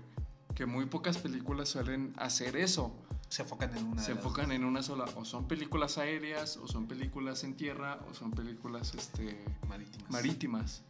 Que 0.54 0.64
muy 0.66 0.86
pocas 0.86 1.18
películas 1.18 1.68
suelen 1.68 2.14
hacer 2.16 2.56
eso. 2.56 2.94
Se 3.28 3.42
enfocan 3.42 3.76
en 3.76 3.84
una 3.84 4.02
Se 4.02 4.12
enfocan 4.12 4.52
en 4.52 4.64
una 4.64 4.82
sola. 4.82 5.04
O 5.16 5.24
son 5.24 5.46
películas 5.48 5.98
aéreas, 5.98 6.56
o 6.56 6.66
son 6.68 6.86
películas 6.86 7.42
en 7.44 7.56
tierra, 7.56 7.98
o 8.08 8.14
son 8.14 8.30
películas 8.30 8.94
este, 8.94 9.44
marítimas. 9.68 10.10
marítimas. 10.10 10.82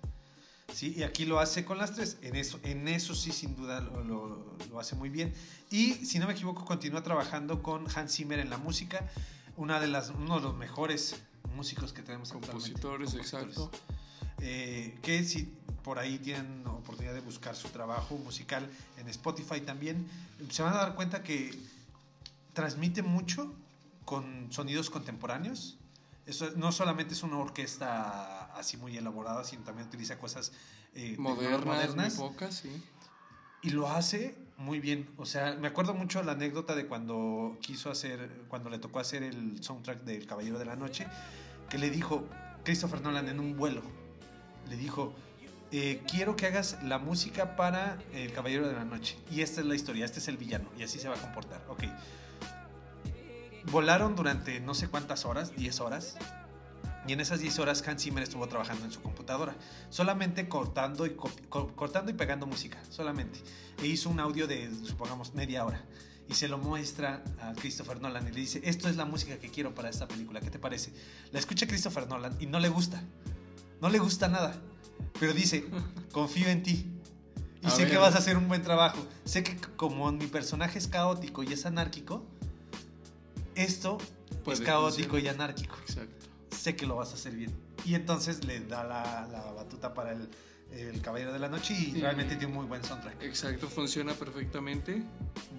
Sí, 0.73 0.95
y 0.97 1.03
aquí 1.05 1.25
lo 1.25 1.39
hace 1.41 1.65
con 1.65 1.79
las 1.79 1.95
tres. 1.95 2.19
En 2.23 2.37
eso, 2.37 2.59
en 2.63 2.87
eso 2.89 3.15
sí, 3.15 3.33
sin 3.33 3.55
duda, 3.57 3.81
lo, 3.81 4.03
lo- 4.05 4.57
lo 4.71 4.81
hace 4.81 4.95
muy 4.97 5.09
bien. 5.09 5.33
Y 5.71 5.95
si 5.95 6.19
no 6.19 6.27
me 6.27 6.33
equivoco, 6.33 6.65
continúa 6.65 7.03
trabajando 7.03 7.63
con 7.63 7.87
Hans 7.95 8.15
Zimmer 8.17 8.39
en 8.41 8.51
la 8.51 8.59
música. 8.59 9.09
Una 9.57 9.81
de 9.81 9.87
las, 9.87 10.11
uno 10.11 10.37
de 10.37 10.43
los 10.43 10.57
mejores 10.57 11.17
músicos 11.55 11.93
que 11.93 12.03
tenemos 12.03 12.33
actualmente. 12.33 12.73
Compositores, 12.81 13.15
exacto. 13.15 13.71
Eh, 14.41 14.99
que 15.03 15.25
si 15.25 15.51
por 15.83 15.99
ahí 15.99 16.19
tienen 16.19 16.67
oportunidad 16.67 17.15
de 17.15 17.21
buscar 17.21 17.57
su 17.57 17.69
trabajo 17.69 18.17
musical 18.19 18.69
en 18.99 19.09
Spotify 19.09 19.61
también, 19.63 20.07
se 20.51 20.63
van 20.63 20.75
a 20.75 20.79
dar 20.79 20.95
cuenta 20.95 21.23
que 21.23 21.59
transmite 22.53 23.03
mucho 23.03 23.55
con 24.05 24.49
sonidos 24.53 24.91
contemporáneos. 24.91 25.79
Eso 26.27 26.51
no 26.57 26.73
solamente 26.73 27.15
es 27.15 27.23
una 27.23 27.39
orquesta 27.39 28.46
así 28.59 28.77
muy 28.77 28.97
elaborada, 28.97 29.45
sino 29.45 29.63
también 29.65 29.89
utiliza 29.89 30.19
cosas 30.19 30.53
eh, 30.95 31.17
Modernas, 31.19 31.65
modernas 31.65 32.19
muy 32.19 32.29
pocas, 32.29 32.55
sí. 32.55 32.83
y 33.63 33.71
lo 33.71 33.89
hace 33.89 34.37
muy 34.57 34.81
bien. 34.81 35.09
O 35.17 35.27
sea, 35.27 35.55
me 35.55 35.69
acuerdo 35.69 35.95
mucho 35.95 36.23
la 36.23 36.33
anécdota 36.33 36.75
de 36.75 36.87
cuando 36.87 37.59
quiso 37.61 37.91
hacer, 37.91 38.45
cuando 38.49 38.71
le 38.71 38.79
tocó 38.79 39.01
hacer 39.01 39.23
el 39.23 39.63
soundtrack 39.63 40.03
del 40.05 40.27
Caballero 40.27 40.59
de 40.59 40.65
la 40.65 40.77
Noche, 40.77 41.07
que 41.69 41.79
le 41.79 41.91
dijo 41.91 42.25
Christopher 42.65 43.01
Nolan 43.03 43.29
en 43.29 43.41
un 43.41 43.57
vuelo, 43.57 43.83
le 44.69 44.77
dijo, 44.77 45.15
eh, 45.73 46.03
quiero 46.11 46.37
que 46.37 46.47
hagas 46.47 46.83
la 46.83 46.99
música 46.99 47.57
para 47.57 47.99
el 48.13 48.33
Caballero 48.33 48.69
de 48.69 48.75
la 48.75 48.85
Noche. 48.85 49.19
Y 49.31 49.41
esta 49.41 49.61
es 49.61 49.67
la 49.67 49.75
historia, 49.75 50.05
este 50.05 50.21
es 50.21 50.29
el 50.29 50.37
villano, 50.37 50.69
y 50.79 50.83
así 50.83 50.99
se 50.99 51.09
va 51.09 51.17
a 51.17 51.21
comportar. 51.21 51.63
Ok. 51.69 51.85
volaron 53.71 54.15
durante 54.15 54.61
no 54.61 54.75
sé 54.75 54.89
cuántas 54.89 55.25
horas, 55.25 55.55
10 55.57 55.81
horas. 55.81 56.17
Y 57.07 57.13
en 57.13 57.21
esas 57.21 57.41
10 57.41 57.59
horas 57.61 57.87
Hans 57.87 58.03
Zimmer 58.03 58.23
estuvo 58.23 58.47
trabajando 58.49 58.85
en 58.85 58.91
su 58.93 59.01
computadora, 59.01 59.55
solamente 59.91 60.49
cortando 60.49 61.07
y, 61.07 61.11
co- 61.11 61.31
co- 61.49 61.69
cortando 61.77 62.11
y 62.11 62.15
pegando 62.15 62.47
música, 62.47 62.83
solamente. 62.91 63.39
E 63.83 63.87
hizo 63.87 64.11
un 64.11 64.19
audio 64.21 64.47
de, 64.47 64.71
supongamos, 64.85 65.35
media 65.35 65.65
hora. 65.65 65.85
Y 66.29 66.35
se 66.35 66.49
lo 66.49 66.59
muestra 66.59 67.23
a 67.41 67.53
Christopher 67.53 68.01
Nolan 68.01 68.27
y 68.27 68.33
le 68.33 68.41
dice, 68.41 68.61
esto 68.65 68.89
es 68.89 68.97
la 68.97 69.05
música 69.05 69.39
que 69.39 69.49
quiero 69.49 69.73
para 69.75 69.89
esta 69.89 70.09
película, 70.09 70.41
¿qué 70.41 70.51
te 70.51 70.59
parece? 70.59 70.93
La 71.31 71.39
escucha 71.39 71.69
Christopher 71.69 72.09
Nolan 72.09 72.37
y 72.41 72.47
no 72.47 72.59
le 72.59 72.69
gusta. 72.69 73.01
No 73.81 73.89
le 73.89 73.99
gusta 74.01 74.27
nada. 74.27 74.61
Pero 75.21 75.33
dice, 75.33 75.65
confío 76.13 76.49
en 76.49 76.65
ti. 76.65 76.87
Y 77.63 77.67
A 77.67 77.71
sé 77.71 77.83
ver. 77.83 77.93
que 77.93 77.99
vas 77.99 78.17
a 78.17 78.19
hacer 78.19 78.37
un 78.37 78.49
buen 78.49 78.63
trabajo. 78.63 79.07
Sé 79.25 79.45
que 79.45 79.57
como 79.77 80.11
mi 80.11 80.27
personaje 80.27 80.79
es 80.79 80.89
caótico 80.89 81.45
y 81.45 81.53
es 81.53 81.65
anárquico, 81.67 82.25
esto 83.55 83.99
Puede 84.45 84.59
es 84.59 84.65
caótico 84.65 85.11
funcionar. 85.11 85.25
y 85.25 85.29
anárquico. 85.29 85.77
Exacto. 85.87 86.16
Sé 86.57 86.75
que 86.77 86.87
lo 86.87 86.97
vas 86.97 87.11
a 87.11 87.15
hacer 87.15 87.35
bien. 87.35 87.53
Y 87.85 87.95
entonces 87.95 88.45
le 88.45 88.61
da 88.61 88.83
la, 88.85 89.27
la 89.31 89.53
batuta 89.53 89.95
para 89.95 90.13
el, 90.13 90.29
el 90.73 91.01
Caballero 91.01 91.33
de 91.33 91.39
la 91.39 91.49
Noche 91.49 91.75
y 91.75 91.93
Sí. 91.93 92.01
realmente 92.01 92.35
tiene 92.37 92.47
un 92.53 92.55
muy 92.59 92.67
buen 92.67 92.83
soundtrack. 92.83 93.23
Exacto, 93.23 93.69
funciona 93.69 94.13
perfectamente. 94.15 95.03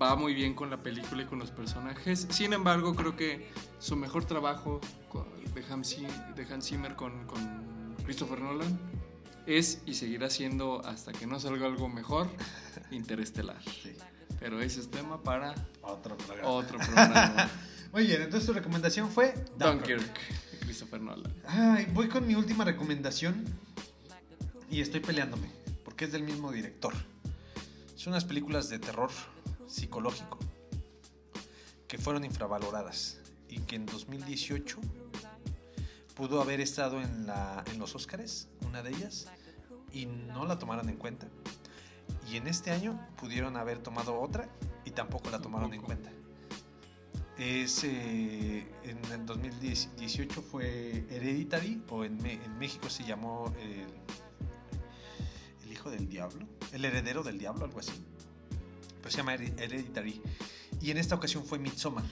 Va 0.02 0.16
muy 0.16 0.34
bien 0.34 0.54
con 0.54 0.70
la 0.70 0.78
película 0.78 1.24
y 1.24 1.26
con 1.26 1.40
los 1.40 1.52
personajes. 1.52 2.28
Sin 2.30 2.54
embargo, 2.54 2.96
creo 2.96 3.16
que 3.16 3.50
su 3.80 3.96
mejor 3.96 4.26
trabajo 4.26 4.82
de 5.56 5.64
Hans, 5.74 5.96
de 6.36 6.54
Hans 6.54 6.68
Zimmer 6.68 6.96
con, 6.96 7.26
con 7.26 7.96
Christopher 8.04 8.42
Nolan 8.42 8.78
es 9.46 9.82
y 9.86 9.94
seguirá 9.94 10.30
siendo 10.30 10.86
hasta 10.86 11.14
que 11.14 11.26
no 11.26 11.40
salga 11.40 11.66
algo 11.68 11.88
mejor, 11.90 12.28
Interestelar. 12.92 13.62
Sí. 13.64 13.94
Pero 14.40 14.62
ese 14.62 14.82
es 14.82 14.92
tema 14.92 15.24
para 15.24 15.56
Otro 15.82 16.16
programa. 16.18 16.50
otro 16.50 16.78
programa. 16.78 17.50
Muy 17.94 18.06
bien, 18.06 18.22
entonces 18.22 18.46
tu 18.46 18.54
recomendación 18.54 19.10
fue 19.10 19.34
Dunkirk, 19.58 20.02
de 20.04 20.12
Christopher 20.78 21.02
Nolan. 21.02 21.34
Ay, 21.48 21.88
voy 21.92 22.08
con 22.08 22.28
mi 22.28 22.36
última 22.36 22.64
recomendación 22.64 23.44
y 24.70 24.80
estoy 24.80 25.00
peleándome 25.00 25.50
porque 25.84 26.06
es 26.06 26.12
del 26.12 26.22
mismo 26.22 26.52
director. 26.52 26.94
Son 27.96 28.14
unas 28.14 28.26
películas 28.26 28.70
de 28.70 28.78
terror 28.78 29.10
psicológico 29.66 30.38
que 31.88 31.98
fueron 31.98 32.26
infravaloradas 32.26 33.18
y 33.50 33.62
que 33.62 33.76
en 33.76 33.88
2018 33.88 34.78
pudo 36.16 36.44
haber 36.44 36.62
estado 36.62 37.02
en, 37.02 37.26
la, 37.26 37.64
en 37.72 37.80
los 37.80 37.96
Oscars, 37.96 38.48
una 38.68 38.84
de 38.84 38.92
ellas, 38.92 39.30
y 39.92 40.06
no 40.06 40.46
la 40.46 40.60
tomaron 40.60 40.90
en 40.90 40.98
cuenta. 40.98 41.28
Y 42.32 42.38
en 42.38 42.46
este 42.46 42.70
año 42.70 43.04
pudieron 43.20 43.58
haber 43.58 43.80
tomado 43.80 44.22
otra 44.22 44.48
y 44.86 44.92
tampoco 44.92 45.32
la 45.32 45.42
tomaron 45.42 45.74
en 45.74 45.82
cuenta. 45.82 46.12
Es, 47.38 47.84
eh, 47.84 48.66
en 48.84 48.98
el 49.12 49.26
2018 49.26 50.42
fue 50.42 51.06
Hereditary, 51.10 51.84
o 51.90 52.04
en, 52.04 52.18
México 52.58 52.90
se 52.90 53.04
llamó 53.04 53.54
El 55.64 55.72
Hijo 55.72 55.92
del 55.92 56.10
Diablo, 56.10 56.48
El 56.72 56.84
Heredero 56.86 57.22
del 57.22 57.38
Diablo, 57.38 57.66
algo 57.66 57.80
así. 57.80 57.92
Pero 58.98 59.12
se 59.12 59.18
llama 59.18 59.36
Here- 59.36 59.54
Hereditary. 59.60 60.20
Y 60.82 60.90
en 60.92 60.98
esta 60.98 61.14
ocasión 61.16 61.46
fue 61.46 61.60
Midsommar. 61.60 62.06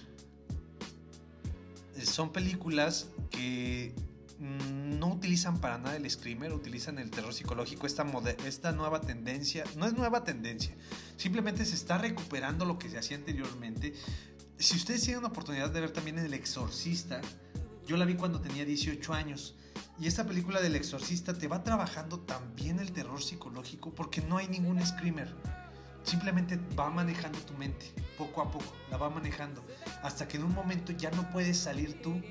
Eh, 1.96 2.06
Son 2.06 2.32
películas 2.32 3.10
que 3.32 3.94
mm, 4.40 5.00
no 5.00 5.08
utilizan 5.08 5.60
para 5.60 5.80
nada 5.80 5.96
el 5.96 6.08
screamer, 6.10 6.54
utilizan 6.54 7.00
el 7.00 7.10
terror 7.10 7.34
psicológico, 7.34 7.88
esta, 7.88 8.06
esta 8.46 8.74
nueva 8.74 9.02
tendencia, 9.02 9.64
no 9.76 9.88
es 9.88 9.94
nueva 9.94 10.24
tendencia, 10.24 10.76
simplemente 11.18 11.66
se 11.66 11.74
está 11.74 11.98
recuperando 11.98 12.64
lo 12.66 12.78
que 12.78 12.90
se 12.92 13.00
hacía 13.00 13.18
anteriormente. 13.18 13.94
Si 14.58 14.78
ustedes 14.78 15.02
tienen 15.02 15.20
una 15.20 15.28
oportunidad 15.28 15.70
de 15.70 15.82
ver 15.82 15.92
también 15.92 16.18
El 16.18 16.34
Exorcista, 16.34 17.20
yo 17.86 17.98
la 17.98 18.06
vi 18.06 18.16
cuando 18.16 18.40
tenía 18.40 18.64
18 18.64 19.14
años. 19.14 19.54
Y 20.00 20.08
esta 20.08 20.26
película 20.26 20.62
del 20.62 20.76
Exorcista 20.76 21.34
te 21.34 21.50
va 21.50 21.64
trabajando 21.64 22.22
también 22.22 22.80
el 22.80 22.94
terror 22.94 23.22
psicológico 23.22 23.94
porque 23.94 24.22
no 24.22 24.38
hay 24.38 24.48
ningún 24.48 24.84
screamer. 24.86 25.34
Simplemente 26.04 26.58
va 26.80 26.90
manejando 26.90 27.40
tu 27.40 27.54
mente, 27.56 27.92
poco 28.18 28.42
a 28.42 28.50
poco, 28.50 28.74
la 28.90 28.98
va 28.98 29.10
manejando. 29.10 29.62
Hasta 30.04 30.28
que 30.28 30.38
en 30.38 30.46
un 30.46 30.54
momento 30.54 30.94
ya 30.94 31.12
no 31.12 31.30
puedes 31.32 31.58
salir 31.58 32.02
tú 32.02 32.22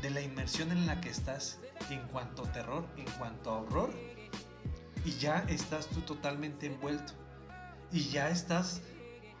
de 0.00 0.10
la 0.10 0.22
inmersión 0.22 0.72
en 0.72 0.86
la 0.86 1.00
que 1.00 1.10
estás 1.10 1.58
en 1.90 2.00
cuanto 2.08 2.44
a 2.44 2.52
terror, 2.52 2.86
en 2.96 3.10
cuanto 3.18 3.50
a 3.50 3.60
horror. 3.60 3.90
Y 5.04 5.12
ya 5.12 5.44
estás 5.48 5.88
tú 5.88 6.00
totalmente 6.00 6.66
envuelto. 6.66 7.12
Y 7.92 8.08
ya 8.08 8.30
estás, 8.30 8.80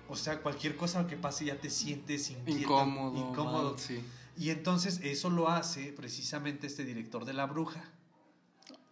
o 0.08 0.16
sea, 0.16 0.40
cualquier 0.42 0.76
cosa 0.76 1.06
que 1.06 1.16
pase 1.16 1.44
ya 1.46 1.56
te 1.60 1.70
sientes 1.70 2.30
inquieto, 2.30 2.60
Incómodo. 2.60 3.16
incómodo. 3.30 3.70
mal, 3.72 3.78
sí. 3.80 4.00
Y 4.36 4.50
entonces 4.50 5.00
eso 5.02 5.30
lo 5.30 5.48
hace 5.48 5.92
precisamente 5.92 6.66
este 6.66 6.84
director 6.84 7.24
de 7.24 7.32
La 7.34 7.46
Bruja, 7.46 7.82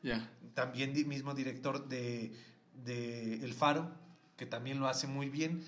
Ya. 0.02 0.30
también 0.54 0.94
di- 0.94 1.04
mismo 1.04 1.34
director 1.34 1.88
de, 1.88 2.32
de 2.84 3.34
El 3.44 3.52
Faro, 3.52 3.90
que 4.36 4.46
también 4.46 4.78
lo 4.80 4.88
hace 4.88 5.06
muy 5.06 5.28
bien. 5.28 5.64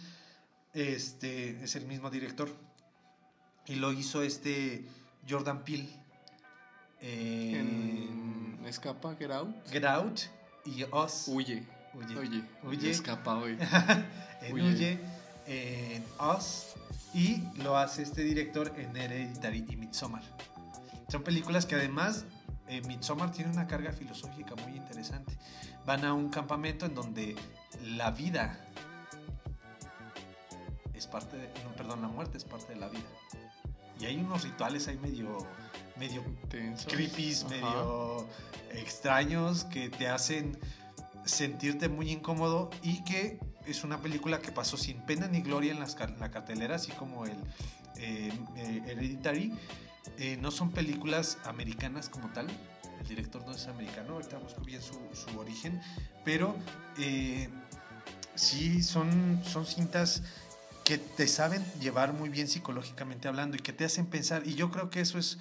Este 0.72 1.62
es 1.62 1.76
el 1.76 1.86
mismo 1.86 2.10
director. 2.10 2.48
Y 3.66 3.76
lo 3.76 3.92
hizo 3.92 4.22
este 4.22 4.84
Jordan 5.28 5.64
Peele. 5.64 5.88
En 7.00 8.56
En 8.58 8.66
Escapa, 8.66 9.14
Get 9.16 9.30
Out. 9.30 9.54
Get 9.70 9.84
Out 9.84 10.20
y 10.64 10.84
Us. 10.84 11.24
Huye. 11.28 11.66
Huye. 11.94 12.44
Huye. 12.62 12.90
escapa 12.90 13.36
hoy. 13.36 13.56
en 14.42 14.52
Huye. 14.52 14.72
Huye, 14.72 14.98
en 15.46 16.04
Us 16.36 16.74
y 17.12 17.42
lo 17.62 17.76
hace 17.76 18.02
este 18.02 18.22
director 18.22 18.72
en 18.76 18.96
Hereditary 18.96 19.64
y 19.68 19.76
Midsommar. 19.76 20.22
Son 21.08 21.22
películas 21.22 21.66
que 21.66 21.74
además 21.74 22.24
eh, 22.68 22.80
Midsommar 22.86 23.30
tiene 23.32 23.52
una 23.52 23.66
carga 23.66 23.92
filosófica 23.92 24.54
muy 24.56 24.76
interesante. 24.76 25.36
Van 25.86 26.04
a 26.04 26.14
un 26.14 26.28
campamento 26.28 26.86
en 26.86 26.94
donde 26.94 27.36
la 27.82 28.10
vida 28.10 28.58
es 30.94 31.06
parte 31.06 31.36
de, 31.36 31.48
no, 31.62 31.74
perdón, 31.76 32.02
la 32.02 32.08
muerte 32.08 32.38
es 32.38 32.44
parte 32.44 32.72
de 32.74 32.80
la 32.80 32.88
vida. 32.88 33.04
Y 34.00 34.06
hay 34.06 34.16
unos 34.16 34.42
rituales 34.42 34.88
ahí 34.88 34.98
medio 34.98 35.46
medio 35.96 36.22
Tenso. 36.48 36.88
creepies, 36.88 37.44
Ajá. 37.44 37.54
medio 37.54 38.26
extraños 38.72 39.64
que 39.64 39.88
te 39.88 40.08
hacen 40.08 40.58
sentirte 41.24 41.88
muy 41.88 42.10
incómodo 42.10 42.70
y 42.82 43.04
que 43.04 43.38
es 43.66 43.84
una 43.84 44.00
película 44.00 44.40
que 44.40 44.52
pasó 44.52 44.76
sin 44.76 44.98
pena 45.02 45.28
ni 45.28 45.40
gloria 45.40 45.72
en, 45.72 45.80
las, 45.80 45.96
la 46.18 46.30
cartelera, 46.30 46.76
así 46.76 46.92
como 46.92 47.24
el 47.24 47.36
eh, 47.96 48.32
eh, 48.56 48.82
Hereditary. 48.86 49.52
Eh, 50.18 50.36
no 50.40 50.50
son 50.50 50.70
películas 50.70 51.38
americanas 51.44 52.08
como 52.08 52.28
tal. 52.28 52.46
El 53.00 53.08
director 53.08 53.44
no 53.44 53.52
es 53.52 53.66
americano, 53.66 54.14
ahorita 54.14 54.38
busco 54.38 54.60
bien 54.62 54.80
su, 54.80 54.98
su 55.12 55.38
origen, 55.38 55.80
pero 56.24 56.56
sí 58.34 58.82
son, 58.82 59.42
son 59.44 59.66
cintas 59.66 60.22
que 60.84 60.98
te 60.98 61.26
saben 61.26 61.64
llevar 61.80 62.12
muy 62.12 62.28
bien 62.28 62.46
psicológicamente 62.46 63.26
hablando 63.26 63.56
y 63.56 63.60
que 63.60 63.72
te 63.72 63.84
hacen 63.84 64.06
pensar. 64.06 64.46
Y 64.46 64.54
yo 64.54 64.70
creo 64.70 64.90
que 64.90 65.00
eso 65.00 65.18
es. 65.18 65.38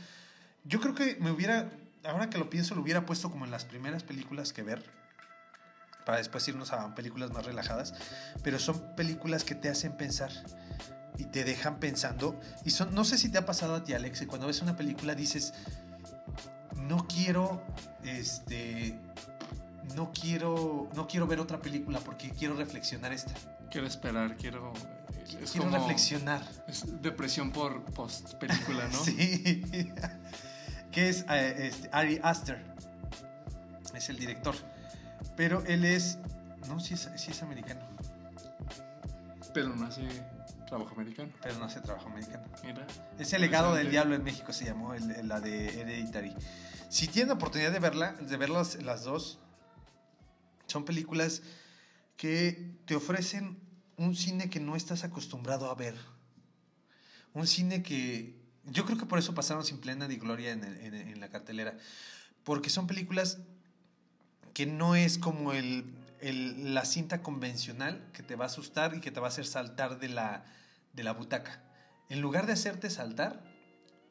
Yo 0.63 0.79
creo 0.79 0.95
que 0.95 1.17
me 1.19 1.31
hubiera. 1.31 1.69
Ahora 2.05 2.29
que 2.29 2.37
lo 2.37 2.49
pienso, 2.49 2.75
lo 2.75 2.81
hubiera 2.81 3.05
puesto 3.05 3.29
como 3.29 3.45
en 3.45 3.51
las 3.51 3.65
primeras 3.65 4.03
películas 4.03 4.53
que 4.53 4.63
ver. 4.63 5.02
Para 6.05 6.17
después 6.17 6.47
irnos 6.47 6.73
a 6.73 6.93
películas 6.95 7.31
más 7.31 7.45
relajadas. 7.45 7.93
Pero 8.43 8.59
son 8.59 8.79
películas 8.95 9.43
que 9.43 9.55
te 9.55 9.69
hacen 9.69 9.93
pensar. 9.93 10.31
Y 11.17 11.25
te 11.25 11.43
dejan 11.43 11.79
pensando. 11.79 12.39
Y 12.65 12.71
son. 12.71 12.93
No 12.93 13.05
sé 13.05 13.17
si 13.17 13.29
te 13.29 13.37
ha 13.37 13.45
pasado 13.45 13.75
a 13.75 13.83
ti, 13.83 13.93
Alex, 13.93 14.19
que 14.21 14.27
cuando 14.27 14.47
ves 14.47 14.61
una 14.61 14.75
película 14.75 15.15
dices. 15.15 15.53
No 16.75 17.07
quiero. 17.07 17.63
Este. 18.03 18.99
No 19.95 20.11
quiero. 20.11 20.89
No 20.95 21.07
quiero 21.07 21.27
ver 21.27 21.39
otra 21.39 21.59
película 21.61 21.99
porque 21.99 22.31
quiero 22.31 22.55
reflexionar 22.55 23.13
esta. 23.13 23.33
Quiero 23.69 23.87
esperar, 23.87 24.35
quiero. 24.37 24.73
Es 25.41 25.51
quiero 25.51 25.67
como- 25.69 25.77
reflexionar. 25.77 26.41
Es 26.67 27.01
depresión 27.01 27.51
por 27.51 27.83
post 27.85 28.33
película, 28.35 28.87
¿no? 28.87 28.97
Sí. 29.03 29.63
que 30.91 31.09
es 31.09 31.25
eh, 31.29 31.67
este, 31.67 31.89
Ari 31.91 32.19
Aster. 32.23 32.63
Es 33.95 34.09
el 34.09 34.17
director. 34.17 34.55
Pero 35.35 35.63
él 35.65 35.85
es. 35.85 36.17
No, 36.67 36.79
sí 36.79 36.93
es, 36.93 37.09
sí 37.17 37.31
es 37.31 37.41
americano. 37.43 37.81
Pero 39.53 39.75
no 39.75 39.85
hace 39.85 40.01
trabajo 40.67 40.93
americano. 40.95 41.31
Pero 41.41 41.57
no 41.59 41.65
hace 41.65 41.79
trabajo 41.81 42.07
americano. 42.09 42.43
Mira. 42.63 42.85
Es 43.19 43.33
el 43.33 43.41
legado 43.41 43.75
del 43.75 43.89
diablo 43.91 44.15
en 44.15 44.23
México, 44.23 44.51
se 44.53 44.65
llamó 44.65 44.93
el- 44.93 45.27
la 45.27 45.39
de 45.39 45.79
Hereditary. 45.81 46.33
Si 46.89 47.07
tienen 47.07 47.31
oportunidad 47.31 47.71
de 47.71 47.79
verla, 47.79 48.13
de 48.13 48.37
verlas 48.37 48.81
las 48.83 49.03
dos, 49.03 49.39
son 50.67 50.85
películas 50.85 51.41
que 52.17 52.77
te 52.85 52.95
ofrecen 52.95 53.59
un 53.97 54.15
cine 54.15 54.49
que 54.49 54.59
no 54.59 54.75
estás 54.75 55.03
acostumbrado 55.03 55.69
a 55.69 55.75
ver. 55.75 55.95
Un 57.33 57.45
cine 57.47 57.83
que 57.83 58.39
yo 58.65 58.85
creo 58.85 58.97
que 58.97 59.05
por 59.05 59.19
eso 59.19 59.33
pasaron 59.35 59.63
sin 59.65 59.79
plena 59.79 60.07
ni 60.07 60.15
gloria 60.15 60.51
en- 60.51 60.63
en 60.63 61.19
la 61.19 61.29
cartelera. 61.29 61.77
Porque 62.43 62.69
son 62.69 62.87
películas 62.87 63.39
que 64.53 64.65
no 64.65 64.95
es 64.95 65.17
como 65.17 65.53
el, 65.53 65.85
el- 66.21 66.73
la 66.73 66.85
cinta 66.85 67.21
convencional 67.21 68.09
que 68.13 68.23
te 68.23 68.35
va 68.35 68.45
a 68.45 68.47
asustar 68.47 68.95
y 68.95 69.01
que 69.01 69.11
te 69.11 69.19
va 69.19 69.27
a 69.27 69.29
hacer 69.29 69.45
saltar 69.45 69.99
de 69.99 70.09
la, 70.09 70.45
de 70.93 71.03
la 71.03 71.13
butaca. 71.13 71.61
en 72.09 72.21
lugar 72.21 72.45
de 72.45 72.53
hacerte 72.53 72.89
saltar, 72.89 73.43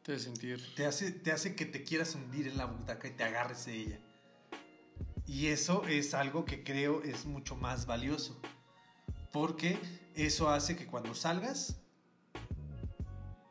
Te 0.03 0.15
hace 0.15 0.25
sentir. 0.25 0.75
te 0.75 0.87
hace, 0.87 1.13
te 1.13 1.31
hace 1.31 1.55
que 1.55 1.65
te 1.67 1.85
quieras 1.85 2.15
hundir 2.17 2.49
en 2.49 2.57
la 2.57 2.65
butaca 2.65 3.07
y 3.07 3.13
te 3.13 3.23
agarres 3.23 3.65
de 3.67 3.75
ella. 3.77 3.99
Y 5.27 5.47
eso 5.47 5.87
es 5.87 6.13
algo 6.15 6.45
que 6.45 6.65
creo 6.65 7.03
es 7.05 7.25
mucho 7.27 7.55
más 7.55 7.87
valioso. 7.87 8.41
Porque 9.33 9.79
eso 10.15 10.51
hace 10.51 10.75
que 10.77 10.87
cuando 10.87 11.15
salgas 11.15 11.77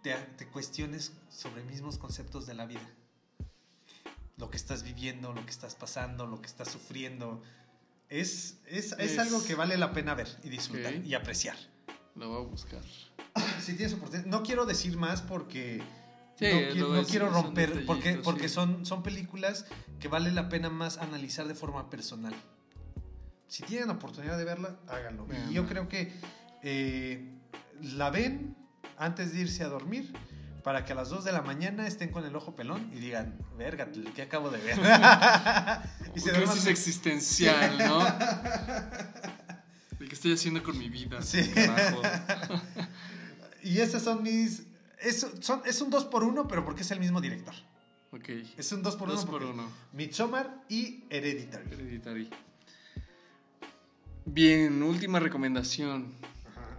te, 0.03 0.13
te 0.37 0.47
cuestiones 0.47 1.13
sobre 1.29 1.63
mismos 1.63 1.97
conceptos 1.97 2.45
de 2.45 2.53
la 2.55 2.65
vida. 2.65 2.87
Lo 4.41 4.49
que 4.49 4.57
estás 4.57 4.81
viviendo, 4.81 5.33
lo 5.33 5.45
que 5.45 5.51
estás 5.51 5.75
pasando, 5.75 6.25
lo 6.25 6.41
que 6.41 6.47
estás 6.47 6.67
sufriendo. 6.69 7.43
Es, 8.09 8.57
es, 8.65 8.93
es 8.93 9.11
Es- 9.11 9.19
algo 9.19 9.41
que 9.45 9.53
vale 9.53 9.77
la 9.77 9.93
pena 9.93 10.15
ver 10.15 10.27
y 10.43 10.49
disfrutar 10.49 10.95
Ok. 10.95 11.05
y 11.05 11.13
apreciar. 11.13 11.55
Lo 12.15 12.27
voy 12.27 12.43
a 12.43 12.47
buscar. 12.47 12.81
Si 13.61 13.73
tienes 13.75 13.93
oportunidad. 13.93 14.25
No 14.25 14.41
quiero 14.41 14.65
decir 14.65 14.97
más 14.97 15.21
porque 15.21 15.81
Sí, 16.39 16.45
no, 16.45 16.59
qui- 16.73 16.93
no 17.01 17.03
quiero 17.05 17.29
romper, 17.29 17.85
porque, 17.85 18.15
porque 18.15 18.49
sí. 18.49 18.55
son, 18.55 18.83
son 18.83 19.03
películas 19.03 19.65
que 19.99 20.07
vale 20.07 20.31
la 20.31 20.49
pena 20.49 20.71
más 20.71 20.97
analizar 20.97 21.47
de 21.47 21.53
forma 21.53 21.91
personal. 21.91 22.33
Si 23.47 23.61
tienen 23.63 23.91
oportunidad 23.91 24.39
de 24.39 24.43
verla, 24.45 24.75
háganlo. 24.87 25.27
Y 25.49 25.53
yo 25.53 25.67
creo 25.67 25.87
que 25.87 26.11
eh, 26.63 27.29
la 27.79 28.09
ven 28.09 28.55
antes 28.97 29.33
de 29.33 29.41
irse 29.41 29.63
a 29.63 29.67
dormir 29.67 30.11
para 30.63 30.85
que 30.85 30.93
a 30.93 30.95
las 30.95 31.09
2 31.09 31.23
de 31.25 31.31
la 31.31 31.41
mañana 31.41 31.87
estén 31.87 32.09
con 32.09 32.25
el 32.25 32.35
ojo 32.35 32.55
pelón 32.55 32.89
y 32.93 32.99
digan, 32.99 33.37
verga, 33.57 33.87
¿qué 34.15 34.21
acabo 34.21 34.49
de 34.49 34.59
ver? 34.59 34.77
y 36.15 36.19
se 36.19 36.31
Crisis 36.31 36.67
existencial, 36.67 37.77
¿no? 37.77 38.03
¿De 39.99 40.07
qué 40.07 40.13
estoy 40.15 40.33
haciendo 40.33 40.61
con 40.63 40.77
mi 40.77 40.89
vida? 40.89 41.21
Sí. 41.21 41.47
Carajo. 41.49 42.01
Y 43.63 43.77
esas 43.79 44.01
son 44.01 44.23
mis... 44.23 44.63
Es, 44.99 45.23
son, 45.39 45.61
es 45.65 45.79
un 45.81 45.91
2 45.91 46.05
por 46.05 46.23
1 46.23 46.47
pero 46.47 46.65
porque 46.65 46.81
es 46.81 46.89
el 46.89 46.99
mismo 46.99 47.21
director. 47.21 47.53
Ok. 48.11 48.29
Es 48.57 48.71
un 48.71 48.81
2 48.81 48.95
por 48.95 49.07
1 49.07 49.15
Dos 49.15 49.25
por 49.25 49.43
uno. 49.43 49.69
Midsommar 49.93 50.63
y 50.67 51.03
Hereditary. 51.11 51.71
Hereditary. 51.71 52.29
Bien, 54.25 54.81
última 54.81 55.19
recomendación. 55.19 56.11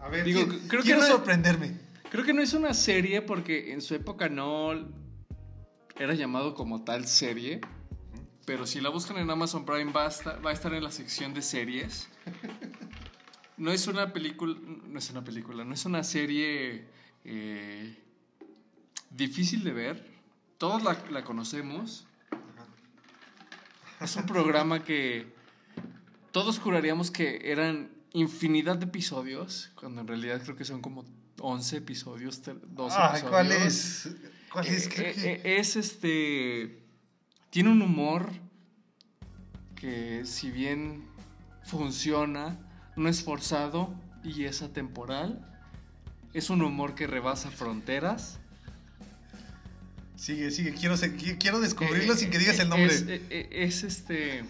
A 0.03 0.09
ver, 0.09 0.25
Digo, 0.25 0.41
quiero, 0.43 0.59
creo 0.69 0.83
que 0.83 0.87
quiero 0.87 1.01
no- 1.03 1.07
sorprenderme. 1.07 1.77
Creo 2.13 2.27
que 2.27 2.35
no 2.35 2.43
es 2.43 2.53
una 2.53 2.75
serie 2.75 3.23
porque 3.23 3.73
en 3.73 3.81
su 3.81 3.95
época 3.95 4.29
no 4.29 4.87
era 5.97 6.13
llamado 6.13 6.55
como 6.55 6.85
tal 6.85 7.07
serie. 7.07 7.63
Pero 8.45 8.67
si 8.67 8.83
la 8.83 8.91
buscan 8.91 9.17
en 9.17 9.31
Amazon 9.31 9.65
Prime 9.65 9.93
va 9.93 10.05
a 10.05 10.09
estar, 10.53 10.75
en 10.75 10.85
la 10.85 10.91
sección 10.91 11.33
de 11.33 11.41
series. 11.41 12.11
No 13.57 13.71
es 13.71 13.87
una 13.87 14.13
película, 14.13 14.59
no 14.89 14.99
es 14.99 15.09
una 15.09 15.25
película, 15.25 15.65
no 15.65 15.73
es 15.73 15.87
una 15.87 16.05
serie 16.05 16.87
eh, 17.25 17.97
difícil 19.09 19.65
de 19.65 19.73
ver. 19.73 20.11
Todos 20.59 20.83
la 20.83 21.25
conocemos. 21.25 22.07
Es 24.03 24.17
un 24.17 24.27
programa 24.27 24.85
que 24.85 25.33
todos 26.31 26.59
juraríamos 26.59 27.11
que 27.11 27.41
eran 27.51 27.91
infinidad 28.13 28.77
de 28.77 28.85
episodios, 28.85 29.71
cuando 29.77 30.03
en 30.03 30.09
realidad 30.09 30.43
creo 30.43 30.57
que 30.57 30.67
son 30.67 30.83
como 30.83 31.05
11 31.41 31.77
episodios, 31.79 32.43
ter- 32.43 32.61
12 32.69 32.97
Ay, 32.99 33.09
episodios. 33.21 33.31
¿cuál 33.31 33.53
es? 33.53 34.09
¿Cuál 34.53 34.67
es? 34.67 34.87
Eh, 34.87 34.91
eh, 35.11 35.15
que- 35.15 35.33
eh, 35.33 35.59
es 35.59 35.77
este. 35.77 36.83
Tiene 37.51 37.71
un 37.71 37.83
humor 37.83 38.31
que, 39.77 40.25
si 40.25 40.51
bien 40.51 41.05
funciona, 41.65 42.59
no 42.97 43.09
es 43.09 43.23
forzado 43.23 43.95
y 44.25 44.45
es 44.45 44.63
atemporal. 44.63 45.49
Es 46.33 46.49
un 46.51 46.63
humor 46.63 46.95
que 46.95 47.07
rebasa 47.07 47.51
fronteras. 47.51 48.39
Sigue, 50.17 50.51
sigue. 50.51 50.73
Quiero, 50.75 50.95
quiero 51.39 51.61
descubrirlo 51.61 52.13
Eh, 52.15 52.17
sin 52.17 52.31
que 52.31 52.39
digas 52.39 52.59
el 52.59 52.69
nombre. 52.69 52.87
Es, 52.95 53.05
es, 53.31 53.83
este. 53.83 54.45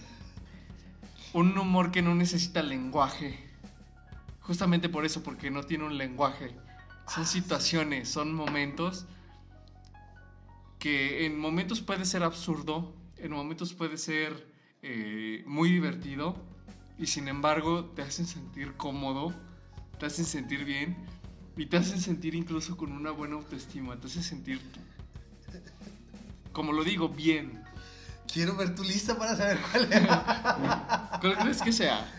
Un 1.32 1.56
humor 1.56 1.90
que 1.90 2.02
no 2.02 2.14
necesita 2.14 2.62
lenguaje. 2.62 3.38
Justamente 4.40 4.88
por 4.88 5.06
eso, 5.06 5.22
porque 5.22 5.50
no 5.50 5.62
tiene 5.64 5.84
un 5.84 5.96
lenguaje. 5.96 6.50
Son 7.08 7.26
situaciones, 7.26 8.08
son 8.08 8.34
momentos 8.34 9.06
que 10.78 11.26
en 11.26 11.38
momentos 11.38 11.80
puede 11.80 12.04
ser 12.04 12.22
absurdo, 12.22 12.92
en 13.16 13.30
momentos 13.30 13.72
puede 13.72 13.96
ser 13.96 14.48
eh, 14.82 15.44
muy 15.46 15.70
divertido 15.70 16.34
y 16.98 17.06
sin 17.06 17.28
embargo 17.28 17.84
te 17.84 18.02
hacen 18.02 18.26
sentir 18.26 18.72
cómodo, 18.76 19.32
te 20.00 20.06
hacen 20.06 20.24
sentir 20.24 20.64
bien 20.64 20.96
y 21.56 21.66
te 21.66 21.76
hacen 21.76 22.00
sentir 22.00 22.34
incluso 22.34 22.76
con 22.76 22.90
una 22.90 23.12
buena 23.12 23.36
autoestima, 23.36 23.96
te 24.00 24.08
hacen 24.08 24.24
sentir, 24.24 24.60
como 26.52 26.72
lo 26.72 26.82
digo, 26.82 27.08
bien. 27.08 27.62
Quiero 28.32 28.56
ver 28.56 28.74
tu 28.74 28.82
lista 28.82 29.16
para 29.16 29.36
saber 29.36 29.60
cuál 29.70 29.92
era. 29.92 31.18
¿Cuál 31.20 31.38
crees 31.38 31.62
que 31.62 31.72
sea? 31.72 32.10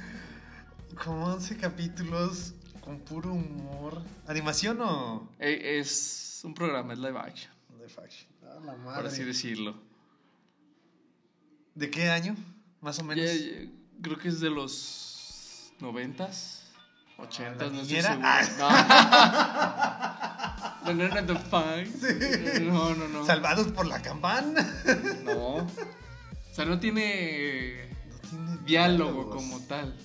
Como 1.03 1.25
11 1.25 1.57
capítulos 1.57 2.53
con 2.83 2.99
puro 2.99 3.31
humor. 3.33 4.01
¿Animación 4.27 4.81
o...? 4.81 5.29
Eh, 5.39 5.79
es 5.79 6.41
un 6.43 6.53
programa, 6.53 6.93
es 6.93 6.99
live 6.99 7.17
action, 7.17 7.51
De 7.79 7.87
faction. 7.87 8.29
Ah, 8.43 8.59
la 8.65 8.73
por 8.73 9.05
así 9.05 9.19
madre. 9.19 9.25
decirlo. 9.25 9.75
¿De 11.75 11.89
qué 11.89 12.09
año? 12.09 12.35
Más 12.81 12.99
o 12.99 13.03
menos. 13.03 13.25
Ya- 13.25 13.33
ya- 13.33 13.69
creo 14.01 14.17
que 14.17 14.27
es 14.27 14.41
de 14.41 14.49
los 14.49 15.71
noventas, 15.79 16.63
ochentas, 17.17 17.71
la 17.71 17.77
no 17.77 17.81
niñera. 17.83 18.09
seguro. 18.09 18.27
No. 18.59 18.69
Fine. 21.49 22.59
No, 22.65 22.93
no, 22.95 23.07
no. 23.07 23.25
Salvados 23.25 23.67
por 23.67 23.85
la 23.87 24.01
campana. 24.01 24.67
No. 25.23 25.55
O 25.55 25.67
sea, 26.53 26.65
no 26.65 26.77
tiene 26.79 27.87
No 28.09 28.19
tiene 28.29 28.57
diálogo 28.65 28.65
diálogos. 28.65 29.35
como 29.35 29.59
tal. 29.61 29.95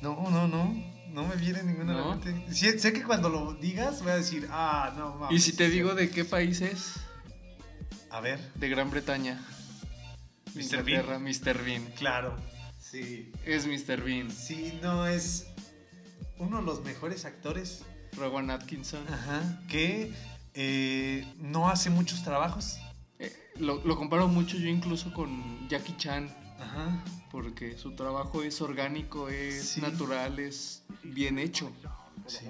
No, 0.00 0.30
no, 0.30 0.46
no. 0.48 0.91
No 1.12 1.26
me 1.26 1.36
viene 1.36 1.62
ninguna 1.62 1.92
¿No? 1.92 2.16
mente. 2.16 2.54
Sé 2.54 2.92
que 2.92 3.02
cuando 3.02 3.28
lo 3.28 3.54
digas 3.54 4.00
voy 4.02 4.12
a 4.12 4.16
decir, 4.16 4.48
ah, 4.50 4.94
no 4.96 5.14
mames. 5.16 5.36
Y 5.36 5.40
si 5.50 5.56
te 5.56 5.68
digo 5.68 5.94
de 5.94 6.08
qué 6.10 6.24
país 6.24 6.60
es, 6.62 6.94
A 8.10 8.20
ver, 8.20 8.40
de 8.54 8.68
Gran 8.68 8.90
Bretaña. 8.90 9.40
Mr. 10.54 10.80
Inglaterra, 10.80 11.18
Mr. 11.18 11.64
Bean. 11.64 11.84
claro. 11.98 12.36
Sí. 12.78 13.32
Es 13.46 13.66
Mr. 13.66 14.02
Bean. 14.02 14.30
Sí, 14.30 14.78
no, 14.82 15.06
es 15.06 15.46
uno 16.38 16.58
de 16.58 16.62
los 16.64 16.82
mejores 16.84 17.24
actores. 17.24 17.84
Rowan 18.16 18.50
Atkinson. 18.50 19.02
Ajá. 19.08 19.62
Que 19.68 20.12
eh, 20.52 21.26
no 21.38 21.70
hace 21.70 21.88
muchos 21.88 22.22
trabajos. 22.22 22.78
Eh, 23.18 23.32
lo, 23.58 23.82
lo 23.86 23.96
comparo 23.96 24.28
mucho 24.28 24.58
yo 24.58 24.68
incluso 24.68 25.12
con 25.14 25.66
Jackie 25.70 25.96
Chan. 25.96 26.28
Ajá. 26.62 27.04
Porque 27.30 27.76
su 27.78 27.94
trabajo 27.94 28.42
es 28.42 28.60
orgánico, 28.60 29.28
es 29.28 29.70
Sí. 29.70 29.80
natural, 29.80 30.38
es 30.38 30.84
bien 31.02 31.38
hecho. 31.38 31.72
Sí. 32.26 32.46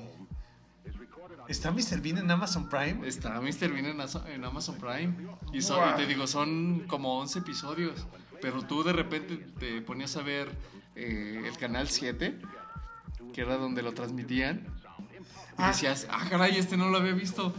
¿Está 1.48 1.70
Mr. 1.72 2.00
Bean 2.00 2.18
en 2.18 2.30
Amazon 2.30 2.68
Prime? 2.68 3.06
Está 3.06 3.40
Mr. 3.40 3.72
Bean 3.72 3.86
en, 3.86 4.44
Amazon 4.44 4.76
Prime. 4.78 5.14
Y, 5.52 5.60
son- 5.62 5.78
Wow. 5.80 5.90
y 5.94 5.96
te 5.96 6.06
digo, 6.06 6.26
son 6.26 6.80
como 6.86 7.18
11 7.20 7.40
episodios. 7.40 8.06
Pero 8.40 8.62
tú 8.62 8.82
de 8.82 8.92
repente 8.92 9.36
te 9.58 9.80
ponías 9.82 10.16
a 10.16 10.22
ver 10.22 10.50
eh, 10.94 11.42
el 11.46 11.56
canal 11.56 11.88
7, 11.88 12.38
que 13.32 13.40
era 13.40 13.56
donde 13.56 13.82
lo 13.82 13.92
transmitían. 13.94 14.66
Y 14.66 15.54
Ah. 15.56 15.68
decías, 15.68 16.06
ah, 16.10 16.26
caray, 16.28 16.56
este 16.58 16.76
no 16.76 16.88
lo 16.88 16.98
había 16.98 17.12
visto. 17.12 17.54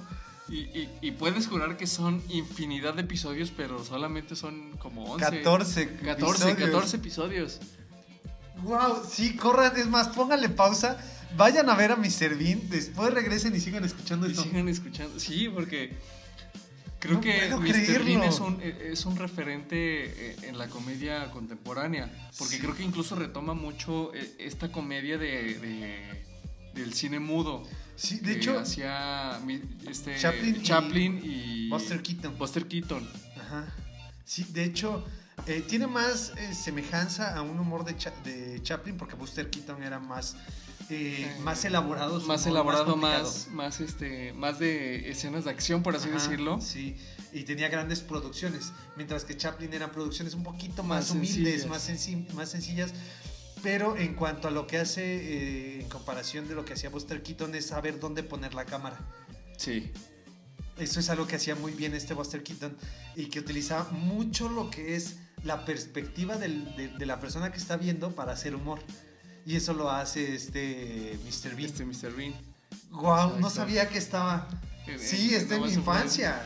Y, 0.54 0.60
y- 0.78 0.90
y 1.02 1.12
puedes 1.12 1.48
jurar 1.48 1.78
que 1.78 1.88
son 1.88 2.22
infinidad 2.30 2.94
de 2.94 3.02
episodios, 3.02 3.52
pero 3.56 3.84
solamente 3.84 4.36
son 4.36 4.72
como 4.78 5.04
11. 5.14 5.26
14. 5.42 5.88
14, 5.98 6.52
episodios. 6.52 6.70
14 6.70 6.98
episodios. 6.98 7.60
Wow, 8.62 9.04
sí, 9.10 9.36
corran. 9.36 9.76
Es 9.78 9.88
más, 9.88 10.10
pónganle 10.10 10.50
pausa. 10.50 10.98
Vayan 11.36 11.70
a 11.70 11.76
ver 11.76 11.92
a 11.92 11.96
Mr. 11.96 12.38
Bean. 12.38 12.70
Después 12.70 13.12
regresen 13.14 13.56
y 13.56 13.60
sigan 13.60 13.84
escuchando 13.84 14.28
Y 14.28 14.32
esto. 14.32 14.44
sigan 14.44 14.70
escuchando. 14.70 15.20
Sí, 15.20 15.50
porque 15.50 15.94
creo 17.00 17.16
No 17.16 17.22
que 17.22 17.50
Mr. 17.58 18.04
Bean 18.06 18.24
es 18.24 18.40
un, 18.40 18.62
e, 18.62 18.92
es 18.92 19.06
un 19.06 19.16
referente 19.18 19.76
eh, 20.06 20.36
en 20.44 20.58
la 20.60 20.68
comedia 20.68 21.32
contemporánea. 21.32 22.12
Porque 22.38 22.56
Sí. 22.58 22.62
creo 22.62 22.76
que 22.76 22.84
incluso 22.84 23.16
retoma 23.16 23.56
mucho 23.56 24.14
eh, 24.14 24.36
esta 24.38 24.72
comedia 24.72 25.18
de, 25.18 25.56
de- 25.56 26.24
del 26.76 26.94
cine 26.94 27.20
mudo. 27.20 27.64
Sí, 28.04 28.20
de 28.20 28.34
hecho, 28.34 28.60
hacía 28.60 29.40
este, 29.90 30.18
Chaplin 30.20 30.56
y- 30.58 30.62
Chaplin 30.62 31.22
y, 31.24 31.70
Buster 31.70 32.02
Keaton. 32.04 32.38
Buster 32.38 32.68
Keaton. 32.68 33.10
Ajá. 33.40 33.74
Sí, 34.26 34.44
de 34.50 34.66
hecho, 34.66 35.06
eh, 35.48 35.64
tiene 35.66 35.88
más 35.88 36.34
eh, 36.38 36.54
semejanza 36.54 37.34
a 37.34 37.42
un 37.42 37.58
humor 37.58 37.86
de, 37.86 37.96
Cha- 37.96 38.14
de 38.26 38.62
Chaplin 38.62 38.98
porque 38.98 39.16
Buster 39.16 39.50
Keaton 39.50 39.82
era 39.84 40.00
más, 40.00 40.36
eh, 40.90 41.34
más 41.44 41.64
elaborado. 41.64 42.20
Más 42.22 42.42
humor, 42.42 42.52
elaborado, 42.58 42.98
más, 42.98 43.48
más, 43.52 43.80
este, 43.80 44.34
más 44.34 44.60
de 44.60 45.10
escenas 45.10 45.46
de 45.46 45.52
acción, 45.52 45.82
por 45.82 45.96
así 45.96 46.10
Ajá, 46.10 46.18
decirlo. 46.22 46.60
Sí, 46.60 46.98
y 47.32 47.44
tenía 47.44 47.70
grandes 47.70 48.02
producciones, 48.02 48.74
mientras 48.98 49.24
que 49.24 49.38
Chaplin 49.38 49.74
eran 49.74 49.92
producciones 49.92 50.34
un 50.34 50.44
poquito 50.44 50.84
más, 50.84 51.06
Más 51.06 51.12
humildes, 51.12 51.62
sencillas. 51.64 51.68
más, 51.70 51.90
senci- 51.90 52.34
más 52.34 52.50
sencillas. 52.50 52.94
Pero 53.64 53.96
en 53.98 54.14
cuanto 54.14 54.48
a 54.50 54.52
lo 54.52 54.68
que 54.68 54.78
hace, 54.78 55.02
eh, 55.04 55.82
en 55.82 55.90
comparación 55.90 56.48
de 56.48 56.54
lo 56.56 56.66
que 56.66 56.74
hacía 56.74 56.90
Buster 56.90 57.24
Keaton, 57.24 57.56
es 57.56 57.68
saber 57.68 58.00
dónde 58.00 58.22
poner 58.22 58.54
la 58.54 58.66
cámara. 58.66 59.00
Sí. 59.58 59.92
Eso 60.78 61.00
es 61.00 61.10
algo 61.10 61.26
que 61.28 61.38
hacía 61.38 61.56
muy 61.56 61.72
bien 61.72 61.94
este 61.96 62.14
Buster 62.14 62.44
Keaton 62.44 62.76
y 63.16 63.28
que 63.28 63.40
utilizaba 63.40 63.90
mucho 63.92 64.50
lo 64.50 64.70
que 64.70 64.96
es 64.96 65.16
la 65.44 65.66
perspectiva 65.66 66.36
del- 66.38 66.76
de, 66.76 66.88
de 66.90 67.06
la 67.06 67.20
persona 67.20 67.52
que 67.52 67.58
está 67.58 67.78
viendo 67.78 68.12
para 68.14 68.34
hacer 68.34 68.54
humor. 68.56 68.80
Y 69.46 69.56
eso 69.56 69.74
lo 69.74 69.90
hace 69.92 70.36
este 70.36 71.18
Mr. 71.26 71.56
Bean. 71.56 71.66
Este 71.70 71.86
Mr. 71.86 72.14
Bean. 72.16 72.34
Wow, 72.92 73.40
no 73.40 73.50
sabía 73.50 73.88
que 73.90 73.98
estaba. 73.98 74.48
En- 74.88 75.00
Sí, 75.00 75.34
está 75.36 75.56
en 75.56 75.62
no 75.62 75.68
mi 75.68 75.74
infancia. 75.74 76.42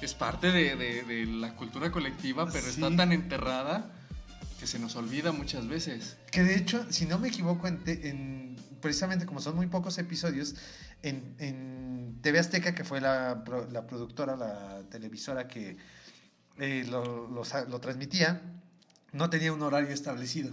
Es 0.00 0.14
parte 0.14 0.48
de, 0.52 0.74
de- 0.76 1.02
de 1.02 1.26
la 1.26 1.54
cultura 1.54 1.90
colectiva, 1.92 2.46
pero 2.50 2.66
está 2.66 2.88
Sí. 2.88 2.96
tan 2.96 3.12
enterrada 3.12 3.90
que 4.62 4.68
se 4.68 4.78
nos 4.78 4.94
olvida 4.94 5.32
muchas 5.32 5.66
veces. 5.66 6.16
Que 6.30 6.44
de 6.44 6.54
hecho, 6.54 6.86
si 6.88 7.04
no 7.06 7.18
me 7.18 7.26
equivoco, 7.26 7.66
en, 7.66 7.82
te- 7.82 8.08
en- 8.08 8.54
precisamente 8.80 9.26
como 9.26 9.40
son 9.40 9.56
muy 9.56 9.66
pocos 9.66 9.98
episodios, 9.98 10.54
en, 11.02 11.34
en 11.40 12.18
TV 12.22 12.38
Azteca, 12.38 12.72
que 12.72 12.84
fue 12.84 13.00
la, 13.00 13.42
pro- 13.44 13.68
la 13.72 13.88
productora, 13.88 14.36
la 14.36 14.82
televisora 14.88 15.48
que 15.48 15.76
eh, 16.58 16.86
lo, 16.88 17.28
lo 17.28 17.80
transmitía, 17.80 18.40
no 19.10 19.30
tenía 19.30 19.52
un 19.52 19.62
horario 19.62 19.88
establecido. 19.92 20.52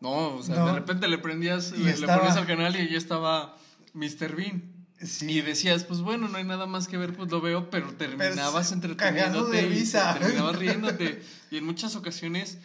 No, 0.00 0.36
o 0.36 0.42
sea, 0.42 0.56
No. 0.56 0.66
de 0.68 0.72
repente 0.72 1.06
le 1.06 1.18
prendías, 1.18 1.72
Y 1.76 1.80
le, 1.80 1.84
le 1.84 1.90
estaba- 1.90 2.20
ponías 2.20 2.38
al 2.38 2.46
canal 2.46 2.74
y 2.74 2.88
ya 2.88 2.96
estaba 2.96 3.54
Mr. 3.92 4.34
Bean. 4.34 4.62
Sí. 5.02 5.30
Y 5.30 5.42
decías, 5.42 5.84
pues 5.84 6.00
bueno, 6.00 6.26
no 6.28 6.38
hay 6.38 6.44
nada 6.44 6.64
más 6.66 6.88
que 6.88 6.96
ver, 6.96 7.14
pues 7.14 7.30
lo 7.30 7.42
veo, 7.42 7.68
pero 7.68 7.92
terminabas 7.92 8.68
sí, 8.68 8.74
entreteniéndote. 8.74 9.60
Terminabas 9.60 10.56
riéndote. 10.58 11.22
Y 11.50 11.58
en 11.58 11.66
muchas 11.66 11.96
ocasiones, 11.96 12.56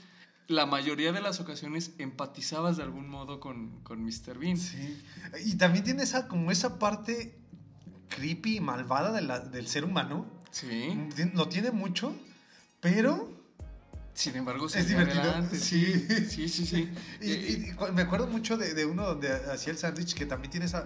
la 0.47 0.65
mayoría 0.65 1.11
de 1.11 1.21
las 1.21 1.39
ocasiones, 1.39 1.91
empatizabas 1.97 2.77
de 2.77 2.83
algún 2.83 3.09
modo 3.09 3.39
con, 3.39 3.81
con 3.83 4.03
Mr. 4.03 4.37
Bean. 4.39 4.57
Sí. 4.57 5.01
Y 5.45 5.55
también 5.55 5.83
tiene 5.83 6.03
esa, 6.03 6.27
como 6.27 6.51
esa 6.51 6.77
parte 6.79 7.35
creepy 8.09 8.57
y 8.57 8.59
malvada 8.59 9.11
de 9.11 9.21
la- 9.21 9.39
del 9.39 9.67
ser 9.67 9.83
humano. 9.85 10.25
Sí. 10.51 10.95
Lo 11.33 11.47
tiene 11.49 11.71
mucho, 11.71 12.15
pero 12.79 13.33
Sin 14.13 14.33
embargo, 14.37 14.67
Es 14.67 14.71
seguía 14.71 14.99
divertido, 14.99 15.23
adelante, 15.23 15.57
sí. 15.59 16.05
Sí, 16.29 16.47
sí, 16.47 16.49
sí. 16.49 16.65
sí. 16.65 16.89
Y, 17.21 17.31
y- 17.31 17.69
y 17.71 17.73
cu- 17.73 17.91
me 17.91 18.03
acuerdo 18.03 18.27
mucho 18.27 18.55
de, 18.55 18.73
de 18.73 18.85
uno 18.85 19.05
donde 19.05 19.29
hacía 19.33 19.73
el 19.73 19.77
sándwich, 19.77 20.13
que 20.13 20.25
también 20.25 20.51
tienes 20.51 20.73
a 20.73 20.85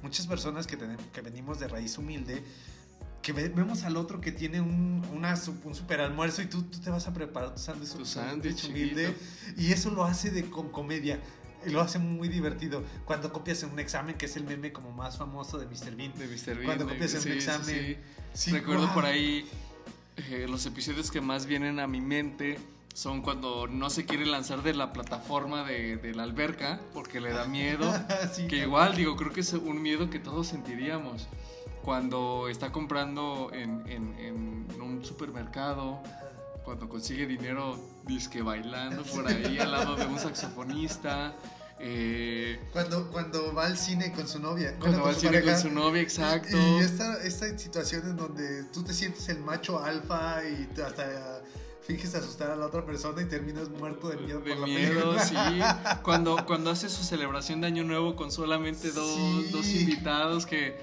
muchas 0.00 0.28
personas 0.28 0.68
que, 0.68 0.76
tenemos, 0.76 1.04
que 1.12 1.20
venimos 1.20 1.58
de 1.58 1.66
raíz 1.66 1.98
humilde, 1.98 2.44
que 3.22 3.32
ve- 3.32 3.48
vemos 3.48 3.82
al 3.84 3.96
otro 3.96 4.20
que 4.20 4.32
tiene 4.32 4.60
un, 4.60 5.04
una, 5.12 5.34
un 5.64 5.74
super 5.74 6.00
almuerzo 6.00 6.42
y 6.42 6.46
tú, 6.46 6.62
tú 6.62 6.78
te 6.80 6.90
vas 6.90 7.06
a 7.08 7.12
preparar 7.14 7.54
tu 7.54 7.60
sándwich 7.60 7.90
Tu 7.92 8.04
sándwich 8.04 8.64
humilde. 8.68 9.14
Y 9.56 9.72
eso 9.72 9.90
lo 9.90 10.04
hace 10.04 10.30
de, 10.30 10.48
con 10.48 10.70
comedia. 10.70 11.20
y 11.66 11.70
Lo 11.70 11.80
hace 11.80 11.98
muy 11.98 12.28
divertido. 12.28 12.82
Cuando 13.04 13.32
copias 13.32 13.62
en 13.64 13.70
un 13.70 13.78
examen, 13.80 14.16
que 14.16 14.26
es 14.26 14.36
el 14.36 14.44
meme 14.44 14.72
como 14.72 14.92
más 14.92 15.18
famoso 15.18 15.58
de 15.58 15.66
Mr. 15.66 15.96
Bean. 15.96 16.12
de 16.18 16.26
Mr. 16.26 16.54
Bean. 16.54 16.64
Cuando 16.64 16.86
copias 16.88 17.12
en 17.12 17.16
un 17.18 17.22
sí, 17.24 17.30
sí, 17.30 17.36
examen. 17.36 17.66
sí. 17.66 17.96
Sí, 18.34 18.50
Recuerdo 18.52 18.82
guau. 18.84 18.94
por 18.94 19.04
ahí 19.04 19.48
eh, 20.30 20.46
los 20.48 20.64
episodios 20.66 21.10
que 21.10 21.20
más 21.20 21.46
vienen 21.46 21.80
a 21.80 21.86
mi 21.86 22.00
mente 22.00 22.58
son 22.94 23.22
cuando 23.22 23.66
no 23.68 23.90
se 23.90 24.04
quiere 24.06 24.26
lanzar 24.26 24.62
de 24.62 24.74
la 24.74 24.92
plataforma 24.92 25.64
de, 25.64 25.96
de 25.98 26.14
la 26.14 26.24
alberca 26.24 26.80
porque 26.94 27.20
le 27.20 27.30
da 27.32 27.46
miedo. 27.46 27.92
Sí, 28.32 28.46
que 28.48 28.58
igual, 28.58 28.96
digo, 28.96 29.16
creo 29.16 29.32
que 29.32 29.40
es 29.40 29.52
un 29.52 29.80
miedo 29.82 30.08
que 30.10 30.18
todos 30.18 30.46
sentiríamos. 30.48 31.28
Cuando 31.82 32.48
está 32.48 32.70
comprando 32.72 33.50
en, 33.52 33.82
en- 33.88 34.14
en 34.18 34.82
un 34.82 35.04
supermercado, 35.04 36.00
cuando 36.64 36.88
consigue 36.88 37.26
dinero, 37.26 37.78
disque 38.06 38.42
bailando 38.42 39.02
por 39.04 39.26
ahí 39.26 39.58
al 39.58 39.70
lado 39.72 39.96
de 39.96 40.06
un 40.06 40.18
saxofonista. 40.18 41.34
eh, 41.80 42.60
Cuando, 42.72 43.10
cuando 43.10 43.54
va 43.54 43.66
al 43.66 43.78
cine 43.78 44.12
con 44.12 44.26
su 44.28 44.38
novia. 44.40 44.76
cuando 44.78 45.00
va 45.02 45.10
al 45.10 45.16
cine 45.16 45.40
con 45.42 45.56
su 45.58 45.70
novia, 45.70 46.02
exacto. 46.02 46.56
Y 46.56 46.78
esta, 46.80 47.22
esta 47.22 47.56
situación 47.56 48.02
en 48.10 48.16
donde 48.16 48.64
tú 48.64 48.82
te 48.82 48.92
sientes 48.92 49.28
el 49.28 49.38
macho 49.40 49.78
alfa 49.82 50.42
y 50.44 50.66
te- 50.74 50.82
hasta 50.82 51.40
finges 51.82 52.14
asustar 52.14 52.50
a 52.50 52.56
la 52.56 52.66
otra 52.66 52.84
persona 52.84 53.22
y 53.22 53.24
terminas 53.26 53.70
muerto 53.70 54.08
de 54.10 54.16
miedo 54.18 54.40
De 54.40 54.50
por 54.50 54.58
la 54.60 54.66
miedo, 54.66 55.14
película. 55.16 55.24
sí. 55.94 55.98
Cuando, 56.02 56.44
cuando 56.44 56.70
hace 56.70 56.90
su 56.90 57.02
celebración 57.02 57.62
de 57.62 57.68
Año 57.68 57.84
Nuevo 57.84 58.14
con 58.14 58.30
solamente 58.30 58.90
dos, 58.92 59.14
Sí. 59.16 59.48
dos 59.52 59.66
invitados, 59.68 60.44
que 60.44 60.76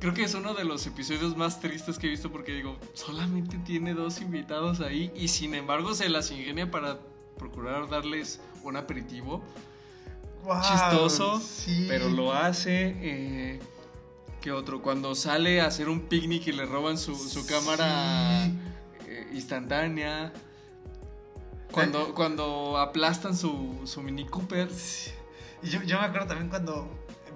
creo 0.00 0.14
que 0.14 0.24
es 0.24 0.34
uno 0.34 0.54
de 0.54 0.64
los 0.64 0.86
episodios 0.86 1.36
más 1.36 1.60
tristes 1.60 1.98
que 1.98 2.06
he 2.06 2.10
visto 2.10 2.30
porque 2.30 2.52
digo, 2.52 2.76
solamente 2.94 3.58
tiene 3.58 3.94
dos 3.94 4.20
invitados 4.20 4.80
ahí 4.80 5.12
y 5.16 5.28
sin 5.28 5.54
embargo 5.54 5.94
se 5.94 6.08
las 6.08 6.30
ingenia 6.30 6.70
para 6.70 6.98
procurar 7.38 7.88
darles 7.88 8.40
un 8.62 8.76
aperitivo. 8.76 9.42
Guau, 10.42 10.62
Chistoso, 10.62 11.40
sí. 11.40 11.86
Pero 11.88 12.08
lo 12.10 12.32
hace. 12.34 12.94
Eh, 13.00 13.60
¿Qué 14.42 14.52
otro? 14.52 14.82
Cuando 14.82 15.14
sale 15.14 15.62
a 15.62 15.66
hacer 15.66 15.88
un 15.88 16.00
picnic 16.02 16.46
y 16.48 16.52
le 16.52 16.66
roban 16.66 16.98
su, 16.98 17.14
su 17.16 17.40
Sí. 17.42 17.48
cámara 17.48 18.44
eh, 19.06 19.26
instantánea. 19.32 20.32
Cuando, 21.72 22.14
cuando 22.14 22.76
aplastan 22.78 23.34
su, 23.36 23.80
su 23.84 24.02
Mini 24.02 24.26
Cooper. 24.26 24.68
Y 25.62 25.70
yo, 25.70 25.82
yo 25.82 25.98
me 25.98 26.04
acuerdo 26.06 26.28
también 26.28 26.50
cuando 26.50 26.88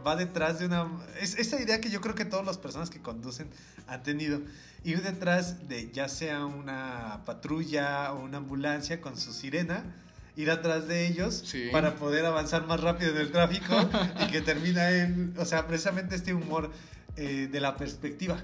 va 0.07 0.17
detrás 0.17 0.59
de 0.59 0.67
una... 0.67 0.87
Es, 1.21 1.37
esa 1.39 1.61
idea 1.61 1.81
que 1.81 1.91
yo 1.91 2.01
creo 2.01 2.15
que 2.15 2.25
todas 2.25 2.45
las 2.47 2.59
personas 2.59 2.91
que 2.91 3.01
conducen 3.01 3.49
han 3.87 4.03
tenido. 4.03 4.41
Ir 4.85 5.03
detrás 5.03 5.69
de 5.69 5.91
ya 5.93 6.09
sea 6.09 6.47
una 6.47 7.23
patrulla 7.25 8.13
o 8.13 8.23
una 8.25 8.39
ambulancia 8.39 9.01
con 9.01 9.17
su 9.17 9.33
sirena, 9.33 9.85
ir 10.37 10.51
atrás 10.51 10.87
de 10.87 11.07
ellos 11.09 11.43
Sí. 11.47 11.69
para 11.73 11.97
poder 11.97 12.25
avanzar 12.25 12.67
más 12.67 12.81
rápido 12.81 13.11
en 13.11 13.17
el 13.19 13.33
tráfico 13.33 13.75
y 14.25 14.31
que 14.31 14.41
termina 14.41 14.91
en... 14.91 15.35
O 15.39 15.45
sea, 15.45 15.67
precisamente 15.67 16.15
este 16.15 16.33
humor 16.33 16.71
eh, 17.17 17.49
de 17.51 17.61
la 17.61 17.77
perspectiva. 17.77 18.37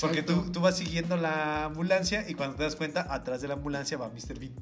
Porque 0.00 0.22
tú, 0.22 0.32
Exacto. 0.32 0.52
tú 0.52 0.60
vas 0.60 0.76
siguiendo 0.76 1.16
la 1.16 1.66
ambulancia 1.66 2.28
y 2.28 2.34
cuando 2.34 2.56
te 2.56 2.64
das 2.64 2.74
cuenta, 2.74 3.06
atrás 3.14 3.40
de 3.40 3.48
la 3.48 3.54
ambulancia 3.54 3.96
va 3.96 4.08
Mr. 4.08 4.38
Bean. 4.40 4.52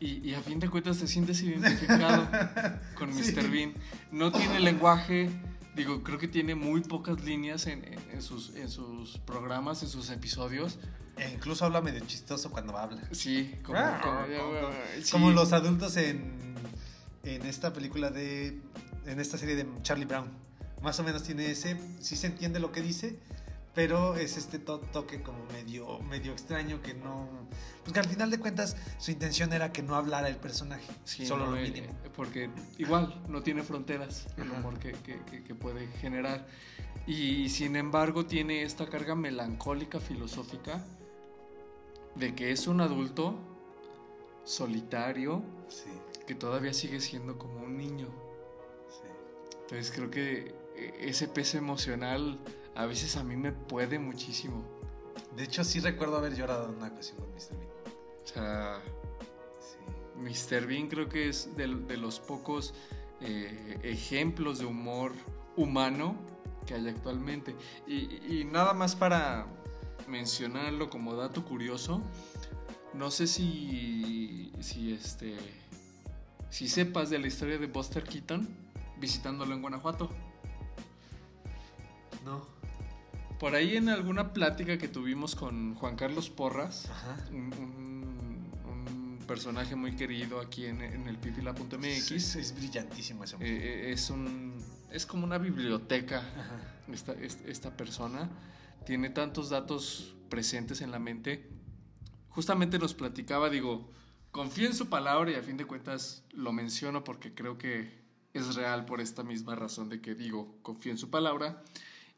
Y, 0.00 0.28
y 0.28 0.34
a 0.34 0.40
fin 0.42 0.58
de 0.58 0.68
cuentas 0.68 0.98
te 0.98 1.06
sientes 1.06 1.40
identificado 1.42 2.28
con 2.98 3.14
Sí. 3.14 3.32
Mr. 3.32 3.48
Bean. 3.48 3.72
No 4.10 4.32
tiene 4.32 4.58
lenguaje, 4.60 5.30
digo, 5.76 6.02
creo 6.02 6.18
que 6.18 6.26
tiene 6.28 6.54
muy 6.56 6.80
pocas 6.80 7.22
líneas 7.22 7.66
en, 7.66 7.84
en- 7.84 8.10
en 8.12 8.22
sus, 8.22 8.54
en 8.56 8.68
sus 8.68 9.18
programas, 9.18 9.82
en 9.82 9.88
sus 9.88 10.10
episodios. 10.10 10.78
E 11.18 11.30
incluso 11.32 11.64
habla 11.64 11.80
medio 11.80 12.00
chistoso 12.06 12.50
cuando 12.50 12.76
habla. 12.76 13.00
Sí, 13.12 13.54
como, 13.62 13.78
Ah, 13.78 14.00
como- 14.02 14.20
como- 14.20 14.70
sí. 15.02 15.12
Como 15.12 15.30
los 15.30 15.52
adultos 15.52 15.96
en, 15.96 16.54
en 17.24 17.42
esta 17.46 17.72
película 17.72 18.10
de. 18.10 18.60
En 19.06 19.20
esta 19.20 19.38
serie 19.38 19.54
de 19.56 19.66
Charlie 19.82 20.04
Brown. 20.06 20.28
Más 20.82 20.98
o 21.00 21.04
menos 21.04 21.22
tiene 21.22 21.50
ese. 21.50 21.78
Sí 22.00 22.16
se 22.16 22.26
entiende 22.26 22.58
lo 22.60 22.70
que 22.72 22.82
dice. 22.82 23.18
Pero 23.76 24.16
es 24.16 24.36
este 24.38 24.58
to- 24.58 24.80
toque 24.80 25.22
como 25.22 25.38
medio, 25.52 25.98
medio 26.00 26.32
extraño 26.32 26.80
que 26.82 26.94
no. 26.94 27.28
Pues 27.84 27.92
que 27.92 28.00
al 28.00 28.08
final 28.08 28.30
de 28.30 28.40
cuentas 28.40 28.74
su 28.98 29.10
intención 29.12 29.52
era 29.52 29.70
que 29.70 29.82
no 29.82 29.94
hablara 29.94 30.28
el 30.28 30.36
personaje. 30.36 30.90
Sí, 31.04 31.26
solo 31.26 31.44
no, 31.44 31.50
lo 31.52 31.56
eh, 31.58 31.62
mínimo. 31.70 31.94
Porque 32.16 32.48
igual 32.78 33.22
no 33.28 33.42
tiene 33.42 33.62
fronteras 33.62 34.26
el 34.38 34.50
humor 34.50 34.78
que, 34.78 34.92
que- 34.92 35.20
que- 35.30 35.44
que 35.44 35.54
puede 35.54 35.86
generar. 36.00 36.46
Y 37.06 37.50
sin 37.50 37.76
embargo 37.76 38.24
tiene 38.26 38.62
esta 38.62 38.86
carga 38.88 39.14
melancólica, 39.14 40.00
filosófica, 40.00 40.82
de 42.14 42.34
que 42.34 42.50
es 42.50 42.66
un 42.66 42.80
adulto 42.80 43.38
solitario 44.44 45.42
Sí, 45.68 45.90
que 46.26 46.34
todavía 46.34 46.72
sigue 46.72 47.00
siendo 47.00 47.36
como 47.38 47.58
un 47.60 47.76
niño. 47.76 48.08
sí. 48.88 49.08
Entonces 49.62 49.92
creo 49.94 50.10
que 50.10 50.54
eh, 50.76 50.94
ese 51.00 51.28
peso 51.28 51.58
emocional 51.58 52.38
a 52.76 52.86
veces 52.86 53.16
a 53.16 53.24
mí 53.24 53.36
me 53.36 53.52
puede 53.52 53.98
muchísimo. 53.98 54.64
De 55.34 55.44
hecho, 55.44 55.64
sí 55.64 55.80
recuerdo 55.80 56.16
haber 56.16 56.34
llorado 56.34 56.68
en 56.68 56.76
una 56.76 56.88
ocasión 56.88 57.18
con 57.18 57.30
Mr. 57.30 57.56
Bean. 57.56 57.70
O 58.22 58.26
sea, 58.26 58.80
Sí. 59.58 59.78
Mr. 60.54 60.66
Bean 60.66 60.88
creo 60.88 61.08
que 61.08 61.28
es 61.28 61.56
de, 61.56 61.66
de 61.74 61.96
los 61.96 62.20
pocos 62.20 62.74
eh, 63.20 63.78
ejemplos 63.82 64.58
de 64.58 64.66
humor 64.66 65.12
humano 65.56 66.16
que 66.66 66.74
hay 66.74 66.88
actualmente. 66.88 67.56
Y, 67.86 68.40
y 68.40 68.44
nada 68.44 68.74
más 68.74 68.94
para 68.94 69.46
mencionarlo 70.08 70.90
como 70.90 71.14
dato 71.14 71.44
curioso, 71.44 72.02
no 72.92 73.10
sé 73.10 73.26
si, 73.26 74.52
si, 74.60 74.92
este, 74.92 75.36
si 76.50 76.68
sepas 76.68 77.10
de 77.10 77.18
la 77.18 77.26
historia 77.26 77.58
de 77.58 77.66
Buster 77.66 78.04
Keaton 78.04 78.48
visitándolo 78.98 79.54
en 79.54 79.62
Guanajuato. 79.62 80.10
No. 82.24 82.55
Por 83.38 83.54
ahí 83.54 83.76
en 83.76 83.88
alguna 83.88 84.32
plática 84.32 84.78
que 84.78 84.88
tuvimos 84.88 85.34
con 85.34 85.74
Juan 85.74 85.96
Carlos 85.96 86.30
Porras, 86.30 86.88
Ajá. 86.90 87.16
un, 87.30 87.52
un- 87.52 88.50
un 88.64 89.18
personaje 89.26 89.76
muy 89.76 89.94
querido 89.94 90.40
aquí 90.40 90.64
en, 90.66 90.80
en 90.80 91.06
el 91.08 91.18
pipila.mx. 91.18 92.10
Es, 92.12 92.36
es 92.36 92.54
brillantísimo 92.54 93.24
ese 93.24 93.34
hombre. 93.34 93.50
Eh, 93.50 93.88
eh, 93.88 93.92
es 93.92 94.08
un 94.10 94.54
es 94.90 95.04
como 95.04 95.24
una 95.26 95.36
biblioteca 95.36 96.22
esta, 96.90 97.12
est- 97.12 97.44
esta 97.46 97.76
persona 97.76 98.30
tiene 98.86 99.10
tantos 99.10 99.50
datos 99.50 100.14
presentes 100.30 100.80
en 100.80 100.90
la 100.92 100.98
mente 101.00 101.50
justamente 102.30 102.78
nos 102.78 102.94
platicaba 102.94 103.50
digo 103.50 103.90
confío 104.30 104.66
en 104.68 104.74
su 104.74 104.88
palabra 104.88 105.32
y 105.32 105.34
a 105.34 105.42
fin 105.42 105.56
de 105.56 105.64
cuentas 105.66 106.22
lo 106.32 106.52
menciono 106.52 107.02
porque 107.02 107.34
creo 107.34 107.58
que 107.58 107.90
es 108.32 108.54
real 108.54 108.84
por 108.86 109.00
esta 109.00 109.24
misma 109.24 109.56
razón 109.56 109.88
de 109.88 110.00
que 110.00 110.14
digo, 110.14 110.56
confío 110.62 110.92
en 110.92 110.98
su 110.98 111.10
palabra, 111.10 111.62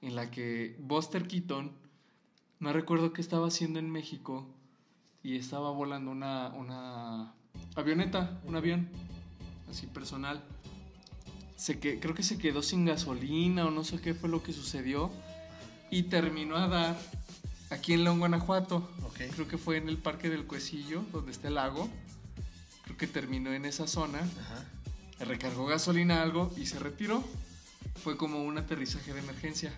en 0.02 0.16
la 0.16 0.30
que 0.30 0.76
Buster 0.78 1.26
Keaton, 1.26 1.72
no 2.60 2.72
recuerdo 2.72 3.12
qué 3.12 3.20
estaba 3.20 3.48
haciendo 3.48 3.78
en 3.78 3.90
México, 3.90 4.46
y 5.22 5.36
estaba 5.36 5.70
volando 5.70 6.10
una, 6.10 6.48
una 6.54 7.34
avioneta, 7.74 8.40
un 8.44 8.56
avión, 8.56 8.88
así 9.70 9.86
personal. 9.86 10.42
Se 11.56 11.80
que, 11.80 11.98
creo 11.98 12.14
que 12.14 12.22
se 12.22 12.38
quedó 12.38 12.62
sin 12.62 12.84
gasolina 12.84 13.66
o 13.66 13.70
no 13.70 13.84
sé 13.84 14.00
qué 14.00 14.14
fue 14.14 14.28
lo 14.28 14.42
que 14.42 14.52
sucedió 14.52 15.10
y 15.90 16.04
terminó 16.04 16.56
a 16.56 16.68
dar 16.68 16.98
aquí 17.70 17.94
en 17.94 18.04
León, 18.04 18.20
Guanajuato. 18.20 18.88
Creo 19.34 19.48
que 19.48 19.58
fue 19.58 19.78
en 19.78 19.88
el 19.88 19.98
Parque 19.98 20.30
del 20.30 20.46
Cuecillo, 20.46 21.02
donde 21.12 21.32
está 21.32 21.48
el 21.48 21.56
lago. 21.56 21.88
Creo 22.84 22.96
que 22.96 23.08
terminó 23.08 23.52
en 23.52 23.64
esa 23.64 23.88
zona. 23.88 24.20
Ajá. 24.20 25.24
Recargó 25.24 25.66
gasolina 25.66 26.22
algo 26.22 26.52
y 26.56 26.66
se 26.66 26.78
retiró. 26.78 27.24
Fue 28.02 28.16
como 28.16 28.42
un 28.42 28.58
aterrizaje 28.58 29.12
de 29.12 29.20
emergencia. 29.20 29.72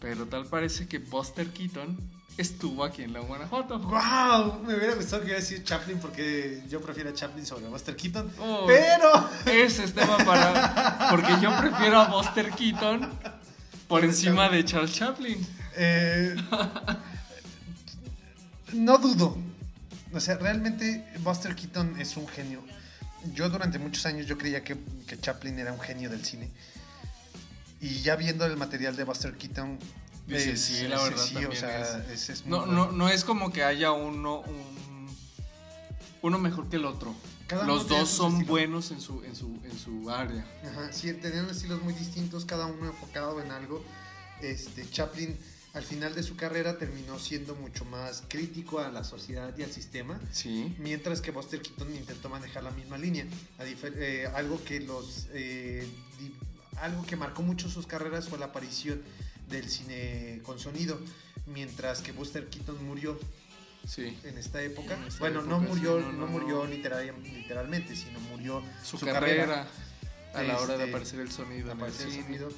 Pero 0.00 0.26
tal 0.26 0.44
parece 0.46 0.86
que 0.86 0.98
Buster 0.98 1.48
Keaton 1.48 1.96
estuvo 2.36 2.84
aquí 2.84 3.02
en 3.02 3.12
León, 3.12 3.26
Guanajuato. 3.26 3.78
¡Wow! 3.78 4.60
Me 4.64 4.74
hubiera 4.74 4.94
gustado 4.94 5.22
que 5.22 5.26
hubiera 5.26 5.42
sido 5.42 5.62
Chaplin 5.62 5.98
porque 5.98 6.62
yo 6.68 6.80
prefiero 6.80 7.10
a 7.10 7.14
Chaplin 7.14 7.46
sobre 7.46 7.66
Buster 7.68 7.96
Keaton. 7.96 8.30
Oh. 8.38 8.64
Pero. 8.66 9.30
Ese 9.46 9.84
es 9.84 9.94
tema 9.94 10.18
para. 10.18 11.08
Porque 11.10 11.32
yo 11.40 11.56
prefiero 11.58 12.00
a 12.00 12.06
Buster 12.08 12.50
Keaton 12.50 13.10
por 13.88 14.04
encima 14.04 14.48
de 14.48 14.64
Charles 14.64 14.92
Chaplin. 14.92 15.46
eh, 15.76 16.36
no 18.72 18.98
dudo. 18.98 19.38
O 20.12 20.20
sea, 20.20 20.36
realmente 20.36 21.04
Buster 21.20 21.54
Keaton 21.54 22.00
es 22.00 22.16
un 22.16 22.28
genio. 22.28 22.62
Yo 23.32 23.48
durante 23.48 23.78
muchos 23.78 24.04
años 24.06 24.26
yo 24.26 24.36
creía 24.36 24.62
que, 24.62 24.76
que 25.06 25.18
Chaplin 25.18 25.58
era 25.58 25.72
un 25.72 25.80
genio 25.80 26.10
del 26.10 26.24
cine. 26.24 26.50
Y 27.80 28.00
ya 28.00 28.16
viendo 28.16 28.44
el 28.46 28.56
material 28.56 28.96
de 28.96 29.04
Buster 29.04 29.34
Keaton... 29.36 29.78
Dice, 30.26 30.52
es- 30.52 30.60
sí, 30.60 30.88
la 30.88 31.02
verdad 31.02 31.22
sí, 31.22 31.36
o 31.36 31.40
también 31.40 31.60
sea, 31.60 31.98
es- 31.98 32.10
es- 32.10 32.28
es 32.30 32.40
muy 32.42 32.50
No, 32.50 32.58
bueno. 32.66 32.86
no, 32.86 32.92
no 32.92 33.08
es 33.10 33.24
como 33.24 33.52
que 33.52 33.62
haya 33.62 33.92
uno, 33.92 34.40
un- 34.40 35.08
uno 36.22 36.38
mejor 36.38 36.68
que 36.68 36.76
el 36.76 36.84
otro. 36.86 37.14
Cada 37.46 37.64
Los 37.64 37.88
dos 37.88 38.08
son 38.08 38.32
estilo. 38.32 38.50
buenos 38.52 38.90
en 38.90 39.00
su, 39.02 39.22
en 39.22 39.36
su, 39.36 39.60
en 39.64 39.78
su 39.78 40.10
área. 40.10 40.46
Ajá, 40.66 40.90
sí, 40.92 41.12
tenían 41.12 41.48
estilos 41.50 41.82
muy 41.82 41.92
distintos, 41.92 42.46
cada 42.46 42.64
uno 42.66 42.86
enfocado 42.86 43.42
en 43.42 43.50
algo. 43.50 43.84
Este, 44.40 44.88
Chaplin 44.90 45.38
al 45.74 45.82
final 45.82 46.14
de 46.14 46.22
su 46.22 46.36
carrera 46.36 46.78
terminó 46.78 47.18
siendo 47.18 47.54
mucho 47.56 47.84
más 47.84 48.22
crítico 48.28 48.78
a 48.78 48.90
la 48.90 49.02
sociedad 49.02 49.52
y 49.58 49.64
al 49.64 49.72
sistema, 49.72 50.20
Sí. 50.32 50.74
mientras 50.78 51.20
que 51.20 51.32
Buster 51.32 51.60
Keaton 51.60 51.92
intentó 51.94 52.28
manejar 52.28 52.62
la 52.62 52.70
misma 52.70 52.96
línea. 52.96 53.26
A 53.58 53.64
eh, 53.66 54.28
algo 54.34 54.62
que 54.64 54.80
los 54.80 55.26
eh, 55.32 55.86
algo 56.76 57.04
que 57.04 57.16
marcó 57.16 57.42
mucho 57.42 57.68
sus 57.68 57.86
carreras 57.86 58.28
fue 58.28 58.38
la 58.38 58.46
aparición 58.46 59.02
del 59.48 59.68
cine 59.68 60.40
con 60.44 60.58
sonido, 60.58 60.98
mientras 61.46 62.00
que 62.02 62.12
Buster 62.12 62.48
Keaton 62.48 62.84
murió 62.86 63.18
Sí. 63.86 64.16
en 64.24 64.38
esta 64.38 64.62
época. 64.62 64.94
En 64.94 65.02
esta 65.04 65.18
bueno, 65.20 65.42
no 65.42 65.60
sí, 65.60 65.66
murió, 65.66 66.00
no, 66.00 66.12
no, 66.12 66.18
no, 66.20 66.26
murió 66.28 66.64
no. 66.64 66.66
literal- 66.70 67.14
literalmente, 67.22 67.94
sino 67.96 68.18
murió 68.20 68.62
Su, 68.82 68.96
su 68.96 69.04
carrera, 69.06 69.44
carrera, 69.44 69.68
a 70.34 70.42
la 70.42 70.58
hora 70.58 70.76
de 70.78 70.84
este, 70.84 70.90
aparecer 70.90 71.20
el 71.20 71.30
sonido 71.30 71.66
en 71.66 71.66
el 71.66 71.76
aparecer 71.76 72.06
el 72.06 72.12
cine. 72.12 72.24
sonido. 72.24 72.48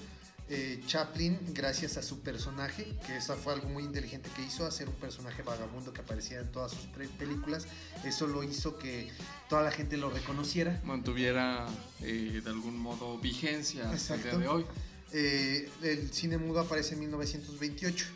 Eh, 0.49 0.81
Chaplin, 0.87 1.39
gracias 1.53 1.97
a 1.97 2.03
su 2.03 2.21
personaje, 2.21 2.87
que 3.05 3.17
eso 3.17 3.35
fue 3.35 3.55
algo 3.55 3.69
muy 3.69 3.83
inteligente 3.83 4.31
que 4.37 4.43
hizo, 4.43 4.65
hacer 4.65 4.89
un 4.89 4.95
personaje 4.95 5.43
vagabundo 5.43 5.93
que 5.93 6.01
aparecía 6.01 6.39
en 6.39 6.53
todas 6.53 6.71
sus 6.71 6.87
películas, 7.19 7.67
eso 8.05 8.29
lo 8.29 8.45
hizo 8.45 8.79
que 8.79 9.09
toda 9.49 9.63
la 9.63 9.73
gente 9.73 9.97
lo 9.97 10.09
reconociera. 10.11 10.81
Mantuviera 10.85 11.67
eh, 12.01 12.41
de 12.45 12.51
algún 12.51 12.79
modo 12.79 13.19
vigencia 13.19 13.91
hasta 13.91 14.15
el 14.15 14.23
día 14.23 14.39
de 14.39 14.49
hoy. 14.49 14.65
Eh, 15.13 15.69
el 15.83 16.13
cine 16.13 16.39
mudo 16.39 16.61
aparece 16.61 16.95
en 16.95 17.01
1928 17.01 18.07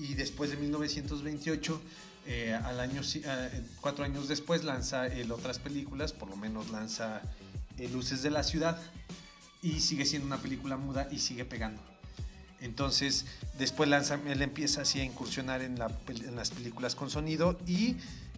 y 0.00 0.14
después 0.14 0.50
de 0.50 0.56
1928, 0.56 1.80
eh, 2.26 2.54
al 2.54 2.80
año, 2.80 3.02
eh, 3.02 3.62
cuatro 3.80 4.04
años 4.04 4.28
después, 4.28 4.64
lanza 4.64 5.06
él 5.06 5.30
otras 5.30 5.58
películas, 5.58 6.12
por 6.12 6.28
lo 6.30 6.36
menos 6.36 6.70
lanza 6.70 7.22
eh, 7.78 7.88
Luces 7.88 8.22
de 8.22 8.30
la 8.30 8.42
Ciudad 8.42 8.80
y 9.62 9.80
sigue 9.80 10.04
siendo 10.04 10.26
una 10.26 10.38
película 10.38 10.76
muda 10.76 11.08
y 11.10 11.18
sigue 11.18 11.44
pegando. 11.44 11.82
Entonces, 12.60 13.24
después 13.58 13.88
lanza, 13.88 14.18
él 14.26 14.42
empieza 14.42 14.82
así 14.82 15.00
a 15.00 15.04
incursionar 15.04 15.62
en, 15.62 15.78
la 15.78 15.90
en 16.08 16.36
las 16.36 16.50
películas 16.50 16.94
con 16.94 17.08
sonido 17.08 17.58
y 17.66 17.96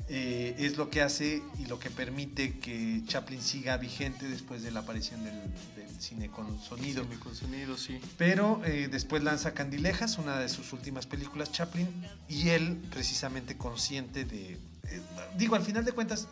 eh, 0.08 0.54
es 0.58 0.76
lo 0.76 0.90
que 0.90 1.02
hace 1.02 1.42
y 1.58 1.66
lo 1.66 1.80
que 1.80 1.90
permite 1.90 2.58
que 2.60 3.02
Chaplin 3.06 3.42
siga 3.42 3.76
vigente 3.78 4.28
después 4.28 4.62
de 4.62 4.70
la 4.70 4.80
aparición 4.80 5.24
del, 5.24 5.40
del 5.74 6.00
cine 6.00 6.28
con 6.28 6.60
sonido. 6.60 7.02
Cine 7.02 7.18
con 7.18 7.34
sonido, 7.34 7.76
sí. 7.76 8.00
Pero 8.16 8.62
eh, 8.64 8.88
después 8.90 9.24
lanza 9.24 9.54
Candilejas, 9.54 10.18
una 10.18 10.38
de 10.38 10.48
sus 10.48 10.72
últimas 10.72 11.06
películas, 11.06 11.50
Chaplin, 11.50 11.88
y 12.28 12.50
él 12.50 12.80
precisamente 12.90 13.56
consciente 13.56 14.24
de... 14.24 14.52
eh, 14.52 15.02
digo, 15.36 15.56
al 15.56 15.62
final 15.62 15.84
de 15.84 15.90
cuentas, 15.90 16.28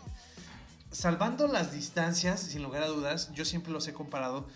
salvando 0.92 1.48
las 1.48 1.72
distancias, 1.72 2.40
sin 2.40 2.62
lugar 2.62 2.84
a 2.84 2.86
dudas, 2.86 3.32
yo 3.34 3.44
siempre 3.44 3.72
los 3.72 3.88
he 3.88 3.92
comparado 3.92 4.48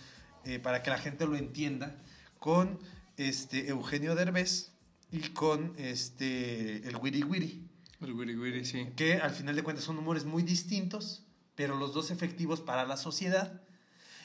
eh, 0.44 0.58
para 0.58 0.82
que 0.82 0.90
la 0.90 0.98
gente 0.98 1.26
lo 1.26 1.36
entienda 1.36 1.96
con 2.38 2.78
este 3.16 3.68
Eugenio 3.68 4.14
Derbez 4.14 4.72
y 5.10 5.30
con 5.30 5.74
este 5.78 6.86
el 6.88 6.96
Wiri 6.96 7.22
Wiri, 7.22 7.68
El 8.00 8.12
wiri 8.12 8.36
wiri, 8.36 8.64
sí. 8.64 8.88
que 8.96 9.14
al 9.14 9.30
final 9.30 9.56
de 9.56 9.62
cuentas 9.62 9.84
son 9.84 9.98
humores 9.98 10.24
muy 10.24 10.42
distintos, 10.42 11.24
pero 11.54 11.76
los 11.76 11.94
dos 11.94 12.10
efectivos 12.10 12.60
para 12.60 12.84
la 12.84 12.96
sociedad. 12.96 13.60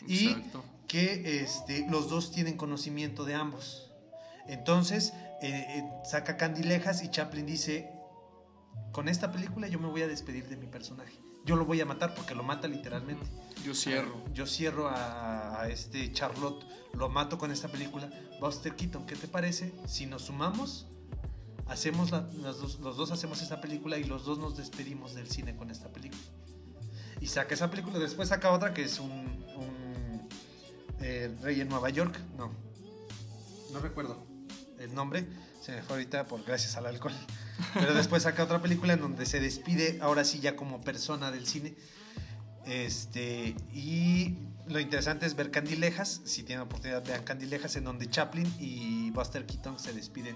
Y 0.08 0.30
Exacto. 0.30 0.64
que 0.88 1.42
este, 1.42 1.86
los 1.90 2.10
dos 2.10 2.32
tienen 2.32 2.58
conocimiento 2.58 3.26
de 3.26 3.36
ambos. 3.36 3.92
Entonces, 4.48 5.14
eh, 5.42 5.66
eh, 5.78 5.84
saca 6.04 6.38
Candilejas 6.38 7.04
y 7.04 7.12
Chaplin 7.12 7.46
dice, 7.46 7.90
con 8.92 9.08
esta 9.08 9.32
película 9.32 9.68
yo 9.68 9.80
me 9.80 9.88
voy 9.88 10.02
a 10.02 10.08
despedir 10.08 10.48
de 10.48 10.58
mi 10.58 10.68
personaje. 10.68 11.20
Yo 11.46 11.56
lo 11.56 11.66
voy 11.66 11.82
a 11.82 11.86
matar 11.86 12.14
porque 12.14 12.36
lo 12.36 12.44
mata 12.44 12.68
literalmente. 12.68 13.26
Yo 13.64 13.74
cierro. 13.74 14.24
Yo 14.34 14.46
cierro 14.46 14.88
a, 14.88 15.62
a 15.62 15.70
este 15.70 16.12
Charlotte, 16.14 16.66
lo 16.94 17.10
mato 17.10 17.38
con 17.38 17.52
esta 17.52 17.68
película. 17.70 18.10
Buster 18.40 18.76
Keaton, 18.76 19.06
¿qué 19.06 19.16
te 19.16 19.28
parece? 19.28 19.74
Si 19.88 20.06
nos 20.06 20.24
sumamos, 20.24 20.88
hacemos 21.68 22.12
la- 22.12 22.28
los, 22.42 22.60
dos, 22.62 22.80
los 22.80 22.98
dos 22.98 23.12
hacemos 23.12 23.42
esta 23.42 23.60
película 23.62 23.98
y 23.98 24.04
los 24.04 24.26
dos 24.26 24.38
nos 24.38 24.56
despedimos 24.58 25.14
del 25.16 25.30
cine 25.30 25.56
con 25.56 25.72
esta 25.72 25.90
película. 25.90 26.22
Y 27.22 27.28
saca 27.28 27.54
esa 27.54 27.70
película, 27.70 28.00
después 28.00 28.30
saca 28.30 28.52
otra 28.52 28.74
que 28.74 28.84
es 28.84 29.00
un, 29.00 29.12
un, 29.12 30.28
eh, 31.02 31.36
Rey 31.42 31.60
en 31.62 31.68
Nueva 31.70 31.90
York. 31.90 32.18
No, 32.38 32.52
no 33.74 33.80
recuerdo 33.80 34.24
el 34.78 34.94
nombre, 34.94 35.28
se 35.62 35.74
me 35.74 35.82
fue 35.84 35.98
ahorita 35.98 36.26
por 36.28 36.44
gracias 36.46 36.78
al 36.78 36.86
alcohol. 36.86 37.14
Pero 37.74 37.94
después 37.94 38.24
saca 38.24 38.44
otra 38.44 38.62
película 38.62 38.94
en 38.94 39.02
donde 39.02 39.26
se 39.26 39.40
despide, 39.40 39.98
ahora 40.02 40.24
sí 40.24 40.40
ya 40.40 40.56
como 40.56 40.82
persona 40.82 41.32
del 41.32 41.46
cine. 41.48 41.76
Este, 42.66 43.56
y 43.74 44.36
lo 44.68 44.80
interesante 44.80 45.26
es 45.26 45.36
ver 45.36 45.50
Candilejas, 45.52 46.22
si 46.26 46.44
tienen 46.44 46.64
oportunidad 46.66 47.04
vean 47.06 47.24
Candilejas, 47.24 47.76
en 47.76 47.84
donde 47.86 48.10
Chaplin 48.10 48.52
y 48.60 49.10
Buster 49.12 49.46
Keaton 49.46 49.80
se 49.80 49.94
despiden 49.94 50.36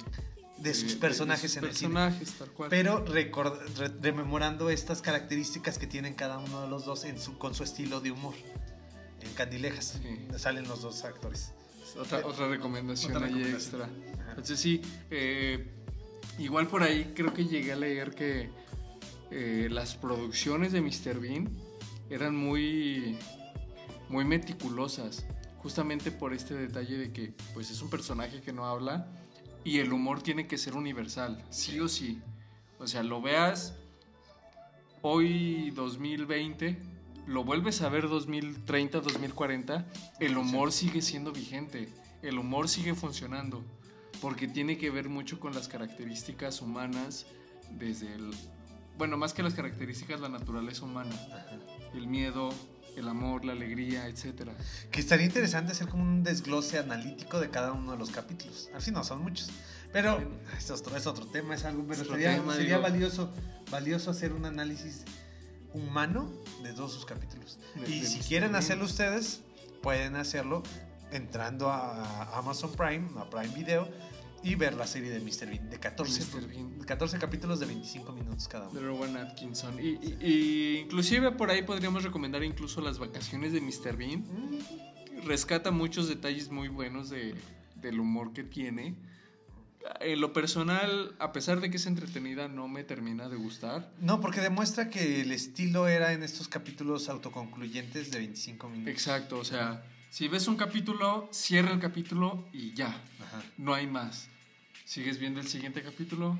de 0.57 0.74
sus 0.74 0.95
personajes 0.95 1.51
sus 1.51 1.57
en 1.57 1.65
el 1.69 1.76
cine. 1.76 1.93
personajes, 1.93 2.32
tal 2.39 2.49
cual. 2.51 2.69
Pero 2.69 3.05
record- 3.05 3.59
re- 3.78 3.91
rememorando 4.01 4.69
estas 4.69 5.01
características 5.01 5.78
que 5.78 5.88
tienen 5.88 6.13
cada 6.15 6.38
uno 6.39 6.61
de 6.61 6.67
los 6.69 6.86
dos 6.86 7.03
en 7.05 7.19
su, 7.19 7.38
con 7.38 7.53
su 7.53 7.63
estilo 7.63 7.99
de 8.01 8.11
humor. 8.11 8.34
En 9.21 9.34
Candilejas 9.34 9.99
Sí. 10.01 10.28
salen 10.38 10.67
los 10.67 10.82
dos 10.82 11.03
actores. 11.03 11.51
Otra, 11.99 12.19
Eh, 12.19 12.24
otra 12.26 12.47
recomendación 12.47 13.15
otra 13.15 13.28
ahí 13.28 13.34
recomendación. 13.34 13.82
extra. 13.82 14.13
Ajá. 14.24 14.30
Entonces 14.32 14.59
sí, 14.59 14.82
eh, 15.11 15.69
igual 16.39 16.67
por 16.67 16.84
ahí 16.84 17.13
creo 17.15 17.34
que 17.34 17.45
llegué 17.45 17.73
a 17.73 17.75
leer 17.75 18.15
que 18.15 18.49
eh, 19.31 19.67
las 19.71 19.95
producciones 19.95 20.71
de 20.71 20.81
Mr. 20.81 21.19
Bean 21.19 21.49
eran 22.09 22.36
muy, 22.36 23.17
muy 24.09 24.25
meticulosas, 24.25 25.25
justamente 25.57 26.11
por 26.11 26.34
este 26.34 26.53
detalle 26.53 26.97
de 26.97 27.11
que 27.11 27.34
pues 27.53 27.71
es 27.71 27.81
un 27.81 27.89
personaje 27.89 28.41
que 28.41 28.53
no 28.53 28.65
habla 28.65 29.07
y 29.63 29.79
el 29.79 29.93
humor 29.93 30.21
tiene 30.21 30.47
que 30.47 30.57
ser 30.57 30.75
universal, 30.75 31.43
sí 31.49 31.79
o 31.79 31.88
sí. 31.88 32.21
O 32.79 32.88
sea, 32.88 33.01
lo 33.01 33.21
veas 33.21 33.75
hoy 35.01 35.71
2020, 35.71 36.77
lo 37.27 37.43
vuelves 37.43 37.81
a 37.81 37.89
ver 37.89 38.09
2030, 38.09 38.99
2040, 38.99 39.88
el 40.19 40.38
humor 40.38 40.71
sigue 40.71 41.01
siendo 41.01 41.31
vigente, 41.31 41.89
el 42.21 42.38
humor 42.38 42.67
sigue 42.67 42.93
funcionando, 42.93 43.63
porque 44.22 44.47
tiene 44.47 44.78
que 44.78 44.89
ver 44.89 45.09
mucho 45.09 45.39
con 45.39 45.53
las 45.53 45.68
características 45.68 46.61
humanas 46.61 47.26
desde 47.72 48.14
el... 48.14 48.32
Bueno, 48.97 49.18
más 49.18 49.34
que 49.34 49.41
las 49.43 49.53
características, 49.55 50.20
la 50.22 50.30
naturaleza 50.30 50.86
humana, 50.86 51.16
el 51.95 52.07
miedo, 52.07 52.49
el 52.95 53.07
amor, 53.07 53.43
la 53.43 53.53
alegría, 53.53 54.07
etcétera. 54.07 54.53
Que 54.91 54.99
estaría 54.99 55.26
interesante 55.26 55.72
hacer 55.72 55.88
como 55.88 56.03
un 56.03 56.24
desglose 56.24 56.78
analítico 56.78 57.39
de 57.39 57.49
cada 57.49 57.72
uno 57.72 57.93
de 57.93 57.97
los 57.97 58.11
capítulos. 58.11 58.70
Fin 58.80 58.93
no 58.93 59.03
son 59.03 59.24
muchos. 59.24 59.49
Pero 59.91 60.20
es 60.57 60.70
otro, 60.70 60.95
es 60.95 61.07
otro 61.07 61.26
tema, 61.28 61.55
es 61.55 61.66
algo, 61.66 61.84
pero 61.88 62.01
Otro 62.01 62.14
sería, 62.14 62.36
tema, 62.36 62.55
sería 62.55 62.78
valioso, 62.78 63.32
valioso 63.72 64.11
hacer 64.11 64.32
un 64.34 64.45
análisis 64.45 65.05
humano 65.74 66.32
de 66.61 66.74
todos 66.74 66.93
sus 66.93 67.05
capítulos. 67.05 67.57
De- 67.76 67.89
y 67.95 67.99
de 68.01 68.07
si 68.07 68.20
quieren 68.20 68.51
Bean. 68.51 68.64
hacerlo 68.64 68.86
ustedes, 68.86 69.41
pueden 69.82 70.16
hacerlo 70.16 70.61
entrando 71.16 71.70
a 71.70 72.38
Amazon 72.38 72.72
Prime, 72.74 73.07
a 73.18 73.30
Prime 73.30 73.53
Video, 73.53 73.88
y 74.43 74.55
ver 74.55 74.74
la 74.74 74.86
serie 74.86 75.09
de 75.09 75.20
Mr. 75.22 75.47
Bean, 75.47 75.70
de 75.70 75.80
14, 75.80 76.26
Mr. 76.38 76.47
Bean. 76.47 76.80
14 76.86 77.18
capítulos 77.18 77.61
de 77.61 77.66
25 77.68 78.11
minutos 78.11 78.47
cada 78.49 78.68
De 78.70 78.80
uno. 78.80 78.88
Rowan 78.89 79.16
Atkinson. 79.16 79.80
Y, 79.80 79.91
y- 79.91 80.18
y 80.22 80.78
inclusive 80.80 81.32
por 81.32 81.49
ahí 81.49 81.61
podríamos 81.64 82.03
recomendar 82.03 82.43
incluso 82.43 82.82
las 82.82 82.99
vacaciones 82.99 83.53
de 83.53 83.61
Mr. 83.61 83.95
Bean. 83.95 84.26
Rescata 85.26 85.72
muchos 85.72 86.09
detalles 86.09 86.49
muy 86.49 86.68
buenos 86.68 87.09
de, 87.09 87.36
del 87.76 87.99
humor 88.01 88.34
que 88.34 88.43
tiene. 88.43 88.95
En 90.01 90.20
lo 90.22 90.32
personal, 90.34 91.14
a 91.20 91.32
pesar 91.34 91.59
de 91.61 91.70
que 91.70 91.78
es 91.78 91.86
entretenida, 91.86 92.47
no 92.49 92.68
me 92.68 92.84
termina 92.84 93.28
de 93.30 93.36
gustar. 93.38 93.91
No, 94.01 94.20
porque 94.22 94.41
demuestra 94.41 94.89
que 94.89 95.22
el 95.22 95.32
estilo 95.32 95.88
era 95.88 96.11
en 96.14 96.24
estos 96.24 96.47
capítulos 96.49 97.07
autoconcluyentes 97.09 98.11
de 98.11 98.18
25 98.20 98.70
minutos. 98.70 98.91
Exacto, 98.93 99.39
o 99.39 99.43
sea, 99.45 99.84
si 100.14 100.28
ves 100.28 100.47
un 100.47 100.55
capítulo, 100.55 101.28
cierra 101.32 101.72
el 101.72 101.80
capítulo 101.80 102.45
y 102.53 102.72
ya, 102.74 102.89
Ajá. 102.89 103.41
no 103.57 103.74
hay 103.74 103.88
más. 103.88 104.28
Sigues 104.86 105.18
viendo 105.18 105.39
el 105.39 105.47
siguiente 105.47 105.82
capítulo 105.82 106.38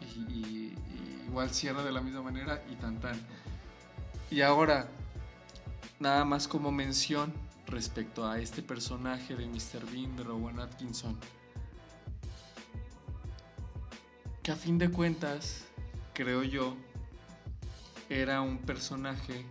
y, 0.00 0.04
y- 0.32 0.74
y 0.74 1.24
igual 1.28 1.50
cierra 1.50 1.82
de 1.82 1.92
la 1.92 2.00
misma 2.00 2.22
manera 2.22 2.62
y 2.70 2.76
tan 2.76 2.98
tan. 3.00 3.20
Y 4.30 4.40
ahora, 4.40 4.88
nada 6.00 6.24
más 6.24 6.48
como 6.48 6.72
mención 6.72 7.34
respecto 7.66 8.26
a 8.26 8.38
este 8.38 8.62
personaje 8.62 9.36
de 9.36 9.44
Mr. 9.46 9.84
Bean 9.92 10.16
de 10.16 10.22
Rowan 10.24 10.58
Atkinson. 10.60 11.18
Que 14.42 14.52
a 14.52 14.56
fin 14.56 14.78
de 14.78 14.90
cuentas, 14.90 15.66
creo 16.14 16.42
yo, 16.44 16.76
era 18.08 18.40
un 18.40 18.56
personaje 18.56 19.44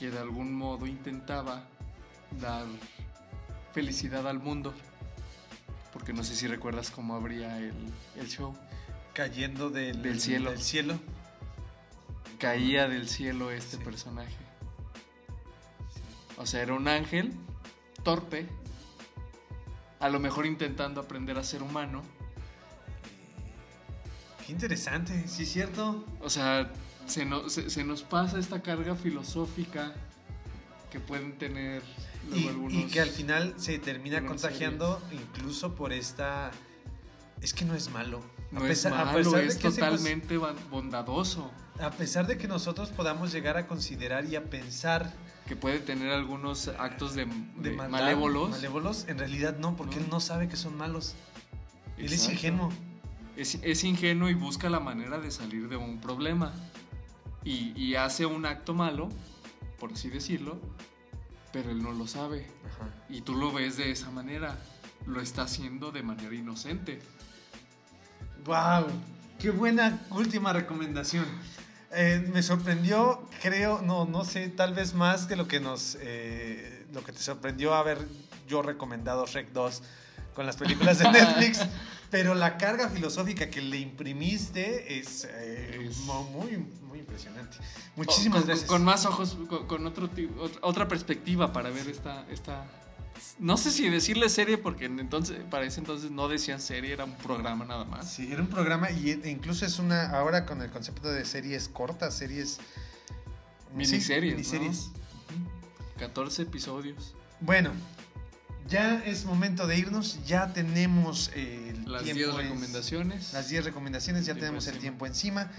que 0.00 0.10
de 0.10 0.18
algún 0.18 0.52
modo 0.54 0.86
intentaba 0.88 1.68
dar 2.40 2.64
felicidad 3.72 4.26
al 4.28 4.38
mundo. 4.40 4.74
Porque 5.92 6.12
no 6.12 6.22
sé 6.24 6.34
si 6.36 6.46
recuerdas 6.46 6.90
cómo 6.90 7.14
abría 7.14 7.58
el, 7.58 7.74
el 8.16 8.28
show. 8.28 8.54
Cayendo 9.14 9.70
del, 9.70 10.02
Del 10.02 10.20
cielo. 10.20 10.50
del 10.50 10.60
cielo. 10.62 10.98
Caía 12.38 12.86
del 12.88 13.08
cielo 13.08 13.50
este 13.50 13.78
Sí. 13.78 13.82
personaje. 13.84 14.36
O 16.36 16.46
sea, 16.46 16.62
era 16.62 16.74
un 16.74 16.86
ángel 16.86 17.32
torpe, 18.04 18.46
a 19.98 20.08
lo 20.08 20.20
mejor 20.20 20.46
intentando 20.46 21.00
aprender 21.00 21.36
a 21.36 21.42
ser 21.42 21.62
humano. 21.64 22.02
Qué 24.46 24.52
interesante, 24.52 25.26
sí 25.26 25.42
es 25.42 25.52
cierto. 25.52 26.04
O 26.22 26.30
sea, 26.30 26.70
se, 27.06 27.24
no- 27.24 27.48
se- 27.48 27.70
se 27.70 27.82
nos 27.82 28.02
pasa 28.04 28.38
esta 28.38 28.62
carga 28.62 28.94
filosófica 28.94 29.94
que 30.90 31.00
pueden 31.00 31.36
tener 31.38 31.82
luego 32.28 32.44
Y, 32.44 32.48
algunos. 32.48 32.72
y 32.74 32.84
que 32.86 33.00
al 33.00 33.08
final 33.10 33.54
se 33.56 33.78
termina 33.78 34.24
contagiando 34.24 35.00
incluso 35.12 35.74
por 35.74 35.92
esta... 35.92 36.50
Es 37.40 37.52
que 37.54 37.64
no 37.64 37.74
es 37.74 37.90
malo. 37.90 38.20
no 38.50 38.60
a 38.60 38.62
pesar, 38.64 38.92
es 38.92 38.98
a 38.98 39.04
malo, 39.04 39.18
pesar 39.18 39.40
de 39.40 39.46
es 39.46 39.56
que 39.56 39.70
se 39.70 39.80
cons- 39.80 39.90
totalmente 39.90 40.38
ban- 40.38 40.56
bondadoso. 40.70 41.50
a 41.80 41.90
pesar 41.90 42.26
de 42.26 42.36
que 42.36 42.48
nosotros 42.48 42.88
podamos 42.90 43.32
llegar 43.32 43.56
a 43.56 43.66
considerar 43.66 44.24
y 44.24 44.34
a 44.36 44.44
pensar 44.44 45.12
Que 45.46 45.54
puede 45.56 45.78
tener 45.78 46.10
algunos 46.10 46.68
actos 46.68 47.14
de, 47.14 47.24
de 47.26 47.70
de 47.70 47.76
maldad, 47.76 48.00
malévolos. 48.00 48.50
malévolos, 48.50 49.04
en 49.08 49.18
realidad 49.18 49.56
no, 49.58 49.76
porque 49.76 49.96
No. 49.96 50.02
él 50.02 50.08
no 50.10 50.20
sabe 50.20 50.48
que 50.48 50.56
son 50.56 50.76
malos. 50.76 51.14
Él 51.96 52.06
es 52.06 52.12
Exacto. 52.12 52.32
ingenuo. 52.32 52.72
Es, 53.36 53.58
es 53.62 53.84
ingenuo 53.84 54.28
y 54.28 54.34
busca 54.34 54.68
la 54.68 54.80
manera 54.80 55.18
de 55.18 55.30
salir 55.30 55.68
de 55.68 55.76
un 55.76 56.00
problema. 56.00 56.52
Y, 57.44 57.72
y 57.80 57.94
hace 57.94 58.26
un 58.26 58.44
acto 58.46 58.74
malo, 58.74 59.08
por 59.78 59.92
así 59.92 60.10
decirlo, 60.10 60.58
pero 61.52 61.70
él 61.70 61.82
no 61.82 61.92
lo 61.92 62.06
sabe. 62.06 62.46
Y 63.08 63.22
tú 63.22 63.34
lo 63.34 63.52
ves 63.52 63.76
de 63.76 63.90
esa 63.90 64.10
manera. 64.10 64.58
Lo 65.06 65.20
está 65.20 65.42
haciendo 65.42 65.90
de 65.90 66.02
manera 66.02 66.34
inocente. 66.34 66.98
¡Wow! 68.44 68.86
¡Qué 69.38 69.50
buena 69.50 70.00
última 70.10 70.52
recomendación! 70.52 71.24
Eh, 71.90 72.28
me 72.32 72.42
sorprendió, 72.42 73.26
creo, 73.40 73.80
no, 73.80 74.04
no 74.04 74.24
sé, 74.24 74.48
tal 74.48 74.74
vez 74.74 74.92
más 74.92 75.26
de 75.26 75.36
lo 75.36 75.48
que 75.48 75.58
nos, 75.58 75.96
eh, 76.00 76.86
lo 76.92 77.02
que 77.02 77.12
te 77.12 77.20
sorprendió 77.20 77.74
haber 77.74 78.06
yo 78.46 78.60
recomendado 78.60 79.26
Shrek 79.26 79.52
2 79.52 79.82
con 80.38 80.46
las 80.46 80.56
películas 80.56 81.00
de 81.00 81.10
Netflix, 81.10 81.58
pero 82.12 82.32
la 82.36 82.56
carga 82.58 82.88
filosófica 82.88 83.50
que 83.50 83.60
le 83.60 83.78
imprimiste 83.78 84.96
es, 85.00 85.26
eh, 85.28 85.88
Es- 85.90 85.96
muy, 85.98 86.56
muy 86.88 87.00
impresionante. 87.00 87.56
Muchísimas 87.96 88.42
con, 88.42 88.46
gracias. 88.46 88.68
Con, 88.70 88.84
más 88.84 89.04
ojos, 89.04 89.36
con, 89.48 89.66
con 89.66 89.84
otro, 89.84 90.08
otra- 90.62 90.86
perspectiva 90.86 91.52
para 91.52 91.70
ver 91.70 91.88
esta, 91.88 92.24
esta... 92.30 92.64
No 93.40 93.56
sé 93.56 93.72
si 93.72 93.88
decirle 93.88 94.28
serie 94.28 94.58
porque 94.58 94.84
en 94.84 95.00
entonces, 95.00 95.40
para 95.50 95.64
ese 95.64 95.80
entonces 95.80 96.12
no 96.12 96.28
decían 96.28 96.60
serie, 96.60 96.92
era 96.92 97.04
un 97.04 97.16
programa 97.16 97.64
nada 97.64 97.84
más. 97.84 98.08
Sí, 98.08 98.28
era 98.30 98.40
un 98.40 98.46
programa 98.48 98.92
y 98.92 99.10
e- 99.10 99.28
incluso 99.28 99.66
es 99.66 99.80
una, 99.80 100.10
ahora 100.10 100.46
con 100.46 100.62
el 100.62 100.70
concepto 100.70 101.08
de 101.08 101.24
series 101.24 101.68
cortas, 101.68 102.14
series... 102.14 102.60
Miniseries, 103.74 104.06
Sí, 104.30 104.36
miniseries. 104.36 104.90
14 105.98 106.42
episodios. 106.42 107.16
Bueno, 107.40 107.72
ya 108.68 109.02
es 109.04 109.24
momento 109.24 109.66
de 109.66 109.78
irnos. 109.78 110.18
Ya 110.26 110.52
tenemos 110.52 111.30
eh, 111.34 111.74
el 111.76 111.90
Las 111.92 112.02
tiempo 112.02 112.18
10 112.24 112.28
es- 112.28 112.36
recomendaciones. 112.36 113.32
Las 113.32 113.48
10 113.48 113.64
recomendaciones, 113.64 114.26
ya 114.26 114.32
El 114.32 114.38
tenemos 114.40 114.64
el 114.66 114.74
encima. 114.74 114.80
tiempo 114.82 115.06
encima. 115.06 115.50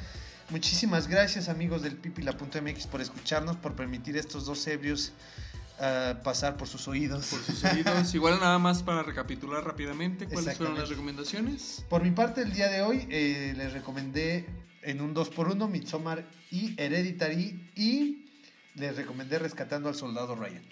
Muchísimas 0.49 1.07
gracias 1.07 1.47
amigos 1.49 1.83
del 1.83 1.95
pipila.mx 1.95 2.87
por 2.87 3.01
escucharnos, 3.01 3.55
por 3.57 3.75
permitir 3.75 4.17
estos 4.17 4.45
dos 4.45 4.65
ebrios 4.67 5.13
ah, 5.79 6.15
pasar 6.23 6.57
por 6.57 6.67
sus 6.67 6.87
oídos. 6.87 7.27
por 7.27 7.39
sus 7.43 7.63
oídos. 7.63 8.13
Igual 8.15 8.39
nada 8.39 8.57
más 8.57 8.81
para 8.83 9.03
recapitular 9.03 9.63
rápidamente 9.63 10.25
cuáles 10.27 10.57
fueron 10.57 10.77
las 10.77 10.89
recomendaciones. 10.89 11.85
Por 11.89 12.03
mi 12.03 12.11
parte, 12.11 12.41
el 12.41 12.51
día 12.53 12.67
de 12.69 12.81
hoy 12.81 13.07
eh, 13.11 13.53
les 13.57 13.73
recomendé 13.73 14.47
en 14.81 15.01
un 15.01 15.13
2x1 15.13 15.69
Midsommar 15.69 16.25
y 16.51 16.73
Hereditary 16.81 17.69
y 17.75 18.25
les 18.75 18.95
recomendé 18.95 19.37
Rescatando 19.39 19.89
al 19.89 19.95
Soldado 19.95 20.35
Ryan 20.35 20.63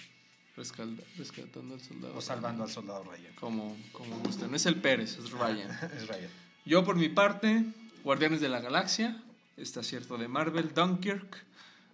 Rescalda- 0.58 1.04
rescatando 1.18 1.76
al 1.76 1.82
soldado. 1.82 2.16
o 2.18 2.22
Salvando 2.22 2.64
al 2.64 2.72
Soldado 2.72 3.04
Ryan. 3.04 3.34
Como, 3.36 3.78
como 3.92 4.18
gusta. 4.20 4.48
No 4.48 4.56
es 4.56 4.66
el 4.66 4.82
Pérez, 4.82 5.18
es 5.18 5.32
Ryan. 5.32 5.70
es 5.96 6.08
Ryan. 6.08 6.30
Yo 6.66 6.84
por 6.84 6.96
mi 6.96 7.10
parte, 7.10 7.64
Guardianes 8.04 8.42
de 8.42 8.50
la 8.50 8.60
Galaxia, 8.60 9.22
está 9.56 9.84
cierto 9.84 10.18
de 10.18 10.28
Marvel, 10.28 10.74
Dunkirk, 10.74 11.46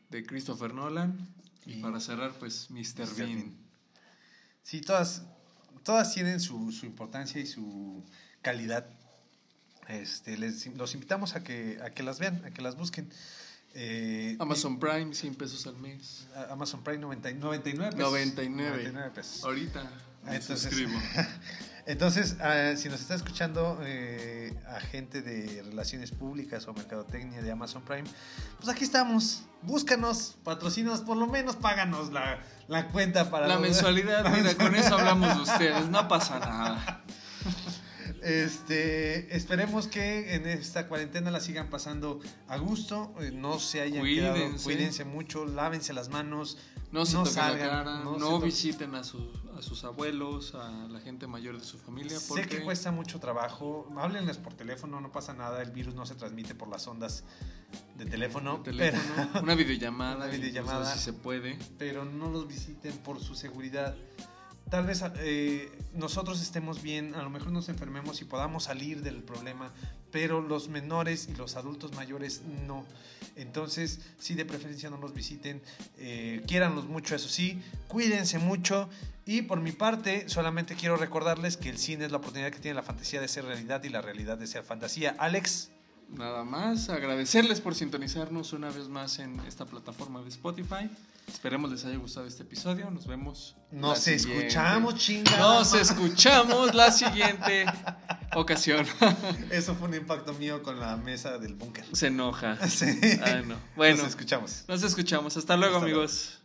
de 0.10 0.26
Christopher 0.26 0.74
Nolan. 0.74 1.28
Y, 1.66 1.74
Y- 1.74 1.82
para 1.82 2.00
cerrar, 2.00 2.32
pues 2.40 2.70
Mr. 2.72 2.80
Mr. 3.06 3.16
Bean. 3.18 3.36
Bean. 3.36 3.54
Sí, 4.64 4.80
todas, 4.82 5.24
todas 5.84 6.14
tienen 6.14 6.40
su, 6.40 6.72
su 6.72 6.86
importancia 6.86 7.42
y 7.42 7.46
su 7.46 8.02
calidad. 8.42 8.88
Este, 9.90 10.38
les, 10.38 10.66
los 10.78 10.94
invitamos 10.94 11.36
a 11.36 11.44
que, 11.44 11.80
a 11.84 11.90
que 11.90 12.04
las 12.04 12.18
vean, 12.20 12.44
a 12.46 12.52
que 12.52 12.62
las 12.62 12.78
busquen. 12.78 13.10
Eh, 13.76 14.36
Amazon 14.40 14.80
Prime, 14.80 15.14
100 15.14 15.36
pesos 15.36 15.66
al 15.68 15.76
mes. 15.78 16.28
Amazon 16.50 16.84
Prime 16.84 17.00
90 17.00 17.32
99 17.34 17.92
pesos. 17.96 18.12
99. 18.12 18.70
99 18.78 19.12
pesos. 19.16 19.44
Ahorita 19.44 19.84
me 20.24 20.36
Entonces- 20.36 20.62
suscribo. 20.62 20.92
Entonces, 21.86 22.38
ah, 22.40 22.76
si 22.78 22.88
nos 22.88 23.02
está 23.02 23.14
escuchando 23.14 23.78
eh, 23.84 24.58
agente 24.70 25.22
de 25.22 25.64
relaciones 25.64 26.12
públicas 26.12 26.66
o 26.70 26.74
mercadotecnia 26.74 27.42
de 27.42 27.52
Amazon 27.52 27.82
Prime, 27.82 28.06
pues 28.58 28.70
aquí 28.70 28.86
estamos. 28.86 29.44
Búscanos, 29.64 30.38
patrocinos, 30.46 31.02
por 31.02 31.18
lo 31.18 31.28
menos 31.28 31.58
páganos 31.58 32.14
la, 32.14 32.40
la 32.70 32.88
cuenta 32.88 33.30
para 33.30 33.48
La 33.48 33.60
mensualidad, 33.60 34.26
mira, 34.34 34.56
con 34.56 34.74
eso 34.76 34.96
hablamos 34.98 35.36
de 35.36 35.42
ustedes, 35.42 35.90
no 35.90 36.08
pasa 36.08 36.40
nada. 36.40 37.03
Este, 38.24 39.36
esperemos 39.36 39.88
que 39.88 40.36
en 40.36 40.48
esta 40.48 40.88
cuarentena 40.88 41.30
la 41.30 41.40
sigan 41.40 41.70
pasando 41.70 42.20
a 42.48 42.58
gusto, 42.58 43.14
eh, 43.20 43.32
no 43.34 43.60
se 43.60 43.82
hayan 43.82 44.00
Cuídense. 44.02 44.40
quedado, 44.40 44.64
cuídense 44.64 45.06
mucho, 45.06 45.46
lávense 45.46 45.92
las 45.94 46.10
manos, 46.10 46.58
No 46.92 47.06
se 47.06 47.16
No 47.16 47.26
salgan, 47.26 47.68
la 47.68 47.84
cara, 47.84 48.04
no 48.04 48.40
visiten 48.40 48.94
a, 48.96 49.04
sus 49.04 49.28
a 49.58 49.62
sus 49.62 49.84
abuelos, 49.84 50.54
a 50.56 50.70
la 50.88 51.00
gente 51.00 51.26
mayor 51.28 51.58
de 51.60 51.66
su 51.66 51.78
familia. 51.78 52.18
Porque 52.28 52.44
Sé 52.44 52.50
que 52.50 52.64
cuesta 52.64 52.92
mucho 52.92 53.20
trabajo. 53.20 53.92
Háblenles 53.98 54.38
por 54.38 54.54
teléfono, 54.54 55.02
no 55.02 55.12
pasa 55.12 55.34
nada. 55.34 55.62
El 55.62 55.72
virus 55.72 55.96
no 55.96 56.06
se 56.06 56.16
transmite 56.16 56.54
por 56.56 56.68
las 56.70 56.88
ondas 56.88 57.24
de 57.98 58.06
teléfono. 58.06 58.58
el 58.58 58.64
teléfono, 58.64 59.04
Pero, 59.34 59.44
una 59.44 59.56
videollamada, 59.56 60.16
Una 60.18 60.28
videollamada. 60.28 60.94
si 60.94 61.00
se 61.00 61.14
puede. 61.14 61.58
pero 61.80 62.06
no 62.06 62.30
los 62.30 62.48
visiten 62.48 62.96
por 63.00 63.20
su 63.22 63.36
seguridad. 63.36 63.96
Tal 64.74 64.88
vez 64.88 65.04
eh, 65.20 65.72
nosotros 65.94 66.42
estemos 66.42 66.82
bien, 66.82 67.14
a 67.14 67.22
lo 67.22 67.30
mejor 67.30 67.52
nos 67.52 67.70
enfermemos 67.70 68.20
y 68.22 68.26
podamos 68.26 68.64
salir 68.64 69.04
del 69.04 69.22
problema, 69.22 69.72
pero 70.12 70.42
los 70.42 70.68
menores 70.68 71.30
y 71.32 71.36
los 71.36 71.58
adultos 71.58 71.94
mayores 71.94 72.42
no. 72.66 72.84
Entonces, 73.36 74.00
sí, 74.18 74.34
de 74.34 74.46
preferencia 74.46 74.90
no 74.90 74.98
los 74.98 75.14
visiten, 75.14 75.62
eh, 76.00 76.42
quiéranlos 76.48 76.86
mucho, 76.86 77.14
eso 77.14 77.30
sí, 77.30 77.62
cuídense 77.88 78.40
mucho. 78.40 78.90
Y 79.28 79.44
por 79.44 79.60
mi 79.60 79.74
parte, 79.74 80.28
solamente 80.28 80.74
quiero 80.74 80.98
recordarles 80.98 81.56
que 81.56 81.70
el 81.70 81.78
cine 81.78 82.06
es 82.06 82.12
la 82.12 82.18
oportunidad 82.18 82.50
que 82.50 82.58
tiene 82.58 82.74
la 82.74 82.82
fantasía 82.82 83.22
de 83.22 83.28
ser 83.28 83.46
realidad 83.46 83.84
y 83.84 83.90
la 83.90 84.02
realidad 84.02 84.40
de 84.40 84.48
ser 84.48 84.64
fantasía. 84.64 85.16
Alex, 85.20 85.70
nada 86.10 86.44
más 86.44 86.90
agradecerles 86.90 87.62
por 87.62 87.76
sintonizarnos 87.76 88.54
una 88.54 88.72
vez 88.72 88.90
más 88.90 89.20
en 89.20 89.40
esta 89.42 89.68
plataforma 89.68 90.24
de 90.24 90.30
Spotify. 90.30 90.90
Esperemos 91.28 91.72
les 91.72 91.84
haya 91.86 91.98
gustado 91.98 92.26
este 92.28 92.44
episodio. 92.44 92.90
Nos 92.92 93.08
vemos. 93.08 93.56
Nos 93.72 94.00
siguiente. 94.00 94.38
escuchamos, 94.48 94.96
chingada. 94.96 95.38
Nos 95.40 95.74
escuchamos 95.74 96.74
la 96.76 96.92
siguiente 96.92 97.66
ocasión. 98.36 98.86
Eso 99.50 99.76
fue 99.76 99.88
un 99.90 99.96
impacto 99.96 100.34
mío 100.34 100.62
con 100.64 100.80
la 100.80 100.96
mesa 100.98 101.38
del 101.38 101.56
búnker. 101.56 101.86
Se 101.94 102.08
enoja. 102.08 102.58
Sí. 102.70 102.86
Ay, 103.24 103.44
no. 103.46 103.56
Bueno, 103.76 103.98
Nos 104.04 104.10
escuchamos. 104.10 104.64
nos 104.68 104.84
escuchamos. 104.84 105.36
Hasta 105.38 105.56
luego, 105.58 105.76
Hasta 105.78 105.88
luego. 105.88 106.02
amigos. 106.02 106.40